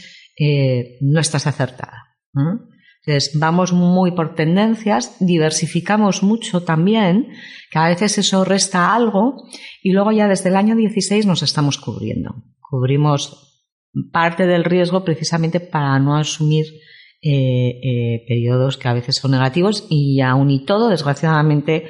no 1.01 1.19
estás 1.19 1.45
acertada. 1.45 2.17
Entonces, 3.07 3.39
vamos 3.39 3.71
muy 3.71 4.11
por 4.11 4.35
tendencias, 4.35 5.15
diversificamos 5.21 6.23
mucho 6.23 6.63
también, 6.63 7.29
que 7.71 7.79
a 7.79 7.87
veces 7.87 8.17
eso 8.17 8.43
resta 8.43 8.93
algo, 8.93 9.47
y 9.81 9.93
luego 9.93 10.11
ya 10.11 10.27
desde 10.27 10.49
el 10.49 10.57
año 10.57 10.75
16 10.75 11.25
nos 11.25 11.41
estamos 11.41 11.77
cubriendo. 11.77 12.43
Cubrimos 12.59 13.65
parte 14.11 14.45
del 14.45 14.65
riesgo 14.65 15.05
precisamente 15.05 15.61
para 15.61 15.97
no 15.99 16.17
asumir 16.17 16.65
eh, 17.21 17.79
eh, 17.81 18.25
periodos 18.27 18.75
que 18.75 18.89
a 18.89 18.93
veces 18.93 19.15
son 19.15 19.31
negativos 19.31 19.87
y 19.89 20.19
aún 20.19 20.51
y 20.51 20.65
todo, 20.65 20.89
desgraciadamente, 20.89 21.85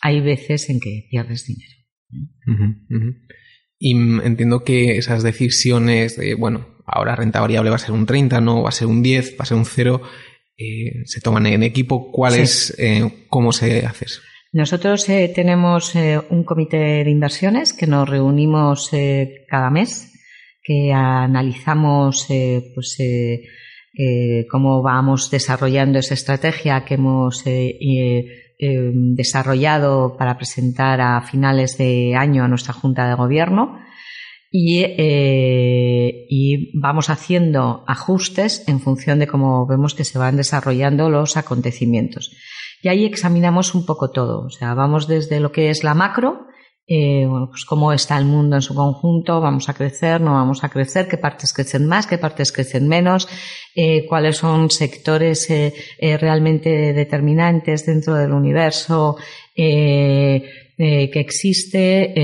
hay 0.00 0.20
veces 0.20 0.70
en 0.70 0.78
que 0.78 1.08
pierdes 1.10 1.46
dinero. 1.46 1.74
Y 3.76 3.96
entiendo 3.96 4.62
que 4.62 4.98
esas 4.98 5.24
decisiones 5.24 6.16
de, 6.16 6.34
bueno, 6.34 6.76
ahora 6.86 7.16
renta 7.16 7.40
variable 7.40 7.70
va 7.70 7.76
a 7.76 7.80
ser 7.80 7.92
un 7.92 8.06
30, 8.06 8.40
no 8.40 8.62
va 8.62 8.68
a 8.68 8.72
ser 8.72 8.86
un 8.86 9.02
10, 9.02 9.32
va 9.32 9.42
a 9.42 9.46
ser 9.46 9.56
un 9.56 9.64
0, 9.64 10.02
eh, 10.60 11.02
se 11.06 11.20
toman 11.22 11.46
en 11.46 11.62
equipo. 11.62 12.12
¿Cuál 12.12 12.34
es, 12.34 12.74
eh, 12.78 13.24
cómo 13.28 13.50
se 13.50 13.86
hace 13.86 14.04
eso? 14.04 14.20
Nosotros 14.52 15.08
eh, 15.08 15.32
tenemos 15.34 15.94
un 15.94 16.44
comité 16.44 16.76
de 17.04 17.10
inversiones 17.10 17.72
que 17.72 17.86
nos 17.86 18.06
reunimos 18.08 18.90
cada 19.48 19.70
mes, 19.70 20.12
que 20.62 20.92
analizamos 20.92 22.26
pues, 22.74 22.98
cómo 24.50 24.82
vamos 24.82 25.30
desarrollando 25.30 26.00
esa 26.00 26.14
estrategia 26.14 26.84
que 26.84 26.94
hemos 26.94 27.44
desarrollado 28.58 30.16
para 30.18 30.36
presentar 30.36 31.00
a 31.00 31.22
finales 31.22 31.78
de 31.78 32.16
año 32.16 32.42
a 32.42 32.48
nuestra 32.48 32.74
Junta 32.74 33.08
de 33.08 33.14
Gobierno 33.14 33.78
eh, 34.52 36.26
y, 36.28 36.78
vamos 36.78 37.08
haciendo 37.08 37.84
ajustes 37.86 38.66
en 38.66 38.80
función 38.80 39.18
de 39.20 39.28
cómo 39.28 39.66
vemos 39.66 39.94
que 39.94 40.04
se 40.04 40.18
van 40.18 40.36
desarrollando 40.36 41.08
los 41.08 41.36
acontecimientos. 41.36 42.32
Y 42.82 42.88
ahí 42.88 43.04
examinamos 43.04 43.74
un 43.74 43.86
poco 43.86 44.10
todo, 44.10 44.46
o 44.46 44.50
sea, 44.50 44.74
vamos 44.74 45.06
desde 45.06 45.38
lo 45.38 45.52
que 45.52 45.70
es 45.70 45.84
la 45.84 45.94
macro, 45.94 46.46
eh, 46.92 47.24
bueno, 47.24 47.48
pues 47.48 47.64
cómo 47.64 47.92
está 47.92 48.18
el 48.18 48.24
mundo 48.24 48.56
en 48.56 48.62
su 48.62 48.74
conjunto, 48.74 49.40
vamos 49.40 49.68
a 49.68 49.74
crecer, 49.74 50.20
no 50.20 50.32
vamos 50.32 50.64
a 50.64 50.70
crecer, 50.70 51.06
qué 51.06 51.18
partes 51.18 51.52
crecen 51.52 51.86
más, 51.86 52.08
qué 52.08 52.18
partes 52.18 52.50
crecen 52.50 52.88
menos, 52.88 53.28
eh, 53.76 54.06
cuáles 54.08 54.38
son 54.38 54.70
sectores 54.70 55.48
eh, 55.50 55.72
realmente 56.18 56.92
determinantes 56.92 57.86
dentro 57.86 58.14
del 58.14 58.32
universo 58.32 59.16
que 60.82 61.20
existe, 61.20 62.14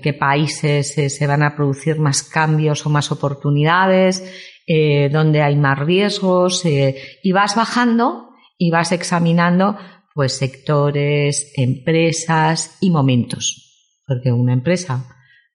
qué 0.00 0.16
países 0.16 0.94
se 0.94 1.26
van 1.26 1.42
a 1.42 1.56
producir 1.56 1.98
más 1.98 2.22
cambios 2.22 2.86
o 2.86 2.90
más 2.90 3.10
oportunidades, 3.10 4.22
dónde 5.10 5.42
hay 5.42 5.56
más 5.56 5.76
riesgos, 5.78 6.64
y 6.64 7.32
vas 7.32 7.56
bajando 7.56 8.28
y 8.56 8.70
vas 8.70 8.92
examinando 8.92 9.76
pues 10.14 10.34
sectores, 10.34 11.52
empresas 11.56 12.78
y 12.80 12.90
momentos 12.90 13.70
porque 14.10 14.32
una 14.32 14.52
empresa 14.52 15.06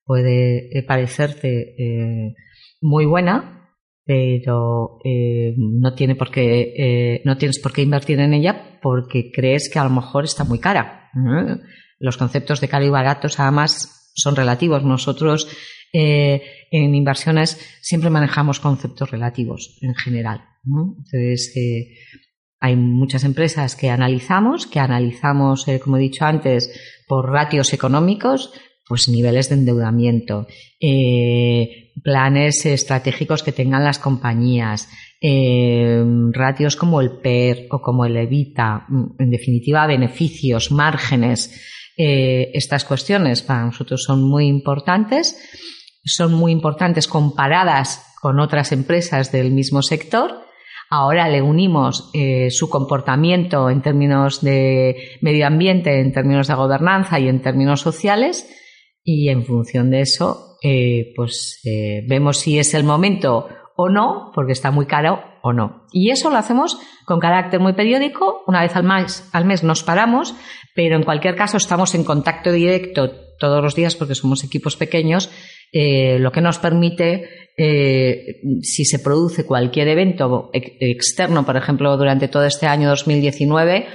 puede 0.05 0.69
eh, 0.77 0.83
parecerte 0.83 1.75
eh, 1.77 2.35
muy 2.79 3.05
buena, 3.05 3.69
pero 4.05 4.99
eh, 5.03 5.53
no 5.57 5.93
tiene 5.93 6.15
por 6.15 6.31
qué, 6.31 7.21
no 7.25 7.35
tienes 7.37 7.59
por 7.59 7.73
qué 7.73 7.81
invertir 7.81 8.21
en 8.21 8.33
ella 8.33 8.79
porque 8.81 9.29
crees 9.33 9.69
que 9.69 9.77
a 9.77 9.83
lo 9.83 9.89
mejor 9.89 10.23
está 10.23 10.45
muy 10.45 10.59
cara. 10.59 11.09
Los 11.99 12.17
conceptos 12.17 12.61
de 12.61 12.67
caro 12.67 12.85
y 12.85 12.89
barato 12.89 13.27
además 13.37 14.11
son 14.15 14.35
relativos. 14.35 14.83
Nosotros 14.83 15.47
en 15.93 16.93
inversiones 16.93 17.57
siempre 17.81 18.09
manejamos 18.09 18.59
conceptos 18.59 19.11
relativos 19.11 19.77
en 19.81 19.95
general. 19.95 20.41
Entonces, 20.65 21.53
hay 22.59 22.75
muchas 22.75 23.23
empresas 23.23 23.77
que 23.77 23.89
analizamos, 23.89 24.67
que 24.67 24.79
analizamos, 24.79 25.65
como 25.81 25.95
he 25.97 26.01
dicho 26.01 26.25
antes, 26.25 26.69
por 27.07 27.29
ratios 27.29 27.73
económicos, 27.73 28.51
pues 28.87 29.09
niveles 29.09 29.49
de 29.49 29.55
endeudamiento, 29.55 30.47
eh, 30.79 31.91
planes 32.03 32.65
estratégicos 32.65 33.41
que 33.41 33.51
tengan 33.51 33.83
las 33.83 33.99
compañías, 33.99 34.89
eh, 35.21 36.03
ratios 36.31 36.75
como 36.75 37.01
el 37.01 37.17
PER 37.17 37.67
o 37.71 37.81
como 37.81 38.05
el 38.05 38.15
EVITA, 38.15 38.85
en 39.17 39.29
definitiva, 39.31 39.87
beneficios, 39.87 40.71
márgenes. 40.71 41.61
Eh, 41.97 42.51
estas 42.53 42.83
cuestiones. 42.83 43.41
Para 43.41 43.63
nosotros 43.63 44.03
son 44.03 44.21
muy 44.21 44.47
importantes, 44.47 45.37
son 46.03 46.33
muy 46.33 46.51
importantes 46.51 47.07
comparadas 47.07 48.05
con 48.21 48.41
otras 48.41 48.73
empresas 48.73 49.31
del 49.31 49.51
mismo 49.51 49.81
sector. 49.81 50.41
Ahora 50.89 51.29
le 51.29 51.41
unimos 51.41 52.11
eh, 52.13 52.51
su 52.51 52.69
comportamiento 52.69 53.69
en 53.69 53.81
términos 53.81 54.41
de 54.41 55.17
medio 55.21 55.47
ambiente, 55.47 56.01
en 56.01 56.11
términos 56.11 56.49
de 56.49 56.55
gobernanza 56.55 57.17
y 57.17 57.29
en 57.29 57.41
términos 57.41 57.79
sociales. 57.79 58.45
Y 59.01 59.29
en 59.29 59.45
función 59.45 59.89
de 59.89 60.01
eso, 60.01 60.57
eh, 60.63 61.13
pues 61.15 61.61
vemos 62.07 62.39
si 62.39 62.59
es 62.59 62.73
el 62.73 62.83
momento 62.83 63.47
o 63.77 63.87
no, 63.87 64.31
porque 64.33 64.51
está 64.51 64.71
muy 64.71 64.85
caro 64.85 65.23
no. 65.53 65.85
Y 65.91 66.11
eso 66.11 66.29
lo 66.29 66.37
hacemos 66.37 66.77
con 67.05 67.19
carácter 67.19 67.59
muy 67.59 67.73
periódico, 67.73 68.43
una 68.47 68.61
vez 68.61 68.75
al 68.75 68.83
mes, 68.83 69.29
al 69.31 69.45
mes 69.45 69.63
nos 69.63 69.83
paramos, 69.83 70.35
pero 70.73 70.95
en 70.95 71.03
cualquier 71.03 71.35
caso 71.35 71.57
estamos 71.57 71.95
en 71.95 72.03
contacto 72.03 72.51
directo 72.51 73.11
todos 73.37 73.61
los 73.61 73.75
días 73.75 73.95
porque 73.95 74.15
somos 74.15 74.43
equipos 74.43 74.75
pequeños, 74.77 75.29
lo 75.73 76.31
que 76.31 76.41
nos 76.41 76.57
permite 76.57 77.29
eh, 77.57 78.41
si 78.61 78.83
se 78.85 78.99
produce 78.99 79.45
cualquier 79.45 79.87
evento 79.87 80.49
externo, 80.53 81.45
por 81.45 81.55
ejemplo, 81.57 81.95
durante 81.97 82.27
todo 82.27 82.45
este 82.45 82.67
año 82.67 82.89
2019, 82.89 83.87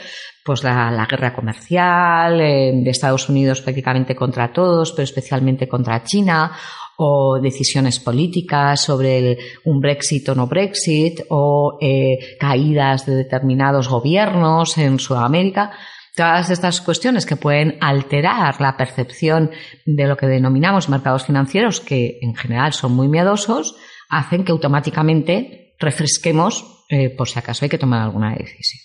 pues 0.45 0.65
la, 0.65 1.07
guerra 1.09 1.35
comercial 1.35 2.41
eh, 2.41 2.73
de 2.75 2.91
Estados 2.91 3.29
Unidos 3.29 3.61
prácticamente 3.61 4.15
contra 4.15 4.53
todos, 4.53 4.93
pero 4.93 5.05
especialmente 5.05 5.69
contra 5.69 6.03
China, 6.03 6.53
o 7.03 7.41
decisiones 7.41 7.99
políticas 7.99 8.83
sobre 8.85 9.39
un 9.65 9.81
Brexit 9.81 10.29
o 10.29 10.35
no 10.35 10.47
Brexit, 10.47 11.23
o 11.31 11.79
eh, 11.81 12.37
caídas 12.39 13.07
de 13.07 13.15
determinados 13.15 13.89
gobiernos 13.89 14.77
en 14.77 14.99
Sudamérica. 14.99 15.73
Todas 16.15 16.51
estas 16.51 16.83
cuestiones 16.83 17.25
que 17.25 17.37
pueden 17.37 17.79
alterar 17.81 18.61
la 18.61 18.77
percepción 18.77 19.51
de 19.87 20.07
lo 20.07 20.19
que 20.19 20.27
denominamos 20.27 20.91
mercados 20.91 21.25
financieros, 21.25 21.81
que 21.81 22.19
en 22.21 22.37
general 22.37 22.75
son 22.75 22.93
muy 22.93 23.09
miedosos, 23.09 23.77
hacen 24.11 24.45
que 24.45 24.53
automáticamente 24.53 25.77
refresquemos 25.79 26.85
eh, 26.91 27.09
por 27.09 27.31
si 27.31 27.39
acaso 27.39 27.65
hay 27.65 27.71
que 27.71 27.79
tomar 27.79 28.03
alguna 28.03 28.35
decisión. 28.35 28.83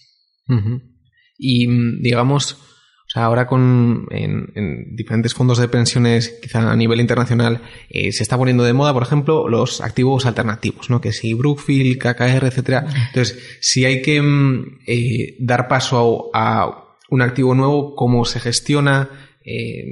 Y 1.38 1.68
digamos, 2.02 2.54
o 2.54 2.75
ahora 3.24 3.48
con 3.48 4.08
en, 4.12 4.96
diferentes 4.96 5.34
fondos 5.34 5.58
de 5.58 5.68
pensiones, 5.68 6.38
quizá 6.42 6.72
a 6.72 6.76
nivel 6.76 7.00
internacional, 7.00 7.62
eh, 7.90 8.12
se 8.12 8.24
está 8.24 8.38
poniendo 8.38 8.64
de 8.64 8.74
moda, 8.74 8.94
por 8.94 9.04
ejemplo, 9.04 9.48
los 9.48 9.82
activos 9.82 10.26
alternativos, 10.26 10.90
¿no? 10.90 11.02
Que 11.02 11.14
si 11.14 11.34
Brookfield, 11.34 11.98
KKR, 11.98 12.46
etcétera. 12.46 12.86
Entonces, 13.08 13.58
si 13.62 13.86
hay 13.86 14.02
que 14.02 14.22
mm, 14.22 14.80
eh, 14.88 15.36
dar 15.40 15.68
paso 15.68 16.30
a 16.34 16.98
un 17.10 17.22
activo 17.22 17.56
nuevo, 17.56 17.96
cómo 17.96 18.26
se 18.26 18.40
gestiona, 18.40 19.10
eh, 19.46 19.86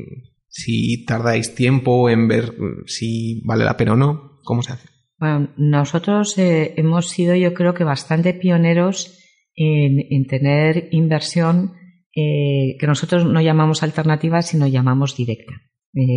si 0.48 1.06
tardáis 1.06 1.56
tiempo 1.56 2.10
en 2.10 2.28
ver 2.28 2.54
mm, 2.54 2.84
si 2.88 3.42
vale 3.46 3.66
la 3.66 3.78
pena 3.78 3.94
o 3.94 3.96
no, 3.96 4.40
cómo 4.44 4.64
se 4.64 4.74
hace. 4.74 4.90
Bueno, 5.20 5.54
nosotros 5.56 6.34
hemos 6.38 7.10
sido 7.10 7.36
yo 7.36 7.54
creo 7.54 7.74
que 7.74 7.86
bastante 7.86 8.34
pioneros 8.34 9.20
en, 9.56 10.26
tener 10.28 10.90
inversión 10.92 11.74
eh, 12.16 12.76
que 12.80 12.88
nosotros 12.88 13.26
no 13.26 13.42
llamamos 13.42 13.84
alternativa, 13.84 14.42
sino 14.42 14.68
llamamos 14.68 15.16
directa. 15.16 15.54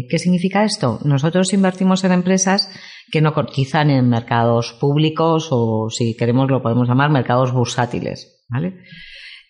¿Qué 0.08 0.18
significa 0.18 0.64
esto? 0.64 1.00
Nosotros 1.04 1.52
invertimos 1.52 2.02
en 2.04 2.12
empresas 2.12 2.70
que 3.12 3.20
no 3.20 3.34
cotizan 3.34 3.90
en 3.90 4.08
mercados 4.08 4.72
públicos 4.80 5.48
o, 5.50 5.90
si 5.90 6.16
queremos, 6.16 6.50
lo 6.50 6.62
podemos 6.62 6.88
llamar 6.88 7.10
mercados 7.10 7.52
bursátiles. 7.52 8.36
¿vale? 8.48 8.74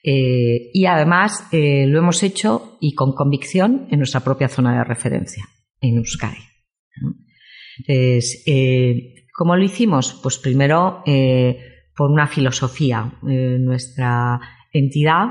Eh, 0.03 0.71
y 0.73 0.87
además 0.87 1.49
eh, 1.53 1.87
lo 1.87 1.99
hemos 1.99 2.23
hecho 2.23 2.79
y 2.81 2.95
con 2.95 3.13
convicción 3.13 3.89
en 3.91 3.99
nuestra 3.99 4.21
propia 4.21 4.49
zona 4.49 4.79
de 4.79 4.85
referencia, 4.85 5.45
en 5.81 5.97
Euskadi. 5.97 6.39
Entonces, 7.79 8.45
eh, 8.47 9.27
¿cómo 9.35 9.57
lo 9.57 9.65
hicimos? 9.65 10.19
Pues 10.23 10.39
primero 10.39 11.03
por 11.97 12.11
una 12.11 12.27
filosofía. 12.27 13.19
nuestra 13.23 14.41
entidad, 14.73 15.25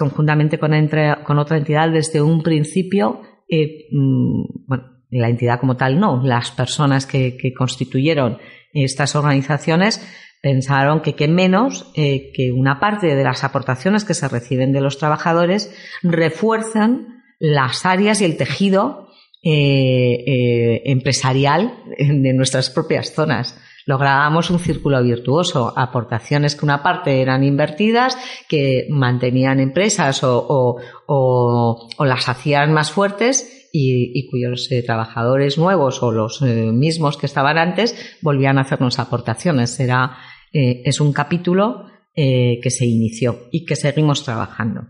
conjuntamente 0.00 0.58
con, 0.58 1.38
otra 1.38 1.56
entidad, 1.56 1.90
desde 1.90 2.20
un 2.20 2.42
principio, 2.42 3.20
mm, 3.48 4.66
bueno, 4.66 4.84
la 5.10 5.28
entidad 5.28 5.60
como 5.60 5.76
tal 5.76 6.00
no, 6.00 6.20
las 6.24 6.50
personas 6.50 7.06
que 7.06 7.52
constituyeron 7.56 8.38
estas 8.72 9.14
organizaciones 9.16 10.00
pensaron 10.42 11.02
que 11.02 11.14
qué 11.14 11.28
menos 11.28 11.90
eh, 11.94 12.32
que 12.32 12.52
una 12.52 12.80
parte 12.80 13.14
de 13.14 13.24
las 13.24 13.44
aportaciones 13.44 14.04
que 14.04 14.14
se 14.14 14.28
reciben 14.28 14.72
de 14.72 14.80
los 14.80 14.98
trabajadores 14.98 15.74
refuerzan 16.02 17.22
las 17.38 17.84
áreas 17.84 18.20
y 18.20 18.24
el 18.24 18.36
tejido 18.36 19.08
eh, 19.42 20.24
eh, 20.26 20.82
empresarial 20.86 21.74
de 21.98 22.32
nuestras 22.32 22.70
propias 22.70 23.12
zonas. 23.12 23.58
Lográbamos 23.90 24.50
un 24.50 24.58
círculo 24.58 25.02
virtuoso, 25.02 25.72
aportaciones 25.76 26.54
que 26.54 26.64
una 26.64 26.82
parte 26.82 27.20
eran 27.20 27.42
invertidas, 27.42 28.16
que 28.48 28.86
mantenían 28.88 29.58
empresas 29.58 30.22
o, 30.22 30.76
o 31.06 32.04
las 32.04 32.28
hacían 32.28 32.72
más 32.72 32.90
fuertes 32.92 33.60
y, 33.72 34.26
cuyos 34.28 34.70
eh, 34.70 34.82
trabajadores 34.82 35.58
nuevos 35.58 36.02
o 36.02 36.12
los 36.12 36.42
eh, 36.42 36.72
mismos 36.72 37.16
que 37.16 37.26
estaban 37.26 37.58
antes 37.58 37.94
volvían 38.22 38.58
a 38.58 38.62
hacernos 38.62 38.98
aportaciones. 38.98 39.78
Era, 39.80 40.16
eh, 40.52 40.82
es 40.84 41.00
un 41.00 41.12
capítulo 41.12 41.86
que 42.12 42.70
se 42.70 42.84
inició 42.84 43.48
y 43.50 43.64
que 43.64 43.76
seguimos 43.76 44.24
trabajando. 44.24 44.88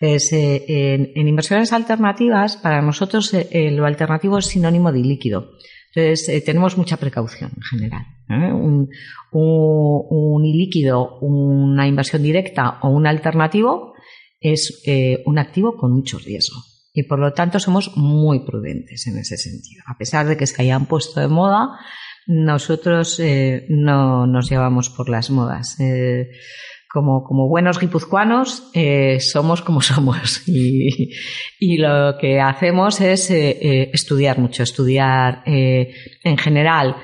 en, 0.00 1.28
inversiones 1.28 1.72
alternativas, 1.72 2.56
para 2.56 2.82
nosotros 2.82 3.32
lo 3.52 3.86
alternativo 3.86 4.38
es 4.38 4.46
sinónimo 4.46 4.90
de 4.90 4.98
líquido. 4.98 5.52
Entonces, 5.94 6.44
tenemos 6.44 6.76
mucha 6.78 6.96
precaución 6.96 7.50
en 7.54 7.62
general. 7.62 8.06
Un, 8.28 8.88
un, 9.32 10.06
un, 10.10 10.44
ilíquido, 10.44 11.18
una 11.20 11.86
inversión 11.86 12.22
directa 12.22 12.78
o 12.82 12.88
un 12.88 13.06
alternativo 13.06 13.92
es 14.40 14.82
un 15.26 15.38
activo 15.38 15.76
con 15.76 15.92
mucho 15.92 16.18
riesgo 16.18 16.56
y 16.92 17.04
por 17.04 17.18
lo 17.18 17.32
tanto 17.32 17.58
somos 17.58 17.96
muy 17.96 18.44
prudentes 18.44 19.06
en 19.06 19.18
ese 19.18 19.36
sentido. 19.36 19.82
A 19.86 19.96
pesar 19.96 20.26
de 20.26 20.36
que 20.36 20.46
se 20.46 20.60
hayan 20.62 20.86
puesto 20.86 21.20
de 21.20 21.28
moda, 21.28 21.78
nosotros 22.26 23.18
eh, 23.18 23.66
no 23.68 24.26
nos 24.26 24.50
llevamos 24.50 24.90
por 24.90 25.08
las 25.08 25.30
modas. 25.30 25.76
Eh, 26.94 27.24
como, 27.24 27.48
buenos 27.48 27.78
guipuzcoanos 27.78 28.70
eh, 28.74 29.18
somos 29.20 29.62
como 29.62 29.80
somos 29.82 30.46
y, 30.46 31.78
lo 31.78 32.18
que 32.18 32.40
hacemos 32.40 33.00
es 33.00 33.30
estudiar 33.30 34.38
mucho, 34.38 34.62
estudiar 34.62 35.42
en 35.46 36.36
general 36.36 36.96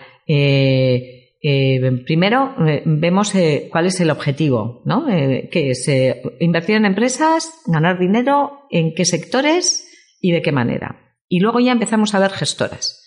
eh, 1.41 1.81
primero 2.05 2.55
eh, 2.67 2.83
vemos 2.85 3.35
eh, 3.35 3.69
cuál 3.71 3.87
es 3.87 4.01
el 4.01 4.11
objetivo, 4.11 4.83
¿no? 4.85 5.07
que 5.07 5.71
es 5.71 5.89
invertir 6.41 6.77
en 6.77 6.85
empresas, 6.85 7.63
ganar 7.67 7.99
dinero, 7.99 8.67
en 8.71 8.93
qué 8.95 9.05
sectores 9.05 9.89
y 10.21 10.33
de 10.33 10.43
qué 10.43 10.51
manera. 10.51 11.15
Y 11.29 11.41
luego 11.41 11.61
ya 11.61 11.73
empezamos 11.73 12.15
a 12.15 12.19
ver 12.19 12.31
gestoras. 12.31 13.05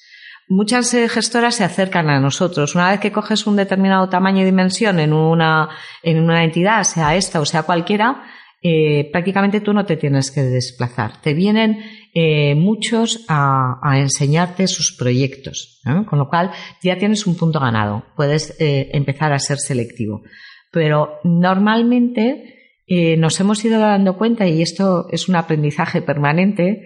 Muchas 0.52 0.94
eh, 0.94 1.08
gestoras 1.08 1.56
se 1.56 1.64
acercan 1.64 2.10
a 2.10 2.20
nosotros. 2.20 2.76
Una 2.76 2.92
vez 2.92 3.00
que 3.00 3.14
coges 3.14 3.48
un 3.48 3.56
determinado 3.56 4.10
tamaño 4.10 4.42
y 4.42 4.44
dimensión 4.44 5.00
en 5.00 5.14
una, 5.14 5.70
en 6.04 6.20
una 6.20 6.44
entidad, 6.44 6.84
sea 6.84 7.16
esta 7.16 7.40
o 7.40 7.46
sea 7.46 7.64
cualquiera, 7.64 8.24
eh, 8.62 9.10
prácticamente 9.14 9.62
tú 9.62 9.72
no 9.72 9.86
te 9.86 9.96
tienes 9.96 10.30
que 10.30 10.42
desplazar. 10.42 11.22
Te 11.22 11.34
vienen 11.34 11.78
eh, 12.14 12.54
muchos 12.56 13.24
a, 13.30 13.80
enseñarte 13.96 14.68
sus 14.68 14.94
proyectos, 14.98 15.80
con 16.10 16.20
lo 16.20 16.28
cual 16.28 16.52
ya 16.84 16.98
tienes 16.98 17.26
un 17.28 17.38
punto 17.38 17.62
ganado. 17.62 18.04
Puedes 18.18 18.54
empezar 18.60 19.32
a 19.32 19.40
ser 19.40 19.58
selectivo. 19.58 20.22
Pero 20.70 21.20
normalmente 21.24 22.76
nos 23.18 23.40
hemos 23.40 23.64
ido 23.64 23.80
dando 23.80 24.18
cuenta, 24.18 24.46
y 24.48 24.62
esto 24.62 25.08
es 25.12 25.30
un 25.30 25.38
aprendizaje 25.38 26.02
permanente, 26.02 26.82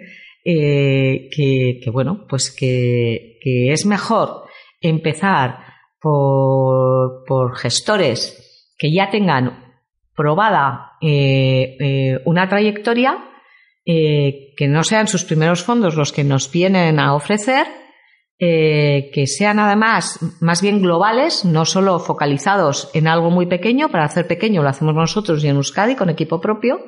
que, 0.46 1.80
que, 1.84 1.90
bueno, 1.92 2.26
pues 2.30 2.56
que 2.56 3.40
es 3.42 3.86
mejor 3.86 4.44
empezar 4.80 5.76
por, 7.28 7.58
gestores 7.58 8.74
que 8.78 8.94
ya 8.94 9.10
tengan 9.10 9.76
probada 10.16 10.92
eh, 11.02 11.78
eh, 11.80 12.20
una 12.26 12.48
trayectoria, 12.48 13.18
eh, 13.86 14.54
que 14.56 14.68
no 14.68 14.84
sean 14.84 15.08
sus 15.08 15.24
primeros 15.24 15.64
fondos 15.64 15.96
los 15.96 16.12
que 16.12 16.24
nos 16.24 16.52
vienen 16.52 17.00
a 17.00 17.16
ofrecer, 17.16 17.68
que 18.38 19.24
sean 19.28 19.60
además 19.60 20.20
más 20.42 20.62
bien 20.62 20.82
globales, 20.82 21.46
no 21.46 21.64
solo 21.64 22.00
focalizados 22.00 22.92
en 22.94 23.08
algo 23.08 23.32
muy 23.32 23.46
pequeño, 23.46 23.90
para 23.90 24.04
hacer 24.04 24.28
pequeño 24.28 24.62
lo 24.62 24.68
hacemos 24.68 24.94
nosotros 24.94 25.42
y 25.44 25.48
en 25.48 25.56
Euskadi 25.56 25.96
con 25.96 26.10
equipo 26.10 26.42
propio, 26.42 26.82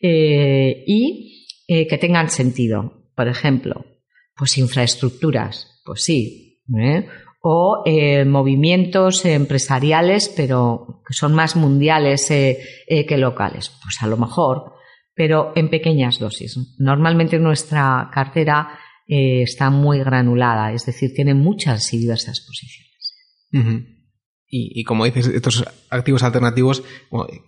y 0.00 1.41
que 1.66 1.98
tengan 1.98 2.28
sentido. 2.28 3.08
Por 3.14 3.28
ejemplo, 3.28 3.84
pues 4.36 4.58
infraestructuras, 4.58 5.80
pues 5.84 6.04
sí. 6.04 6.60
¿eh? 6.78 7.06
O 7.42 7.82
eh, 7.86 8.24
movimientos 8.24 9.24
empresariales, 9.24 10.28
pero 10.28 11.02
que 11.06 11.12
son 11.14 11.34
más 11.34 11.56
mundiales 11.56 12.30
eh, 12.30 12.58
que 12.86 13.16
locales. 13.16 13.70
Pues 13.82 13.96
a 14.00 14.06
lo 14.06 14.16
mejor, 14.16 14.74
pero 15.14 15.52
en 15.56 15.68
pequeñas 15.68 16.18
dosis. 16.18 16.56
Normalmente 16.78 17.38
nuestra 17.38 18.10
cartera 18.12 18.78
está 19.06 19.68
muy 19.68 19.98
granulada, 19.98 20.72
es 20.72 20.86
decir, 20.86 21.12
tiene 21.14 21.34
muchas 21.34 21.92
y 21.92 21.98
diversas 21.98 22.40
posiciones. 22.40 23.91
Y, 24.54 24.84
como 24.84 25.06
dices, 25.06 25.28
estos 25.28 25.64
activos 25.88 26.22
alternativos, 26.22 26.82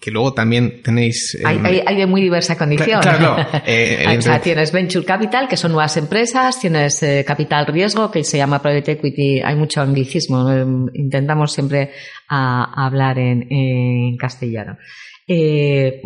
que 0.01 0.11
luego 0.11 0.33
también 0.33 0.81
tenéis... 0.83 1.39
Hay, 1.45 1.83
hay, 1.87 1.97
de 1.97 2.07
muy 2.07 2.23
diversa 2.23 2.57
condición. 2.57 3.03
Claro, 3.03 3.37
eh, 3.67 4.07
o 4.19 4.23
sea, 4.23 4.41
tienes 4.41 4.73
Venture 4.73 5.05
Capital, 5.05 5.47
que 5.47 5.59
son 5.59 5.73
nuevas 5.73 5.99
empresas, 5.99 6.59
tienes 6.59 7.03
eh, 7.03 7.23
Capital 7.27 7.67
Riesgo, 7.67 8.11
que 8.11 8.25
se 8.25 8.39
llama 8.39 8.63
Private 8.63 8.93
Equity, 8.93 9.43
hay 9.45 9.55
mucho 9.55 9.83
anglicismo, 9.83 10.51
intentamos 10.95 11.53
siempre 11.53 11.91
hablar 12.27 13.19
en, 13.19 14.17
castellano. 14.17 14.79
Eh, 15.29 16.01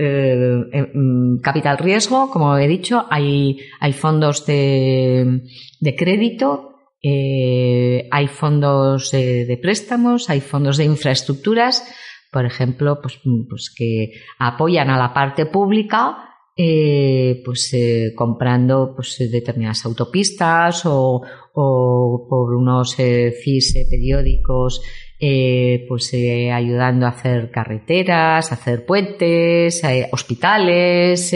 em, 0.00 1.38
capital 1.40 1.78
riesgo, 1.78 2.28
como 2.28 2.58
he 2.58 2.66
dicho, 2.66 3.06
hay, 3.08 3.58
hay 3.78 3.92
fondos 3.92 4.44
de, 4.46 5.42
de 5.78 5.94
crédito 5.94 6.73
eh, 7.06 8.08
hay 8.10 8.28
fondos 8.28 9.10
de, 9.10 9.58
préstamos, 9.60 10.30
hay 10.30 10.40
fondos 10.40 10.78
de 10.78 10.84
infraestructuras, 10.84 11.86
por 12.32 12.46
ejemplo, 12.46 12.98
pues, 13.02 13.20
pues 13.46 13.70
que 13.76 14.12
apoyan 14.38 14.88
a 14.88 14.96
la 14.96 15.12
parte 15.12 15.44
pública 15.44 16.30
eh, 16.56 17.42
pues 17.44 17.74
eh, 17.74 18.12
comprando 18.16 18.94
pues 18.94 19.18
determinadas 19.18 19.84
autopistas 19.84 20.82
o, 20.86 21.20
por 21.52 22.54
unos 22.54 22.96
fees 22.96 23.74
periódicos 23.90 24.80
pues 25.18 26.12
ayudando 26.52 27.06
a 27.06 27.10
hacer 27.10 27.50
carreteras, 27.50 28.50
a 28.50 28.54
hacer 28.54 28.84
puentes, 28.84 29.82
hospitales, 30.12 31.32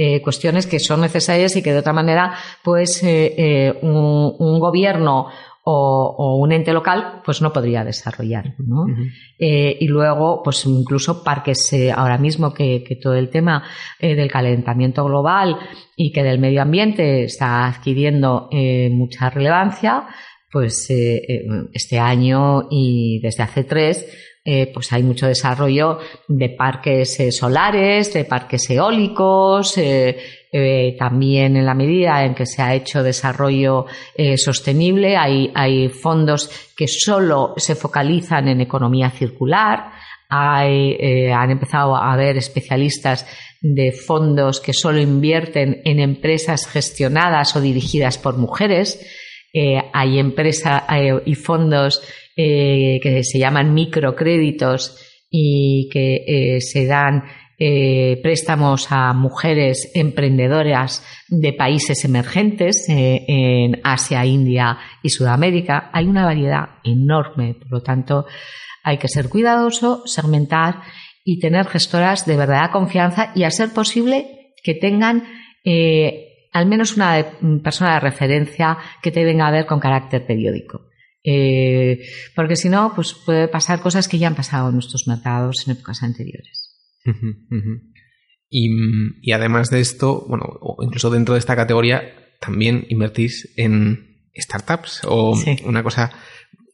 eh, 0.00 0.22
cuestiones 0.22 0.68
que 0.68 0.78
son 0.78 1.00
necesarias 1.00 1.56
y 1.56 1.62
que 1.62 1.72
de 1.72 1.80
otra 1.80 1.92
manera, 1.92 2.32
pues 2.62 3.02
eh, 3.02 3.34
eh, 3.36 3.78
un, 3.82 4.60
gobierno 4.60 5.26
o, 5.64 6.38
un 6.40 6.52
ente 6.52 6.72
local, 6.72 7.20
pues 7.24 7.42
no 7.42 7.52
podría 7.52 7.82
desarrollar. 7.82 8.54
¿no? 8.58 8.86
y 9.36 9.86
luego, 9.88 10.40
pues 10.44 10.64
incluso 10.66 11.24
parques, 11.24 11.74
ahora 11.96 12.16
mismo 12.16 12.54
que, 12.54 12.96
todo 13.02 13.14
el 13.14 13.28
tema 13.28 13.64
del 13.98 14.30
calentamiento 14.30 15.04
global 15.04 15.58
y 15.96 16.12
que 16.12 16.22
del 16.22 16.38
medio 16.38 16.62
ambiente 16.62 17.24
está 17.24 17.66
adquiriendo 17.66 18.48
mucha 18.92 19.30
relevancia, 19.30 20.06
pues 20.50 20.88
este 20.90 21.98
año 21.98 22.68
y 22.70 23.20
desde 23.20 23.42
hace 23.42 23.64
tres, 23.64 24.06
eh, 24.50 24.70
pues 24.72 24.90
hay 24.94 25.02
mucho 25.02 25.26
desarrollo 25.26 25.98
de 26.26 26.48
parques 26.48 27.20
eh, 27.20 27.30
solares, 27.30 28.14
de 28.14 28.24
parques 28.24 28.70
eólicos, 28.70 29.76
eh, 29.76 30.96
también 30.98 31.54
en 31.58 31.66
la 31.66 31.74
medida 31.74 32.24
en 32.24 32.34
que 32.34 32.46
se 32.46 32.62
ha 32.62 32.74
hecho 32.74 33.02
desarrollo 33.02 33.84
sostenible, 34.38 35.18
hay, 35.18 35.90
fondos 35.90 36.50
que 36.74 36.88
solo 36.88 37.52
se 37.58 37.74
focalizan 37.74 38.48
en 38.48 38.62
economía 38.62 39.10
circular, 39.10 39.92
han 40.30 41.50
empezado 41.50 41.94
a 41.94 42.14
haber 42.14 42.38
especialistas 42.38 43.26
de 43.60 43.92
fondos 43.92 44.60
que 44.60 44.72
solo 44.72 44.98
invierten 44.98 45.82
en 45.84 46.00
empresas 46.00 46.66
gestionadas 46.66 47.54
o 47.54 47.60
dirigidas 47.60 48.16
por 48.16 48.38
mujeres. 48.38 49.06
Hay 49.54 50.18
empresas 50.18 50.82
y 51.24 51.34
fondos 51.34 52.02
eh, 52.40 53.00
que 53.02 53.24
se 53.24 53.40
llaman 53.40 53.74
microcréditos 53.74 54.96
y 55.28 55.88
que 55.92 56.22
eh, 56.24 56.60
se 56.60 56.86
dan 56.86 57.24
eh, 57.58 58.20
préstamos 58.22 58.92
a 58.92 59.12
mujeres 59.12 59.90
emprendedoras 59.92 61.04
de 61.26 61.52
países 61.52 62.04
emergentes 62.04 62.84
en 62.88 63.80
Asia, 63.82 64.24
India 64.24 64.78
y 65.02 65.08
Sudamérica. 65.08 65.90
Hay 65.92 66.04
una 66.04 66.26
variedad 66.26 66.76
enorme, 66.84 67.54
por 67.54 67.72
lo 67.72 67.82
tanto 67.82 68.26
hay 68.84 68.98
que 68.98 69.08
ser 69.08 69.28
cuidadoso, 69.28 70.06
segmentar 70.06 70.82
y 71.24 71.40
tener 71.40 71.66
gestoras 71.66 72.24
de 72.24 72.36
verdadera 72.36 72.70
confianza 72.70 73.32
y 73.34 73.42
a 73.42 73.50
ser 73.50 73.70
posible 73.74 74.52
que 74.62 74.74
tengan 74.74 75.24
al 76.52 76.66
menos 76.66 76.96
una 76.96 77.24
persona 77.62 77.94
de 77.94 78.00
referencia 78.00 78.78
que 79.02 79.10
te 79.10 79.24
venga 79.24 79.46
a 79.46 79.52
ver 79.52 79.66
con 79.66 79.80
carácter 79.80 80.26
periódico. 80.26 80.88
Eh, 81.22 82.00
porque 82.34 82.56
si 82.56 82.68
no, 82.68 82.92
pues 82.94 83.14
puede 83.14 83.48
pasar 83.48 83.80
cosas 83.80 84.08
que 84.08 84.18
ya 84.18 84.28
han 84.28 84.34
pasado 84.34 84.68
en 84.68 84.74
nuestros 84.74 85.06
mercados 85.06 85.64
en 85.66 85.72
épocas 85.72 86.02
anteriores. 86.02 86.76
Y, 88.50 89.32
además 89.32 89.68
de 89.68 89.80
esto, 89.80 90.24
bueno, 90.28 90.58
incluso 90.80 91.10
dentro 91.10 91.34
de 91.34 91.40
esta 91.40 91.56
categoría, 91.56 92.02
también 92.40 92.86
invertís 92.88 93.52
en 93.56 94.30
startups 94.34 95.02
o 95.04 95.34
una 95.64 95.82
cosa 95.82 96.12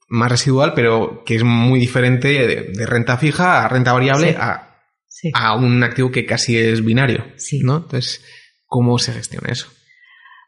más 0.09 0.31
residual, 0.31 0.73
pero 0.75 1.25
que 1.25 1.37
es 1.37 1.43
muy 1.43 1.81
diferente 1.81 2.29
de, 2.29 2.87
renta 2.87 3.17
fija 3.17 3.65
a 3.65 3.69
renta 3.69 3.93
variable 3.93 4.37
A, 4.39 4.77
a, 5.33 5.57
un 5.57 5.83
activo 5.83 6.11
que 6.11 6.27
casi 6.27 6.57
es 6.57 6.85
binario. 6.85 7.25
¿no? 7.63 7.77
Entonces, 7.79 8.25
¿cómo 8.75 8.99
se 8.99 9.13
gestiona 9.13 9.53
eso? 9.53 9.69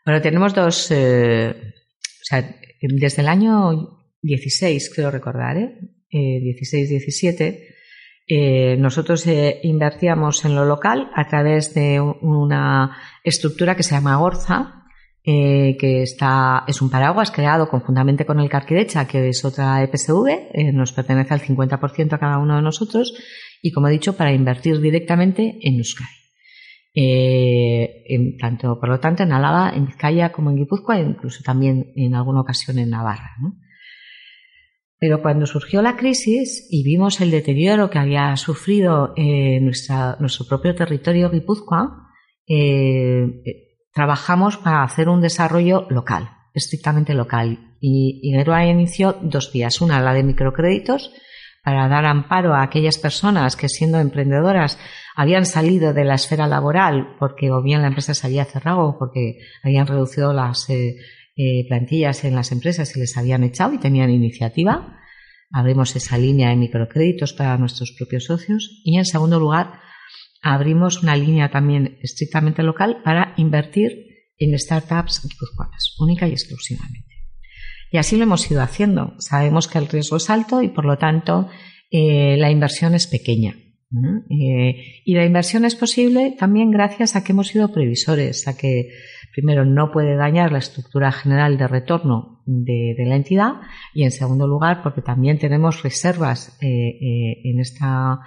Bueno, 0.04 0.20
tenemos 0.20 0.52
dos. 0.52 0.90
Eh, 0.90 1.54
o 1.54 2.24
sea, 2.24 2.56
desde 2.80 3.22
el 3.22 3.28
año 3.28 4.00
16, 4.20 4.92
creo 4.92 5.12
recordar, 5.12 5.56
¿eh? 5.56 5.78
16-17, 6.10 7.40
eh, 7.40 7.68
eh, 8.26 8.76
nosotros 8.78 9.24
eh, 9.28 9.60
invertíamos 9.62 10.44
en 10.44 10.56
lo 10.56 10.64
local 10.64 11.08
a 11.14 11.28
través 11.28 11.72
de 11.74 12.00
una 12.00 12.96
estructura 13.22 13.76
que 13.76 13.84
se 13.84 13.94
llama 13.94 14.16
Gorza, 14.16 14.82
que 15.24 16.02
está, 16.02 16.64
es 16.66 16.82
un 16.82 16.90
paraguas 16.90 17.30
creado 17.30 17.68
conjuntamente 17.68 18.26
con 18.26 18.40
el 18.40 18.48
Carquidecha, 18.48 19.06
que 19.06 19.28
es 19.28 19.44
otra 19.44 19.82
EPSV, 19.82 20.72
nos 20.72 20.92
pertenece 20.92 21.34
al 21.34 21.40
50% 21.40 22.12
a 22.12 22.18
cada 22.18 22.38
uno 22.38 22.56
de 22.56 22.62
nosotros, 22.62 23.12
y 23.60 23.72
como 23.72 23.88
he 23.88 23.92
dicho, 23.92 24.16
para 24.16 24.32
invertir 24.32 24.80
directamente 24.80 25.58
en 25.62 25.78
Euskadi. 25.78 26.25
En, 26.98 28.38
tanto, 28.38 28.80
por 28.80 28.88
lo 28.88 28.98
tanto, 28.98 29.22
en 29.22 29.32
Álava, 29.32 29.70
en 29.74 29.84
Vizcaya 29.84 30.32
como 30.32 30.50
en 30.50 30.56
Guipúzcoa, 30.56 30.98
e 30.98 31.02
incluso 31.02 31.42
también 31.44 31.92
en 31.94 32.14
alguna 32.14 32.40
ocasión 32.40 32.78
en 32.78 32.88
Navarra. 32.88 33.36
Pero 34.98 35.20
cuando 35.20 35.44
surgió 35.44 35.82
la 35.82 35.96
crisis 35.96 36.66
y 36.70 36.82
vimos 36.82 37.20
el 37.20 37.30
deterioro 37.30 37.90
que 37.90 37.98
había 37.98 38.34
sufrido 38.36 39.12
eh, 39.14 39.60
nuestro 39.60 40.46
propio 40.48 40.74
territorio 40.74 41.30
Guipúzcoa, 41.30 42.08
eh, 42.46 43.42
eh, 43.44 43.66
trabajamos 43.92 44.56
para 44.56 44.82
hacer 44.82 45.10
un 45.10 45.20
desarrollo 45.20 45.86
local, 45.90 46.30
estrictamente 46.54 47.12
local. 47.12 47.76
Y, 47.78 48.20
y 48.22 48.70
inició 48.70 49.16
dos 49.20 49.52
vías. 49.52 49.82
Una, 49.82 50.00
la 50.00 50.14
de 50.14 50.22
microcréditos, 50.22 51.12
para 51.66 51.88
dar 51.88 52.04
amparo 52.04 52.54
a 52.54 52.62
aquellas 52.62 52.96
personas 52.96 53.56
que 53.56 53.68
siendo 53.68 53.98
emprendedoras 53.98 54.78
habían 55.16 55.44
salido 55.44 55.92
de 55.92 56.04
la 56.04 56.14
esfera 56.14 56.46
laboral 56.46 57.16
porque 57.18 57.50
o 57.50 57.60
bien 57.60 57.82
la 57.82 57.88
empresa 57.88 58.14
se 58.14 58.24
había 58.24 58.44
cerrado 58.44 58.82
o 58.82 58.98
porque 59.00 59.38
habían 59.64 59.88
reducido 59.88 60.32
las 60.32 60.70
eh, 60.70 60.94
eh, 61.34 61.66
plantillas 61.66 62.22
en 62.22 62.36
las 62.36 62.52
empresas 62.52 62.94
y 62.94 63.00
les 63.00 63.16
habían 63.16 63.42
echado 63.42 63.72
y 63.72 63.78
tenían 63.78 64.10
iniciativa. 64.10 64.96
Abrimos 65.50 65.96
esa 65.96 66.16
línea 66.16 66.50
de 66.50 66.56
microcréditos 66.56 67.32
para 67.32 67.58
nuestros 67.58 67.92
propios 67.98 68.26
socios 68.26 68.82
y 68.84 68.96
en 68.96 69.04
segundo 69.04 69.40
lugar 69.40 69.80
abrimos 70.42 71.02
una 71.02 71.16
línea 71.16 71.50
también 71.50 71.98
estrictamente 72.00 72.62
local 72.62 73.02
para 73.02 73.34
invertir 73.38 74.06
en 74.38 74.56
startups 74.56 75.22
guipuzcoanas, 75.28 75.96
única 75.98 76.28
y 76.28 76.30
exclusivamente. 76.30 77.15
Y 77.90 77.98
así 77.98 78.16
lo 78.16 78.24
hemos 78.24 78.50
ido 78.50 78.62
haciendo. 78.62 79.14
Sabemos 79.18 79.68
que 79.68 79.78
el 79.78 79.88
riesgo 79.88 80.16
es 80.16 80.30
alto 80.30 80.62
y 80.62 80.68
por 80.68 80.84
lo 80.84 80.98
tanto 80.98 81.48
eh, 81.90 82.36
la 82.36 82.50
inversión 82.50 82.94
es 82.94 83.06
pequeña. 83.06 83.54
Eh, 84.28 85.02
y 85.04 85.14
la 85.14 85.24
inversión 85.24 85.64
es 85.64 85.76
posible 85.76 86.34
también 86.38 86.70
gracias 86.70 87.14
a 87.14 87.22
que 87.22 87.32
hemos 87.32 87.48
sido 87.48 87.72
previsores, 87.72 88.48
a 88.48 88.56
que 88.56 88.88
primero 89.32 89.64
no 89.64 89.92
puede 89.92 90.16
dañar 90.16 90.50
la 90.50 90.58
estructura 90.58 91.12
general 91.12 91.56
de 91.56 91.68
retorno 91.68 92.42
de, 92.46 92.94
la 93.06 93.16
entidad 93.16 93.52
y 93.94 94.02
en 94.04 94.10
segundo 94.10 94.46
lugar 94.46 94.82
porque 94.82 95.02
también 95.02 95.38
tenemos 95.38 95.82
reservas 95.82 96.58
eh, 96.60 96.98
en, 97.44 97.60
esta, 97.60 98.18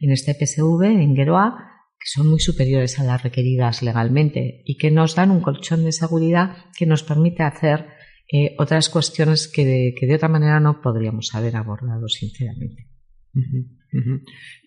en 0.00 0.12
este 0.12 0.34
PSV, 0.34 0.84
en 0.84 1.16
Geroa, 1.16 1.56
que 1.98 2.06
son 2.06 2.28
muy 2.28 2.38
superiores 2.38 2.98
a 3.00 3.04
las 3.04 3.22
requeridas 3.22 3.82
legalmente 3.82 4.62
y 4.64 4.76
que 4.76 4.90
nos 4.90 5.16
dan 5.16 5.30
un 5.30 5.40
colchón 5.40 5.84
de 5.84 5.92
seguridad 5.92 6.56
que 6.76 6.86
nos 6.86 7.02
permite 7.02 7.42
hacer 7.42 7.86
eh, 8.30 8.54
otras 8.58 8.88
cuestiones 8.88 9.48
que 9.48 9.64
de, 9.64 9.94
que 9.98 10.06
de 10.06 10.14
otra 10.16 10.28
manera 10.28 10.60
no 10.60 10.80
podríamos 10.80 11.34
haber 11.34 11.56
abordado, 11.56 12.08
sinceramente. 12.08 12.88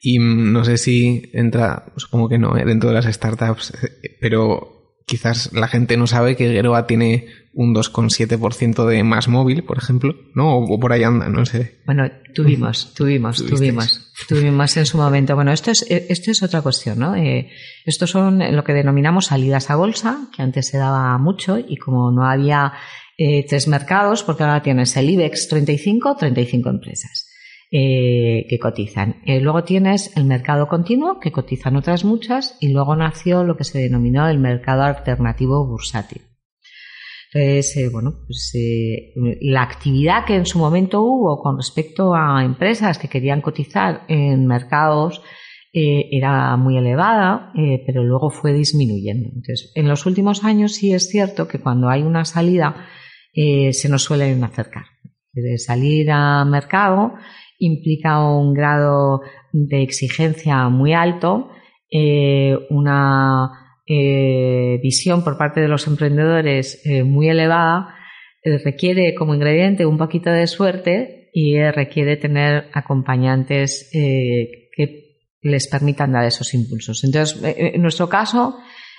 Y 0.01 0.19
mm, 0.19 0.51
no 0.51 0.63
sé 0.63 0.77
si 0.77 1.29
entra, 1.33 1.91
supongo 1.97 2.29
que 2.29 2.39
no, 2.39 2.57
eh, 2.57 2.65
dentro 2.65 2.89
de 2.89 2.95
las 2.95 3.05
startups, 3.05 3.73
eh, 3.83 4.17
pero 4.19 4.81
quizás 5.05 5.51
la 5.53 5.67
gente 5.67 5.97
no 5.97 6.07
sabe 6.07 6.35
que 6.35 6.51
Geroa 6.51 6.87
tiene 6.87 7.27
un 7.53 7.75
2,7% 7.75 8.85
de 8.85 9.03
más 9.03 9.27
móvil, 9.27 9.63
por 9.63 9.77
ejemplo, 9.77 10.15
¿no? 10.35 10.57
O, 10.57 10.79
por 10.79 10.93
ahí 10.93 11.03
anda, 11.03 11.27
no 11.27 11.45
sé. 11.45 11.81
Bueno, 11.85 12.09
tuvimos, 12.33 12.93
tuvimos, 12.93 13.45
tuvimos, 13.45 14.13
tuvimos 14.27 14.77
en 14.77 14.85
su 14.85 14.97
momento. 14.97 15.35
Bueno, 15.35 15.51
esto 15.51 15.69
es, 15.69 15.85
esto 15.89 16.31
es 16.31 16.41
otra 16.43 16.61
cuestión, 16.61 16.99
¿no? 16.99 17.15
Eh, 17.15 17.49
estos 17.85 18.09
son 18.09 18.39
lo 18.55 18.63
que 18.63 18.73
denominamos 18.73 19.25
salidas 19.25 19.69
a 19.69 19.75
bolsa, 19.75 20.29
que 20.33 20.41
antes 20.41 20.67
se 20.67 20.77
daba 20.77 21.17
mucho 21.17 21.57
y 21.59 21.75
como 21.75 22.09
no 22.11 22.25
había 22.25 22.71
eh, 23.23 23.45
tres 23.47 23.67
mercados, 23.67 24.23
porque 24.23 24.41
ahora 24.41 24.63
tienes 24.63 24.97
el 24.97 25.07
IBEX 25.07 25.47
35, 25.47 26.15
35 26.15 26.69
empresas 26.71 27.29
eh, 27.69 28.47
que 28.49 28.57
cotizan. 28.57 29.17
Eh, 29.27 29.39
luego 29.39 29.63
tienes 29.63 30.17
el 30.17 30.25
mercado 30.25 30.67
continuo, 30.67 31.19
que 31.19 31.31
cotizan 31.31 31.75
otras 31.75 32.03
muchas, 32.03 32.57
y 32.61 32.69
luego 32.69 32.95
nació 32.95 33.43
lo 33.43 33.55
que 33.57 33.63
se 33.63 33.77
denominó 33.77 34.27
el 34.27 34.39
mercado 34.39 34.81
alternativo 34.81 35.67
bursátil. 35.67 36.23
Entonces, 37.31 37.91
bueno, 37.91 38.23
pues 38.25 38.53
la 39.41 39.61
actividad 39.61 40.25
que 40.25 40.33
en 40.33 40.47
su 40.47 40.57
momento 40.57 41.03
hubo 41.03 41.43
con 41.43 41.57
respecto 41.57 42.15
a 42.15 42.43
empresas 42.43 42.97
que 42.97 43.07
querían 43.07 43.41
cotizar 43.41 44.01
en 44.07 44.47
mercados 44.47 45.21
era 45.71 46.57
muy 46.57 46.75
elevada, 46.75 47.53
pero 47.85 48.03
luego 48.03 48.31
fue 48.31 48.51
disminuyendo. 48.51 49.29
Entonces, 49.29 49.71
en 49.75 49.87
los 49.87 50.05
últimos 50.07 50.43
años 50.43 50.73
sí 50.73 50.91
es 50.91 51.07
cierto 51.07 51.47
que 51.47 51.59
cuando 51.59 51.87
hay 51.87 52.01
una 52.01 52.25
salida 52.25 52.87
eh, 53.33 53.71
se 53.73 53.89
nos 53.89 54.03
suelen 54.03 54.43
acercar. 54.43 54.85
Salir 55.57 56.11
a 56.11 56.43
mercado 56.43 57.13
implica 57.59 58.19
un 58.19 58.53
grado 58.53 59.21
de 59.53 59.81
exigencia 59.81 60.67
muy 60.67 60.93
alto, 60.93 61.49
eh, 61.89 62.57
una 62.69 63.49
eh, 63.87 64.79
visión 64.83 65.23
por 65.23 65.37
parte 65.37 65.61
de 65.61 65.69
los 65.69 65.87
emprendedores 65.87 66.83
muy 67.05 67.29
elevada, 67.29 67.95
requiere 68.43 69.13
como 69.15 69.35
ingrediente 69.35 69.85
un 69.85 69.97
poquito 69.97 70.31
de 70.31 70.47
suerte 70.47 71.29
y 71.33 71.57
requiere 71.57 72.17
tener 72.17 72.69
acompañantes 72.73 73.89
que 73.93 75.17
les 75.41 75.67
permitan 75.67 76.11
dar 76.11 76.25
esos 76.25 76.53
impulsos. 76.53 77.03
Entonces, 77.03 77.39
en 77.43 77.81
nuestro 77.81 78.09
caso, 78.09 78.57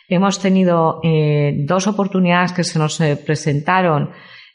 Hemos 0.09 0.41
tenido 0.41 1.01
eh, 1.03 1.55
dos 1.65 1.87
oportunidades 1.87 2.53
que 2.53 2.65
se 2.65 2.79
nos 2.79 3.01
eh, 3.01 3.17
presentaron 3.17 4.11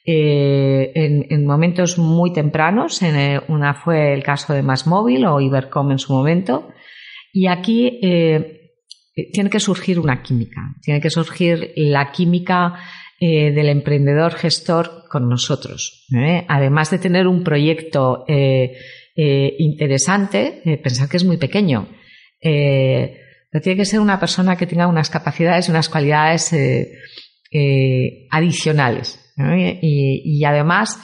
eh, 0.06 0.92
en, 0.96 1.46
momentos 1.46 1.98
muy 1.98 2.32
tempranos. 2.32 3.02
una 3.48 3.74
fue 3.74 4.14
el 4.14 4.24
caso 4.24 4.54
de 4.54 4.62
Móvil 4.62 5.26
o 5.26 5.42
Ibercom 5.42 5.92
en 5.92 6.00
su 6.00 6.14
momento. 6.14 6.70
Y 7.34 7.48
aquí 7.48 8.00
tiene 9.34 9.50
que 9.50 9.60
surgir 9.60 10.00
una 10.00 10.24
química. 10.24 10.62
Tiene 10.82 11.02
que 11.02 11.10
surgir 11.10 11.74
la 11.76 12.12
química 12.12 12.76
del 13.20 13.70
emprendedor 13.70 14.34
gestor 14.34 15.04
con 15.10 15.28
nosotros. 15.28 16.08
Además 16.48 16.90
de 16.90 17.00
tener 17.00 17.28
un 17.28 17.44
proyecto 17.44 18.26
interesante, 19.16 20.80
pensar 20.82 21.10
que 21.10 21.18
es 21.18 21.26
muy 21.26 21.38
pequeño 21.38 21.90
tiene 23.52 23.78
que 23.78 23.86
ser 23.86 24.00
una 24.00 24.20
persona 24.20 24.56
que 24.56 24.68
tenga 24.68 24.88
unas 24.88 25.10
capacidades 25.10 25.68
y 25.68 25.72
unas 25.72 25.90
cualidades 25.90 26.52
eh, 26.54 26.92
eh, 27.52 28.28
adicionales. 28.32 29.24
Y, 29.82 30.44
además, 30.46 31.00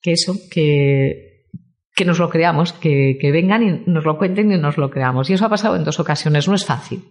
que 0.00 0.12
eso, 0.12 0.34
que, 0.50 1.44
que 1.94 2.04
nos 2.06 2.18
lo 2.18 2.30
creamos, 2.30 2.72
que, 2.72 3.18
vengan 3.32 3.62
y 3.62 3.90
nos 3.90 4.04
lo 4.04 4.16
cuenten 4.16 4.50
y 4.50 4.58
nos 4.58 4.78
lo 4.78 4.90
creamos. 4.90 5.28
Y 5.28 5.34
eso 5.34 5.44
ha 5.44 5.50
pasado 5.50 5.76
en 5.76 5.84
dos 5.84 6.00
ocasiones, 6.00 6.48
no 6.48 6.54
es 6.54 6.64
fácil. 6.64 7.04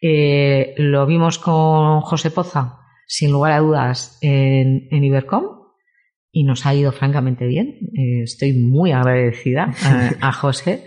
Eh, 0.00 0.74
lo 0.76 1.06
vimos 1.06 1.38
con 1.38 2.00
José 2.00 2.30
Poza, 2.30 2.80
sin 3.06 3.30
lugar 3.30 3.52
a 3.52 3.60
dudas, 3.60 4.18
en, 4.20 4.88
en 4.90 5.04
Ibercom 5.04 5.44
y 6.32 6.42
nos 6.42 6.66
ha 6.66 6.74
ido 6.74 6.90
francamente 6.90 7.46
bien. 7.46 7.78
estoy 8.24 8.54
muy 8.54 8.90
agradecida 8.90 9.72
a 10.20 10.32
José 10.32 10.82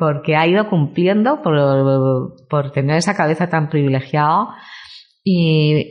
porque 0.00 0.34
ha 0.34 0.46
ido 0.46 0.66
cumpliendo 0.70 1.42
por, 1.42 2.72
tener 2.72 2.96
esa 2.96 3.14
cabeza 3.14 3.50
tan 3.50 3.68
privilegiada 3.68 4.56
y, 5.22 5.88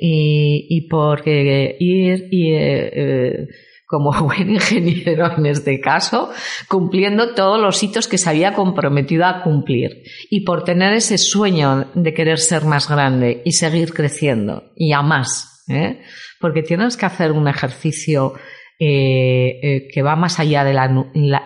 y, 0.67 0.87
porque 0.89 1.77
ir 1.79 2.27
y, 2.31 2.53
eh, 2.53 2.89
eh, 2.91 3.47
como 3.85 4.11
buen 4.23 4.49
ingeniero 4.49 5.37
en 5.37 5.45
este 5.45 5.79
caso, 5.79 6.31
cumpliendo 6.67 7.35
todos 7.35 7.61
los 7.61 7.83
hitos 7.83 8.07
que 8.07 8.17
se 8.17 8.31
había 8.31 8.55
comprometido 8.55 9.25
a 9.25 9.43
cumplir 9.43 10.01
y 10.31 10.41
por 10.41 10.63
tener 10.63 10.93
ese 10.93 11.19
sueño 11.19 11.91
de 11.93 12.13
querer 12.15 12.39
ser 12.39 12.65
más 12.65 12.89
grande 12.89 13.43
y 13.45 13.51
seguir 13.51 13.93
creciendo 13.93 14.71
y 14.75 14.91
a 14.91 15.03
más, 15.03 15.65
¿eh? 15.69 16.01
porque 16.41 16.63
tienes 16.63 16.97
que 16.97 17.05
hacer 17.05 17.31
un 17.31 17.47
ejercicio 17.47 18.33
eh, 18.81 19.59
eh, 19.61 19.87
que 19.93 20.01
va 20.01 20.15
más 20.15 20.39
allá 20.39 20.63
de 20.63 20.73
la, 20.73 20.87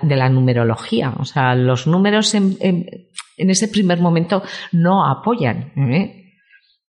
de 0.03 0.15
la, 0.15 0.29
numerología. 0.29 1.15
O 1.17 1.25
sea, 1.25 1.55
los 1.55 1.87
números 1.87 2.35
en, 2.35 2.59
ese 3.37 3.67
primer 3.69 3.99
momento 3.99 4.43
no 4.71 5.09
apoyan, 5.09 5.73
¿eh? 5.91 6.35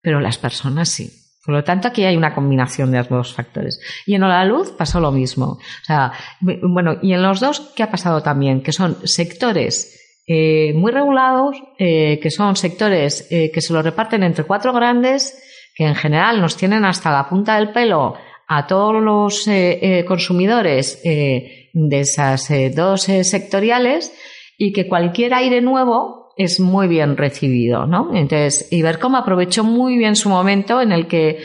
pero 0.02 0.20
las 0.20 0.40
personas 0.40 0.90
sí. 0.90 1.12
Por 1.46 1.54
lo 1.54 1.64
tanto, 1.64 1.90
aquí 1.90 2.06
hay 2.06 2.18
una 2.18 2.34
combinación 2.34 2.92
de 2.92 2.98
ambos 2.98 3.36
factores. 3.36 3.80
Y 4.08 4.16
en 4.16 4.22
la 4.22 4.44
luz 4.44 4.72
pasó 4.72 5.00
lo 5.00 5.12
mismo. 5.12 5.46
O 5.46 5.86
sea, 5.86 6.12
bueno, 6.40 6.98
y 7.04 7.14
en 7.14 7.22
los 7.22 7.40
dos, 7.40 7.72
¿qué 7.76 7.84
ha 7.84 7.92
pasado 7.92 8.24
también? 8.24 8.64
Que 8.64 8.72
son 8.72 8.98
sectores 9.08 9.96
muy 10.28 10.92
regulados, 10.92 11.56
que 11.78 12.32
son 12.32 12.56
sectores 12.56 13.28
que 13.30 13.62
se 13.62 13.74
lo 13.74 13.84
reparten 13.84 14.24
entre 14.24 14.46
cuatro 14.46 14.74
grandes, 14.74 15.40
que 15.76 15.86
en 15.86 15.96
general 15.96 16.42
nos 16.42 16.58
tienen 16.58 16.86
hasta 16.86 17.12
la 17.12 17.30
punta 17.30 17.58
del 17.58 17.72
pelo 17.72 18.16
a 18.54 18.68
todos 18.68 19.02
los 19.02 19.48
eh, 19.48 19.80
eh, 19.82 20.06
consumidores 20.06 21.02
eh, 21.06 21.70
de 21.72 22.00
esas 22.02 22.52
dos 22.76 23.04
sectoriales 23.04 24.14
y 24.58 24.74
que 24.74 24.90
cualquier 24.90 25.34
aire 25.34 25.62
nuevo 25.62 26.34
es 26.36 26.60
muy 26.60 26.90
bien 26.90 27.16
recibido, 27.16 27.86
¿no? 27.86 28.14
Entonces, 28.14 28.68
Ibercom 28.72 29.16
aprovechó 29.16 29.64
muy 29.64 29.98
bien 29.98 30.18
su 30.18 30.28
momento 30.28 30.82
en 30.82 30.92
el 30.92 31.08
que 31.08 31.40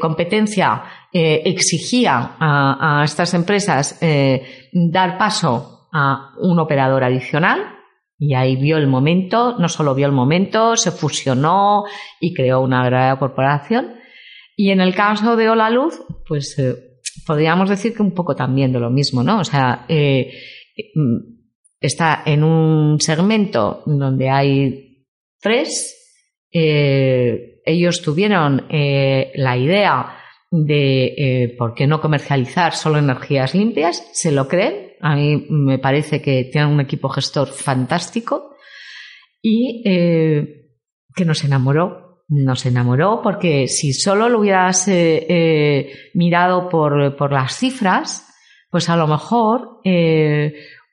competencia 0.00 0.82
exigía 1.12 2.36
a, 2.38 3.00
a, 3.00 3.04
estas 3.04 3.34
empresas 3.34 3.98
dar 4.72 5.18
paso 5.18 5.88
a 5.92 6.32
un 6.38 6.58
operador 6.58 7.04
adicional, 7.04 7.60
y 8.18 8.34
ahí 8.34 8.56
vio 8.56 8.78
el 8.78 8.86
momento, 8.86 9.56
no 9.58 9.68
solo 9.68 9.94
vio 9.94 10.06
el 10.06 10.12
momento, 10.12 10.76
se 10.76 10.90
fusionó 10.90 11.84
y 12.18 12.32
creó 12.32 12.60
una 12.60 12.84
gran 12.86 13.18
corporación. 13.18 13.96
Y 14.56 14.70
en 14.70 14.80
el 14.80 14.94
caso 14.94 15.36
de 15.36 15.50
Hola 15.50 15.70
Luz, 15.70 16.02
pues 16.26 16.58
eh, 16.58 16.74
podríamos 17.26 17.68
decir 17.68 17.94
que 17.94 18.02
un 18.02 18.14
poco 18.14 18.34
también 18.34 18.72
de 18.72 18.80
lo 18.80 18.90
mismo, 18.90 19.22
¿no? 19.22 19.40
O 19.40 19.44
sea, 19.44 19.84
eh, 19.88 20.32
mm, 20.94 21.18
está 21.78 22.22
en 22.24 22.42
un 22.42 22.98
segmento 23.00 23.82
donde 23.86 24.30
hay 24.30 25.06
tres. 25.40 25.94
Eh, 26.50 27.60
ellos 27.64 28.00
tuvieron 28.00 28.66
la 28.70 29.56
idea 29.56 30.16
de 30.50 31.54
por 31.58 31.74
qué 31.74 31.86
no 31.86 32.00
comercializar 32.00 32.74
solo 32.74 32.98
energías 32.98 33.54
limpias, 33.54 34.08
se 34.12 34.30
lo 34.30 34.46
creen, 34.46 34.92
A 35.00 35.16
mí 35.16 35.46
me 35.50 35.78
parece 35.78 36.22
que 36.22 36.44
tiene 36.44 36.72
un 36.72 36.80
equipo 36.80 37.08
gestor 37.08 37.48
fantástico 37.48 38.56
y 39.48 39.82
eh, 39.86 40.72
que 41.14 41.24
nos 41.24 41.44
enamoró. 41.44 42.05
Nos 42.28 42.66
enamoró 42.66 43.20
porque 43.22 43.68
si 43.68 43.92
solo 43.92 44.28
lo 44.28 44.40
hubieras 44.40 44.88
eh, 44.88 45.26
eh, 45.28 45.92
mirado 46.14 46.68
por, 46.68 47.16
por, 47.16 47.32
las 47.32 47.56
cifras, 47.56 48.26
pues 48.70 48.88
a 48.88 48.96
lo 48.96 49.06
mejor 49.06 49.80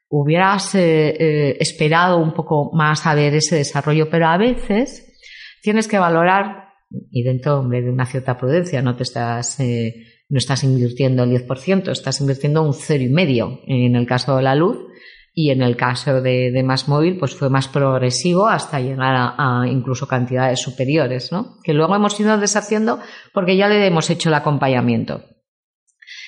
hubieras 0.10 0.76
esperado 0.76 2.18
un 2.18 2.34
poco 2.34 2.72
más 2.74 3.08
a 3.08 3.16
ver 3.16 3.34
ese 3.34 3.56
desarrollo, 3.56 4.10
pero 4.10 4.28
a 4.28 4.38
veces 4.38 5.20
tienes 5.64 5.88
que 5.88 5.98
valorar, 5.98 6.70
y 7.10 7.24
dentro 7.24 7.68
de 7.68 7.90
una 7.90 8.06
cierta 8.06 8.38
prudencia, 8.38 8.84
no 8.84 8.96
te 8.96 9.04
estás 9.04 9.60
no 9.60 10.38
estás 10.38 10.64
invirtiendo 10.64 11.24
el 11.24 11.32
10%, 11.32 11.92
estás 11.92 12.22
invirtiendo 12.22 12.62
un 12.62 12.74
cero 12.74 13.04
y 13.04 13.10
medio 13.10 13.60
en 13.66 13.96
el 13.96 14.06
caso 14.06 14.38
de 14.38 14.44
la 14.44 14.56
luz 14.56 14.78
y 15.34 15.50
en 15.50 15.64
el 15.64 15.76
caso 15.76 16.22
de, 16.22 16.52
de 16.52 16.64
Más 16.64 16.88
Móvil 16.88 17.18
pues 17.18 17.36
fue 17.36 17.50
más 17.50 17.68
progresivo 17.68 18.48
hasta 18.48 18.80
llegar 18.80 19.34
a, 19.38 19.66
incluso 19.68 20.08
cantidades 20.08 20.62
superiores, 20.62 21.32
¿no? 21.32 21.58
Que 21.64 21.74
luego 21.74 21.96
hemos 21.96 22.20
ido 22.20 22.38
deshaciendo 22.38 23.00
porque 23.34 23.58
ya 23.58 23.68
le 23.68 23.86
hemos 23.86 24.10
hecho 24.12 24.30
el 24.30 24.36
acompañamiento. 24.36 25.24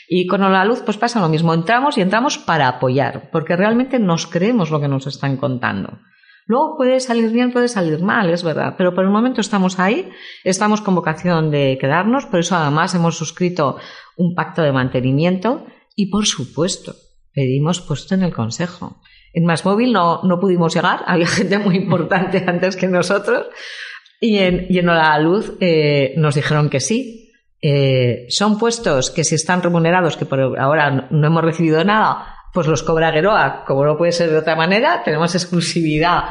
Y 0.10 0.26
con 0.26 0.42
la 0.42 0.66
luz 0.66 0.82
pues 0.84 0.98
pasa 0.98 1.20
lo 1.20 1.30
mismo, 1.30 1.54
entramos 1.54 1.98
y 1.98 2.02
entramos 2.02 2.40
para 2.40 2.68
apoyar, 2.68 3.30
porque 3.32 3.56
realmente 3.56 4.00
nos 4.00 4.26
creemos 4.26 4.72
lo 4.72 4.82
que 4.82 4.88
nos 4.88 5.06
están 5.06 5.38
contando. 5.38 6.00
Luego 6.48 6.78
puede 6.78 7.00
salir 7.00 7.32
bien, 7.32 7.52
puede 7.52 7.68
salir 7.68 8.02
mal, 8.02 8.30
es 8.30 8.44
verdad, 8.44 8.76
pero 8.78 8.94
por 8.94 9.04
el 9.04 9.10
momento 9.10 9.42
estamos 9.42 9.80
ahí, 9.80 10.10
estamos 10.44 10.82
con 10.82 10.94
vocación 10.94 11.50
de 11.50 11.78
quedarnos, 11.80 12.28
por 12.28 12.40
eso 12.40 12.56
además 12.56 12.94
hemos 12.94 13.18
suscrito 13.18 13.78
un 14.16 14.36
pacto 14.36 14.62
de 14.62 14.72
mantenimiento 14.72 15.66
y 15.96 16.12
por 16.12 16.28
supuesto 16.28 16.94
pedimos 17.36 17.82
puesto 17.82 18.16
en 18.16 18.24
el 18.24 18.34
Consejo. 18.34 19.02
En 19.34 19.46
Más 19.46 19.66
Móvil 19.66 19.92
no, 19.92 20.22
no 20.24 20.40
pudimos 20.40 20.74
llegar, 20.74 21.04
había 21.08 21.28
gente 21.28 21.60
muy 21.60 21.76
importante 21.76 22.44
antes 22.48 22.76
que 22.76 22.88
nosotros 22.88 23.48
y 24.20 24.40
en, 24.40 24.66
y 24.70 24.82
La 24.82 25.20
Luz 25.20 25.54
eh, 25.60 26.14
nos 26.18 26.36
dijeron 26.36 26.70
que 26.70 26.80
sí. 26.80 27.22
Eh, 27.62 28.26
son 28.30 28.60
puestos 28.60 29.10
que 29.12 29.24
si 29.24 29.36
están 29.36 29.62
remunerados, 29.62 30.18
que 30.18 30.26
por 30.26 30.60
ahora 30.60 31.08
no 31.10 31.28
hemos 31.28 31.44
recibido 31.44 31.84
nada, 31.84 32.36
pues 32.54 32.68
los 32.68 32.84
cobra 32.84 33.12
Geroa, 33.12 33.64
como 33.66 33.86
no 33.86 33.98
puede 33.98 34.12
ser 34.12 34.30
de 34.30 34.38
otra 34.38 34.56
manera, 34.56 35.02
tenemos 35.04 35.34
exclusividad. 35.36 36.24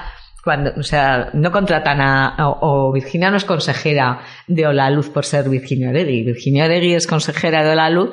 Cuando, 0.43 0.73
o 0.79 0.83
sea, 0.83 1.31
no 1.33 1.51
contratan 1.51 2.01
a, 2.01 2.37
o, 2.39 2.93
Virginia 2.93 3.31
no 3.31 3.39
es 3.39 3.45
consejera 3.45 4.21
de 4.47 4.67
Ola 4.67 4.91
Luz 4.91 5.09
por 5.09 5.25
ser 5.25 5.49
Virginia 5.49 5.89
Oregui. 5.89 6.23
Virginia 6.23 6.67
Oregui 6.67 6.95
es 6.95 7.07
consejera 7.07 7.65
de 7.65 7.73
Ola 7.73 7.91
Luz 7.91 8.11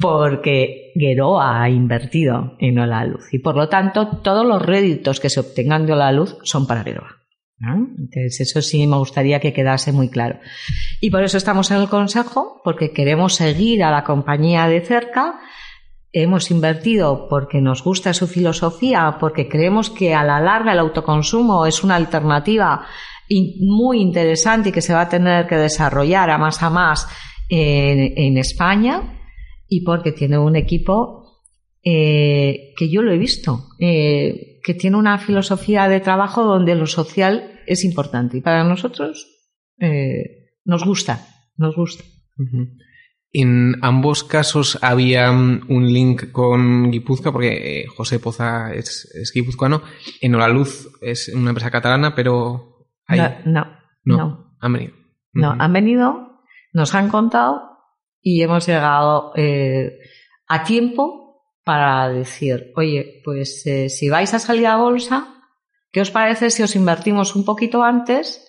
porque 0.00 0.92
Geroa 0.94 1.62
ha 1.62 1.68
invertido 1.68 2.56
en 2.58 2.78
Ola 2.78 3.04
Luz 3.04 3.32
y 3.32 3.38
por 3.38 3.56
lo 3.56 3.68
tanto 3.68 4.20
todos 4.22 4.46
los 4.46 4.62
réditos 4.62 5.20
que 5.20 5.30
se 5.30 5.40
obtengan 5.40 5.86
de 5.86 5.92
Ola 5.92 6.12
Luz 6.12 6.36
son 6.42 6.66
para 6.66 6.82
Geroa. 6.84 7.18
Entonces, 7.64 8.40
eso 8.40 8.60
sí 8.60 8.84
me 8.88 8.96
gustaría 8.96 9.38
que 9.38 9.52
quedase 9.52 9.92
muy 9.92 10.08
claro. 10.08 10.40
Y 11.00 11.10
por 11.10 11.22
eso 11.22 11.36
estamos 11.36 11.70
en 11.70 11.76
el 11.76 11.88
Consejo, 11.88 12.60
porque 12.64 12.90
queremos 12.90 13.36
seguir 13.36 13.84
a 13.84 13.92
la 13.92 14.02
compañía 14.02 14.66
de 14.66 14.80
cerca 14.80 15.38
hemos 16.12 16.50
invertido 16.50 17.26
porque 17.28 17.60
nos 17.60 17.82
gusta 17.82 18.12
su 18.12 18.26
filosofía, 18.26 19.16
porque 19.18 19.48
creemos 19.48 19.90
que 19.90 20.14
a 20.14 20.22
la 20.22 20.40
larga 20.40 20.72
el 20.72 20.78
autoconsumo 20.78 21.66
es 21.66 21.82
una 21.82 21.96
alternativa 21.96 22.86
muy 23.60 24.00
interesante 24.00 24.68
y 24.68 24.72
que 24.72 24.82
se 24.82 24.92
va 24.92 25.02
a 25.02 25.08
tener 25.08 25.46
que 25.46 25.56
desarrollar 25.56 26.28
a 26.28 26.36
más 26.36 26.62
a 26.62 26.68
más 26.68 27.08
en, 27.48 28.36
España 28.36 29.21
y 29.72 29.80
porque 29.80 30.12
tiene 30.12 30.36
un 30.36 30.54
equipo 30.54 31.40
eh, 31.82 32.74
que 32.76 32.90
yo 32.90 33.00
lo 33.00 33.10
he 33.10 33.16
visto, 33.16 33.68
eh, 33.78 34.60
que 34.62 34.74
tiene 34.74 34.98
una 34.98 35.16
filosofía 35.16 35.88
de 35.88 36.00
trabajo 36.00 36.44
donde 36.44 36.74
lo 36.74 36.86
social 36.86 37.58
es 37.66 37.82
importante 37.82 38.36
y 38.36 38.40
para 38.42 38.64
nosotros 38.64 39.26
eh, 39.80 40.58
nos 40.66 40.84
gusta, 40.84 41.26
nos 41.56 41.74
gusta. 41.74 42.04
En 43.32 43.76
ambos 43.80 44.24
casos 44.24 44.78
había 44.82 45.30
un 45.30 45.86
link 45.86 46.32
con 46.32 46.90
Guipúzcoa, 46.90 47.32
porque 47.32 47.80
eh, 47.80 47.86
José 47.86 48.18
Poza 48.18 48.74
es, 48.74 49.10
es 49.14 49.32
guipuzcoano. 49.32 49.80
En 50.20 50.32
Luz 50.52 50.90
es 51.00 51.28
una 51.34 51.48
empresa 51.48 51.70
catalana, 51.70 52.14
pero... 52.14 52.88
No, 53.46 53.66
no, 54.04 54.54
Han 54.60 54.72
venido. 54.74 54.92
No, 55.32 55.56
han 55.58 55.72
venido, 55.72 56.42
nos 56.74 56.94
han 56.94 57.08
contado 57.08 57.71
y 58.22 58.42
hemos 58.42 58.66
llegado 58.66 59.32
eh, 59.36 59.98
a 60.48 60.62
tiempo 60.64 61.42
para 61.64 62.08
decir, 62.08 62.72
oye, 62.76 63.20
pues 63.24 63.66
eh, 63.66 63.88
si 63.88 64.08
vais 64.08 64.32
a 64.34 64.38
salir 64.38 64.66
a 64.66 64.76
bolsa, 64.76 65.42
¿qué 65.90 66.00
os 66.00 66.10
parece 66.10 66.50
si 66.50 66.62
os 66.62 66.76
invertimos 66.76 67.36
un 67.36 67.44
poquito 67.44 67.82
antes? 67.82 68.48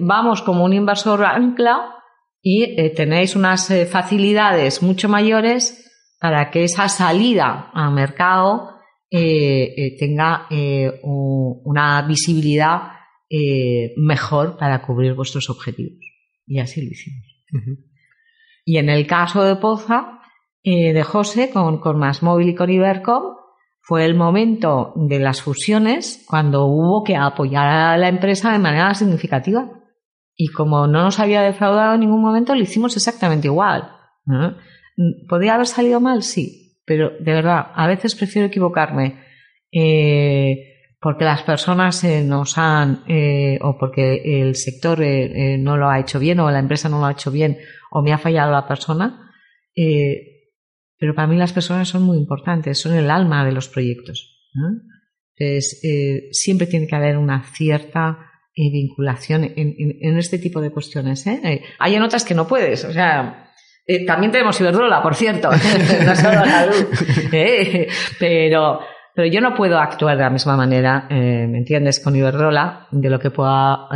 vamos 0.00 0.42
como 0.42 0.64
un 0.64 0.72
inversor 0.72 1.24
ancla 1.24 1.98
y 2.42 2.62
eh, 2.62 2.90
tenéis 2.90 3.36
unas 3.36 3.70
eh, 3.70 3.86
facilidades 3.86 4.82
mucho 4.82 5.08
mayores 5.08 5.84
para 6.20 6.50
que 6.50 6.64
esa 6.64 6.88
salida 6.88 7.70
al 7.74 7.92
mercado 7.92 8.70
eh, 9.10 9.96
tenga 9.98 10.48
una 11.02 12.02
visibilidad 12.02 12.92
mejor 13.96 14.56
para 14.56 14.82
cubrir 14.82 15.14
vuestros 15.14 15.48
objetivos. 15.48 15.98
Y 16.46 16.58
así 16.58 16.82
lo 16.82 16.90
hicimos. 16.90 17.24
Y 18.68 18.76
en 18.76 18.90
el 18.90 19.06
caso 19.06 19.44
de 19.44 19.56
Poza, 19.56 20.20
de 20.62 21.02
José, 21.02 21.48
con, 21.50 21.78
con 21.80 21.98
Móvil 22.20 22.50
y 22.50 22.54
con 22.54 22.68
Ibercom, 22.68 23.36
fue 23.80 24.04
el 24.04 24.14
momento 24.14 24.92
de 24.94 25.18
las 25.20 25.40
fusiones 25.40 26.22
cuando 26.28 26.66
hubo 26.66 27.02
que 27.02 27.16
apoyar 27.16 27.66
a 27.66 27.96
la 27.96 28.08
empresa 28.08 28.52
de 28.52 28.58
manera 28.58 28.92
significativa. 28.92 29.70
Y 30.36 30.48
como 30.48 30.86
no 30.86 31.02
nos 31.02 31.18
había 31.18 31.40
defraudado 31.40 31.94
en 31.94 32.00
ningún 32.00 32.20
momento, 32.20 32.54
lo 32.54 32.60
hicimos 32.60 32.94
exactamente 32.94 33.46
igual. 33.46 33.90
¿Podría 35.30 35.54
haber 35.54 35.66
salido 35.66 35.98
mal? 35.98 36.22
Sí, 36.22 36.78
pero 36.84 37.08
de 37.08 37.32
verdad, 37.32 37.68
a 37.74 37.86
veces 37.86 38.14
prefiero 38.14 38.48
equivocarme 38.48 39.24
eh, 39.72 40.77
porque 41.00 41.24
las 41.24 41.42
personas 41.42 42.02
eh, 42.04 42.22
nos 42.22 42.58
han, 42.58 43.04
eh, 43.08 43.58
o 43.62 43.78
porque 43.78 44.40
el 44.42 44.56
sector 44.56 45.00
no 45.58 45.76
lo 45.76 45.88
ha 45.88 46.00
hecho 46.00 46.18
bien, 46.18 46.40
o 46.40 46.50
la 46.50 46.58
empresa 46.58 46.88
no 46.88 47.00
lo 47.00 47.06
ha 47.06 47.12
hecho 47.12 47.30
bien, 47.30 47.58
o 47.90 48.02
me 48.02 48.12
ha 48.12 48.18
fallado 48.18 48.52
la 48.52 48.66
persona. 48.66 49.32
pero 49.74 51.14
para 51.14 51.28
mí 51.28 51.36
las 51.36 51.52
personas 51.52 51.88
son 51.88 52.02
muy 52.02 52.18
importantes, 52.18 52.80
son 52.80 52.94
el 52.94 53.10
alma 53.10 53.44
de 53.44 53.52
los 53.52 53.68
proyectos. 53.68 54.36
Entonces, 55.36 55.80
siempre 56.32 56.66
tiene 56.66 56.88
que 56.88 56.96
haber 56.96 57.16
una 57.16 57.44
cierta 57.44 58.28
vinculación 58.70 59.44
en, 59.56 60.18
este 60.18 60.38
tipo 60.38 60.60
de 60.60 60.70
cuestiones. 60.70 61.26
¿eh? 61.26 61.40
eh 61.44 61.62
hay 61.78 61.94
en 61.94 62.02
otras 62.02 62.24
que 62.24 62.34
no 62.34 62.46
puedes, 62.46 62.84
o 62.84 62.92
sea, 62.92 63.52
eh, 63.86 64.04
también 64.04 64.32
tenemos 64.32 64.60
Iberdrola, 64.60 65.02
por 65.02 65.14
cierto, 65.14 65.50
no 66.04 66.16
solo 66.16 66.44
la 66.44 66.66
luz, 66.66 66.88
¿eh? 67.32 67.88
pero, 68.18 68.80
pero 69.18 69.32
yo 69.32 69.40
no 69.40 69.56
puedo 69.56 69.80
actuar 69.80 70.16
de 70.16 70.22
la 70.22 70.30
misma 70.30 70.56
manera, 70.56 71.08
¿me 71.10 71.58
entiendes?, 71.58 71.98
con 71.98 72.14
Iberdrola 72.14 72.86
de 72.92 73.10
lo 73.10 73.18
que 73.18 73.32
pueda 73.32 73.88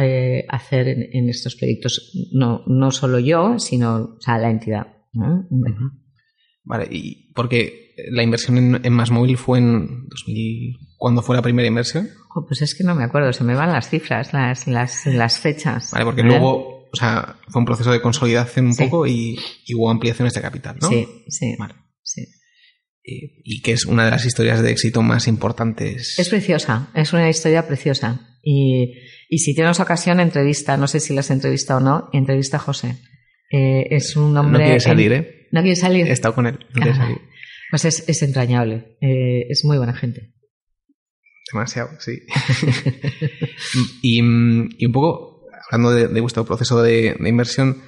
hacer 0.48 0.88
en, 0.88 1.28
estos 1.28 1.54
proyectos. 1.54 2.10
No, 2.32 2.64
no 2.66 2.90
solo 2.90 3.20
yo, 3.20 3.56
sino 3.60 4.16
sea, 4.18 4.38
la 4.38 4.50
entidad. 4.50 4.88
Vale, 6.64 6.88
y 6.90 7.32
porque 7.34 7.94
la 8.10 8.24
inversión 8.24 8.58
en, 8.58 8.84
en 8.84 8.92
Más 8.92 9.12
Móvil 9.12 9.36
fue 9.36 9.60
en 9.60 10.08
2000, 10.08 10.78
¿cuándo 10.96 11.22
fue 11.22 11.36
la 11.36 11.42
primera 11.42 11.68
inversión? 11.68 12.08
pues 12.48 12.60
es 12.60 12.74
que 12.74 12.82
no 12.82 12.96
me 12.96 13.04
acuerdo, 13.04 13.32
se 13.32 13.44
me 13.44 13.54
van 13.54 13.70
las 13.70 13.90
cifras, 13.90 14.32
las, 14.32 14.66
las, 14.66 15.06
las 15.06 15.38
fechas. 15.38 15.92
Vale, 15.92 16.04
porque 16.04 16.24
luego, 16.24 16.88
o 16.92 16.96
sea, 16.96 17.36
fue 17.46 17.60
un 17.60 17.66
proceso 17.66 17.92
de 17.92 18.02
consolidación 18.02 18.66
un 18.66 18.76
poco 18.76 19.06
y, 19.06 19.38
hubo 19.72 19.88
ampliaciones 19.88 20.34
de 20.34 20.40
capital, 20.40 20.78
¿no? 20.80 20.88
Sí, 20.88 21.06
sí. 21.28 21.54
Vale. 21.60 21.74
sí. 22.02 22.24
Y, 23.04 23.62
que 23.62 23.72
es 23.72 23.84
una 23.84 24.04
de 24.04 24.12
las 24.12 24.24
historias 24.24 24.62
de 24.62 24.70
éxito 24.70 25.02
más 25.02 25.26
importantes. 25.26 26.18
Es 26.18 26.28
preciosa, 26.28 26.90
es 26.94 27.12
una 27.12 27.28
historia 27.28 27.66
preciosa. 27.66 28.38
Y, 28.44 28.94
y 29.28 29.38
si 29.38 29.54
tienes 29.54 29.80
ocasión, 29.80 30.20
entrevista, 30.20 30.76
no 30.76 30.86
sé 30.86 31.00
si 31.00 31.14
las 31.14 31.30
entrevista 31.30 31.76
o 31.76 31.80
no, 31.80 32.08
entrevista 32.12 32.58
a 32.58 32.60
José. 32.60 32.96
Eh, 33.50 33.88
es 33.90 34.16
un 34.16 34.36
hombre. 34.36 34.60
No 34.60 34.64
quiere 34.64 34.80
salir, 34.80 35.12
¿eh? 35.12 35.48
No 35.52 35.60
quiere 35.60 35.76
salir. 35.76 36.06
He 36.06 36.12
estado 36.12 36.34
con 36.34 36.46
él, 36.46 36.58
no 36.74 36.82
quiere 36.82 36.96
salir. 36.96 37.18
Pues 37.70 37.84
es, 37.84 38.08
es 38.08 38.22
entrañable, 38.22 38.98
eh, 39.00 39.46
es 39.48 39.64
muy 39.64 39.78
buena 39.78 39.94
gente. 39.94 40.34
Demasiado, 41.52 41.90
sí. 42.00 42.20
y, 44.02 44.18
y, 44.18 44.86
un 44.86 44.92
poco, 44.92 45.46
hablando 45.70 45.92
de, 45.92 46.20
vuestro 46.20 46.44
proceso 46.44 46.82
de, 46.82 47.16
inversión, 47.20 47.82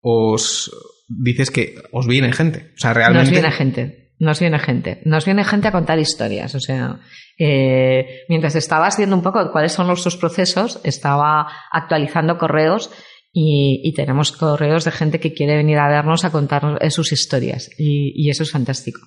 os 0.00 0.70
dices 1.08 1.50
que 1.50 1.76
os 1.92 2.06
viene 2.06 2.32
gente. 2.32 2.70
O 2.74 2.78
sea, 2.78 2.92
realmente. 2.92 3.24
Nos 3.24 3.30
viene 3.30 3.50
gente. 3.50 3.97
Nos 4.18 4.40
viene 4.40 4.58
gente. 4.58 5.00
Nos 5.04 5.24
viene 5.24 5.44
gente 5.44 5.68
a 5.68 5.72
contar 5.72 5.98
historias. 5.98 6.54
O 6.54 6.60
sea, 6.60 7.00
eh, 7.38 8.24
mientras 8.28 8.56
estaba 8.56 8.88
viendo 8.96 9.14
un 9.14 9.22
poco 9.22 9.52
cuáles 9.52 9.72
son 9.72 9.86
nuestros 9.86 10.16
procesos, 10.16 10.80
estaba 10.82 11.46
actualizando 11.70 12.36
correos 12.36 12.90
y, 13.32 13.80
y, 13.84 13.92
tenemos 13.94 14.32
correos 14.32 14.84
de 14.84 14.90
gente 14.90 15.20
que 15.20 15.34
quiere 15.34 15.56
venir 15.56 15.78
a 15.78 15.88
vernos 15.88 16.24
a 16.24 16.32
contar 16.32 16.62
sus 16.90 17.12
historias. 17.12 17.70
Y, 17.78 18.12
y 18.16 18.30
eso 18.30 18.42
es 18.42 18.50
fantástico. 18.50 19.00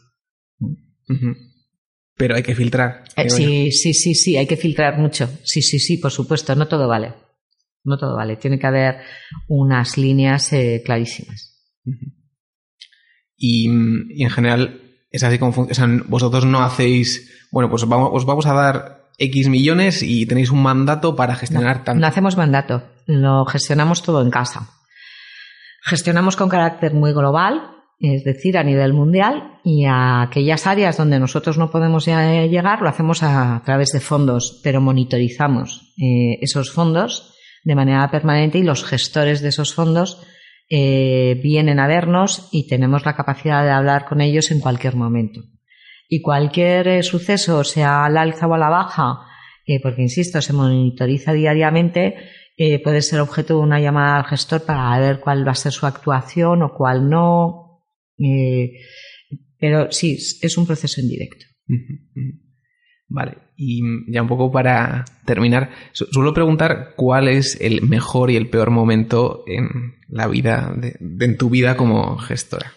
Pero 2.15 2.35
hay 2.35 2.43
que 2.43 2.55
filtrar. 2.55 3.03
Eh, 3.15 3.29
sí, 3.29 3.71
sí, 3.71 3.93
sí, 3.93 4.15
sí, 4.15 4.37
hay 4.37 4.47
que 4.47 4.57
filtrar 4.57 4.97
mucho. 4.97 5.29
Sí, 5.43 5.61
sí, 5.61 5.79
sí, 5.79 5.97
por 5.97 6.11
supuesto, 6.11 6.55
no 6.55 6.67
todo 6.67 6.87
vale. 6.87 7.13
No 7.83 7.97
todo 7.97 8.15
vale. 8.15 8.37
Tiene 8.37 8.59
que 8.59 8.67
haber 8.67 8.97
unas 9.47 9.97
líneas 9.97 10.53
eh, 10.53 10.81
clarísimas. 10.85 11.75
y, 13.35 13.67
en 13.67 14.29
general, 14.29 14.90
es 15.11 15.23
así 15.23 15.37
como 15.37 15.51
funciona. 15.51 15.93
O 15.93 15.97
sea, 15.97 16.05
vosotros 16.07 16.45
no 16.45 16.61
hacéis, 16.61 17.47
bueno, 17.51 17.69
pues 17.69 17.85
vamos, 17.87 18.09
os 18.13 18.25
vamos 18.25 18.45
a 18.45 18.53
dar 18.53 19.09
X 19.17 19.49
millones 19.49 20.01
y 20.01 20.25
tenéis 20.25 20.49
un 20.51 20.63
mandato 20.63 21.15
para 21.15 21.35
gestionar 21.35 21.79
no, 21.79 21.83
tanto. 21.83 22.01
No 22.01 22.07
hacemos 22.07 22.37
mandato, 22.37 22.83
lo 23.05 23.45
gestionamos 23.45 24.01
todo 24.01 24.21
en 24.21 24.31
casa. 24.31 24.69
Gestionamos 25.83 26.35
con 26.35 26.49
carácter 26.49 26.93
muy 26.93 27.11
global, 27.11 27.71
es 27.99 28.23
decir, 28.23 28.57
a 28.57 28.63
nivel 28.63 28.93
mundial, 28.93 29.59
y 29.63 29.85
a 29.85 30.23
aquellas 30.23 30.65
áreas 30.65 30.97
donde 30.97 31.19
nosotros 31.19 31.57
no 31.57 31.69
podemos 31.69 32.05
llegar 32.05 32.81
lo 32.81 32.89
hacemos 32.89 33.21
a 33.21 33.61
través 33.65 33.91
de 33.91 33.99
fondos, 33.99 34.59
pero 34.63 34.81
monitorizamos 34.81 35.93
eh, 35.97 36.39
esos 36.41 36.71
fondos 36.71 37.35
de 37.63 37.75
manera 37.75 38.09
permanente 38.09 38.57
y 38.57 38.63
los 38.63 38.83
gestores 38.83 39.41
de 39.41 39.49
esos 39.49 39.73
fondos 39.73 40.23
eh, 40.71 41.39
vienen 41.43 41.79
a 41.79 41.87
vernos 41.87 42.47
y 42.51 42.67
tenemos 42.67 43.05
la 43.05 43.15
capacidad 43.15 43.63
de 43.63 43.71
hablar 43.71 44.05
con 44.05 44.21
ellos 44.21 44.49
en 44.51 44.61
cualquier 44.61 44.95
momento. 44.95 45.41
Y 46.07 46.21
cualquier 46.21 46.87
eh, 46.87 47.03
suceso, 47.03 47.63
sea 47.63 48.05
al 48.05 48.17
alza 48.17 48.47
o 48.47 48.53
a 48.53 48.57
la 48.57 48.69
baja, 48.69 49.27
porque 49.83 50.01
insisto, 50.01 50.41
se 50.41 50.51
monitoriza 50.51 51.31
diariamente, 51.31 52.15
puede 52.83 53.01
ser 53.01 53.21
objeto 53.21 53.53
de 53.53 53.61
una 53.61 53.79
llamada 53.79 54.17
al 54.17 54.25
gestor 54.25 54.65
para 54.65 54.99
ver 54.99 55.21
cuál 55.21 55.47
va 55.47 55.51
a 55.51 55.55
ser 55.55 55.71
su 55.71 55.85
actuación 55.85 56.61
o 56.63 56.73
cuál 56.73 57.09
no, 57.09 57.71
eh, 58.23 58.71
pero 59.59 59.91
sí, 59.91 60.17
es 60.41 60.57
un 60.57 60.65
proceso 60.65 61.01
indirecto. 61.01 61.45
Vale, 63.13 63.33
y 63.57 63.81
ya 64.07 64.21
un 64.21 64.29
poco 64.29 64.49
para 64.53 65.03
terminar, 65.25 65.71
suelo 65.91 66.33
preguntar 66.33 66.93
cuál 66.95 67.27
es 67.27 67.59
el 67.59 67.81
mejor 67.81 68.31
y 68.31 68.37
el 68.37 68.49
peor 68.49 68.71
momento 68.71 69.43
en 69.47 69.95
la 70.07 70.27
vida, 70.27 70.73
de, 70.77 70.95
en 71.25 71.37
tu 71.37 71.49
vida 71.49 71.75
como 71.75 72.17
gestora. 72.17 72.71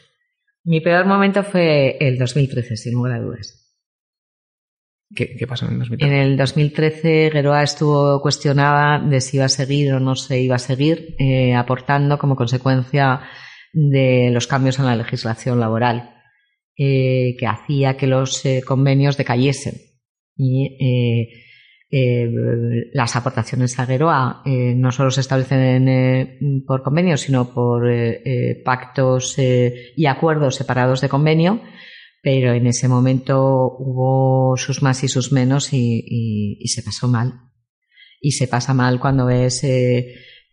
Mi 0.65 0.81
peor 0.81 1.07
momento 1.07 1.45
fue 1.45 1.97
el 2.01 2.19
2013, 2.19 2.77
sin 2.77 2.95
lugar 2.95 3.13
a 3.13 3.21
dudas. 3.21 3.61
¿Qué, 5.15 5.47
pasó 5.47 5.67
en 5.67 5.75
el 5.75 5.79
2013? 5.79 6.13
En 6.13 6.21
el 6.21 6.37
2013 6.37 7.31
Geroa 7.31 7.63
estuvo 7.63 8.21
cuestionada 8.21 8.99
de 8.99 9.21
si 9.21 9.37
iba 9.37 9.47
a 9.47 9.51
seguir 9.51 9.93
o 9.93 10.01
no 10.01 10.17
se 10.17 10.41
iba 10.41 10.57
a 10.57 10.59
seguir, 10.59 11.15
eh, 11.21 11.55
aportando 11.55 12.19
como 12.19 12.35
consecuencia 12.35 13.21
de 13.73 14.31
los 14.33 14.49
cambios 14.49 14.81
en 14.81 14.87
la 14.87 14.97
legislación 14.97 15.61
laboral 15.61 16.11
eh, 16.77 17.37
que 17.39 17.47
hacía 17.47 17.97
que 17.97 18.09
los 18.09 18.45
eh, 18.45 18.63
convenios 18.67 19.17
decayesen. 19.17 19.94
Y 20.37 20.77
eh, 21.91 22.31
las 22.93 23.15
aportaciones 23.15 23.79
a 23.79 23.87
Geroa 23.87 24.43
no 24.45 24.91
solo 24.91 25.13
se 25.13 25.21
establecen 25.21 26.65
por 26.67 26.83
convenios, 26.83 27.21
sino 27.21 27.55
por 27.55 27.89
pactos 28.65 29.37
y 29.39 30.07
acuerdos 30.07 30.57
separados 30.57 31.01
de 31.01 31.09
convenio, 31.09 31.61
pero 32.21 32.53
en 32.53 32.67
ese 32.67 32.89
momento 32.89 33.77
hubo 33.79 34.57
sus 34.57 34.83
más 34.83 35.05
y 35.05 35.09
sus 35.09 35.31
menos 35.31 35.73
y, 35.73 36.59
se 36.67 36.83
pasó 36.83 37.07
mal. 37.07 37.35
Y 38.21 38.33
se 38.33 38.49
pasa 38.49 38.75
mal 38.75 38.99
cuando 38.99 39.27
ves 39.27 39.63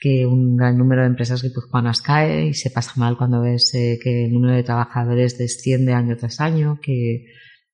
que 0.02 0.26
un 0.26 0.58
gran 0.58 0.80
número 0.80 1.04
de 1.04 1.10
empresas 1.10 1.44
guipuzcoanas 1.44 2.02
cae 2.02 2.48
y 2.48 2.54
se 2.56 2.72
pasa 2.72 2.94
mal 2.96 3.16
cuando 3.18 3.40
ves 3.40 3.72
eh, 3.76 4.00
que 4.04 4.26
el 4.26 4.34
número 4.34 4.56
de 4.56 4.64
trabajadores 4.64 5.38
desciende 5.38 5.94
año 5.94 6.18
tras 6.18 6.42
año, 6.42 6.80
que, 6.82 7.28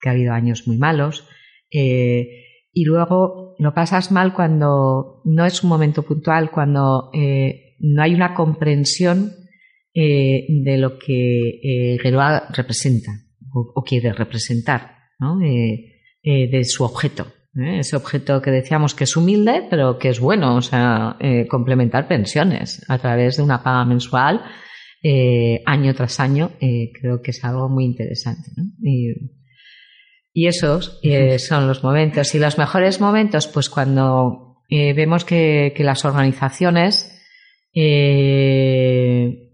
ha 0.05 0.11
habido 0.11 0.33
años 0.33 0.67
muy 0.67 0.77
malos. 0.77 1.25
Eh, 1.71 2.27
y 2.71 2.85
luego 2.85 3.55
lo 3.59 3.73
pasas 3.73 4.11
mal 4.11 4.33
cuando 4.33 5.21
no 5.25 5.45
es 5.45 5.63
un 5.63 5.69
momento 5.69 6.03
puntual, 6.03 6.51
cuando 6.51 7.09
eh, 7.13 7.75
no 7.79 8.03
hay 8.03 8.13
una 8.13 8.33
comprensión 8.33 9.31
de 9.93 10.77
lo 10.77 10.99
que 10.99 11.97
Geroa 11.99 12.49
representa 12.53 13.11
o, 13.51 13.83
quiere 13.83 14.13
representar, 14.13 14.91
¿no? 15.19 15.39
de 15.39 16.63
su 16.65 16.83
objeto. 16.83 17.25
¿eh? 17.57 17.79
ese 17.79 17.95
objeto 17.95 18.41
que 18.41 18.51
decíamos 18.51 18.93
que 18.93 19.05
es 19.05 19.15
humilde, 19.17 19.63
pero 19.69 19.97
que 19.97 20.09
es 20.09 20.19
bueno, 20.19 20.55
o 20.55 20.61
sea, 20.61 21.17
eh, 21.19 21.47
complementar 21.47 22.07
pensiones 22.07 22.83
a 22.87 22.97
través 22.97 23.37
de 23.37 23.43
una 23.43 23.63
paga 23.63 23.85
mensual 23.85 24.41
eh, 25.03 25.61
año 25.65 25.93
tras 25.93 26.19
año, 26.19 26.51
creo 26.59 27.21
que 27.21 27.31
es 27.31 27.43
algo 27.43 27.69
muy 27.69 27.85
interesante. 27.85 28.49
Y, 28.81 29.13
esos 30.45 30.99
son 31.39 31.67
los 31.67 31.83
momentos. 31.83 32.35
Y 32.35 32.39
los 32.39 32.59
mejores 32.59 33.01
momentos, 33.01 33.47
pues 33.47 33.69
cuando 33.69 34.61
vemos 34.69 35.25
que, 35.25 35.73
que, 35.75 35.83
las 35.83 36.05
organizaciones 36.05 37.11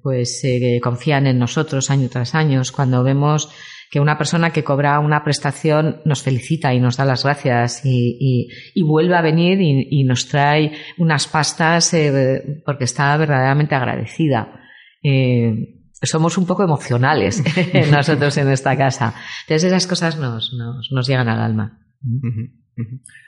pues 0.02 0.42
confían 0.82 1.28
en 1.28 1.40
nosotros 1.40 1.90
año 1.90 2.10
tras 2.10 2.36
año, 2.36 2.62
cuando 2.76 3.04
vemos 3.04 3.50
que 3.94 4.00
una 4.00 4.18
persona 4.18 4.50
que 4.50 4.64
cobra 4.64 5.00
una 5.00 5.24
prestación 5.24 6.02
nos 6.04 6.24
felicita 6.24 6.74
y 6.74 6.80
nos 6.80 6.98
da 6.98 7.06
las 7.06 7.24
gracias 7.24 7.82
y, 7.86 8.50
vuelve 8.84 9.16
a 9.16 9.22
venir 9.22 9.60
y, 9.62 10.04
nos 10.04 10.28
trae 10.28 10.72
unas 10.98 11.28
pastas 11.28 11.94
eh, 11.94 12.64
porque 12.66 12.86
está 12.86 13.16
verdaderamente 13.18 13.76
agradecida. 13.76 14.62
Eh, 15.04 15.83
somos 16.04 16.38
un 16.38 16.46
poco 16.46 16.64
emocionales 16.64 17.44
nosotros 17.92 18.38
en 18.38 18.50
esta 18.50 18.78
casa. 18.78 19.16
Entonces 19.44 19.72
esas 19.72 19.88
cosas 19.88 20.18
nos, 20.18 20.54
nos, 20.54 21.08
llegan 21.08 21.28
al 21.28 21.42
alma. 21.42 21.80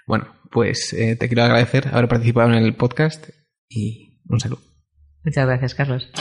Bueno, 0.08 0.28
pues 0.52 0.94
eh, 0.94 1.16
te 1.16 1.28
quiero 1.28 1.44
agradecer 1.44 1.90
haber 1.90 2.08
participado 2.08 2.52
en 2.52 2.64
el 2.64 2.76
podcast 2.76 3.30
y 3.70 4.22
un 4.28 4.40
saludo. 4.40 4.62
Muchas 5.24 5.46
gracias, 5.46 5.76
Carlos. 5.76 6.12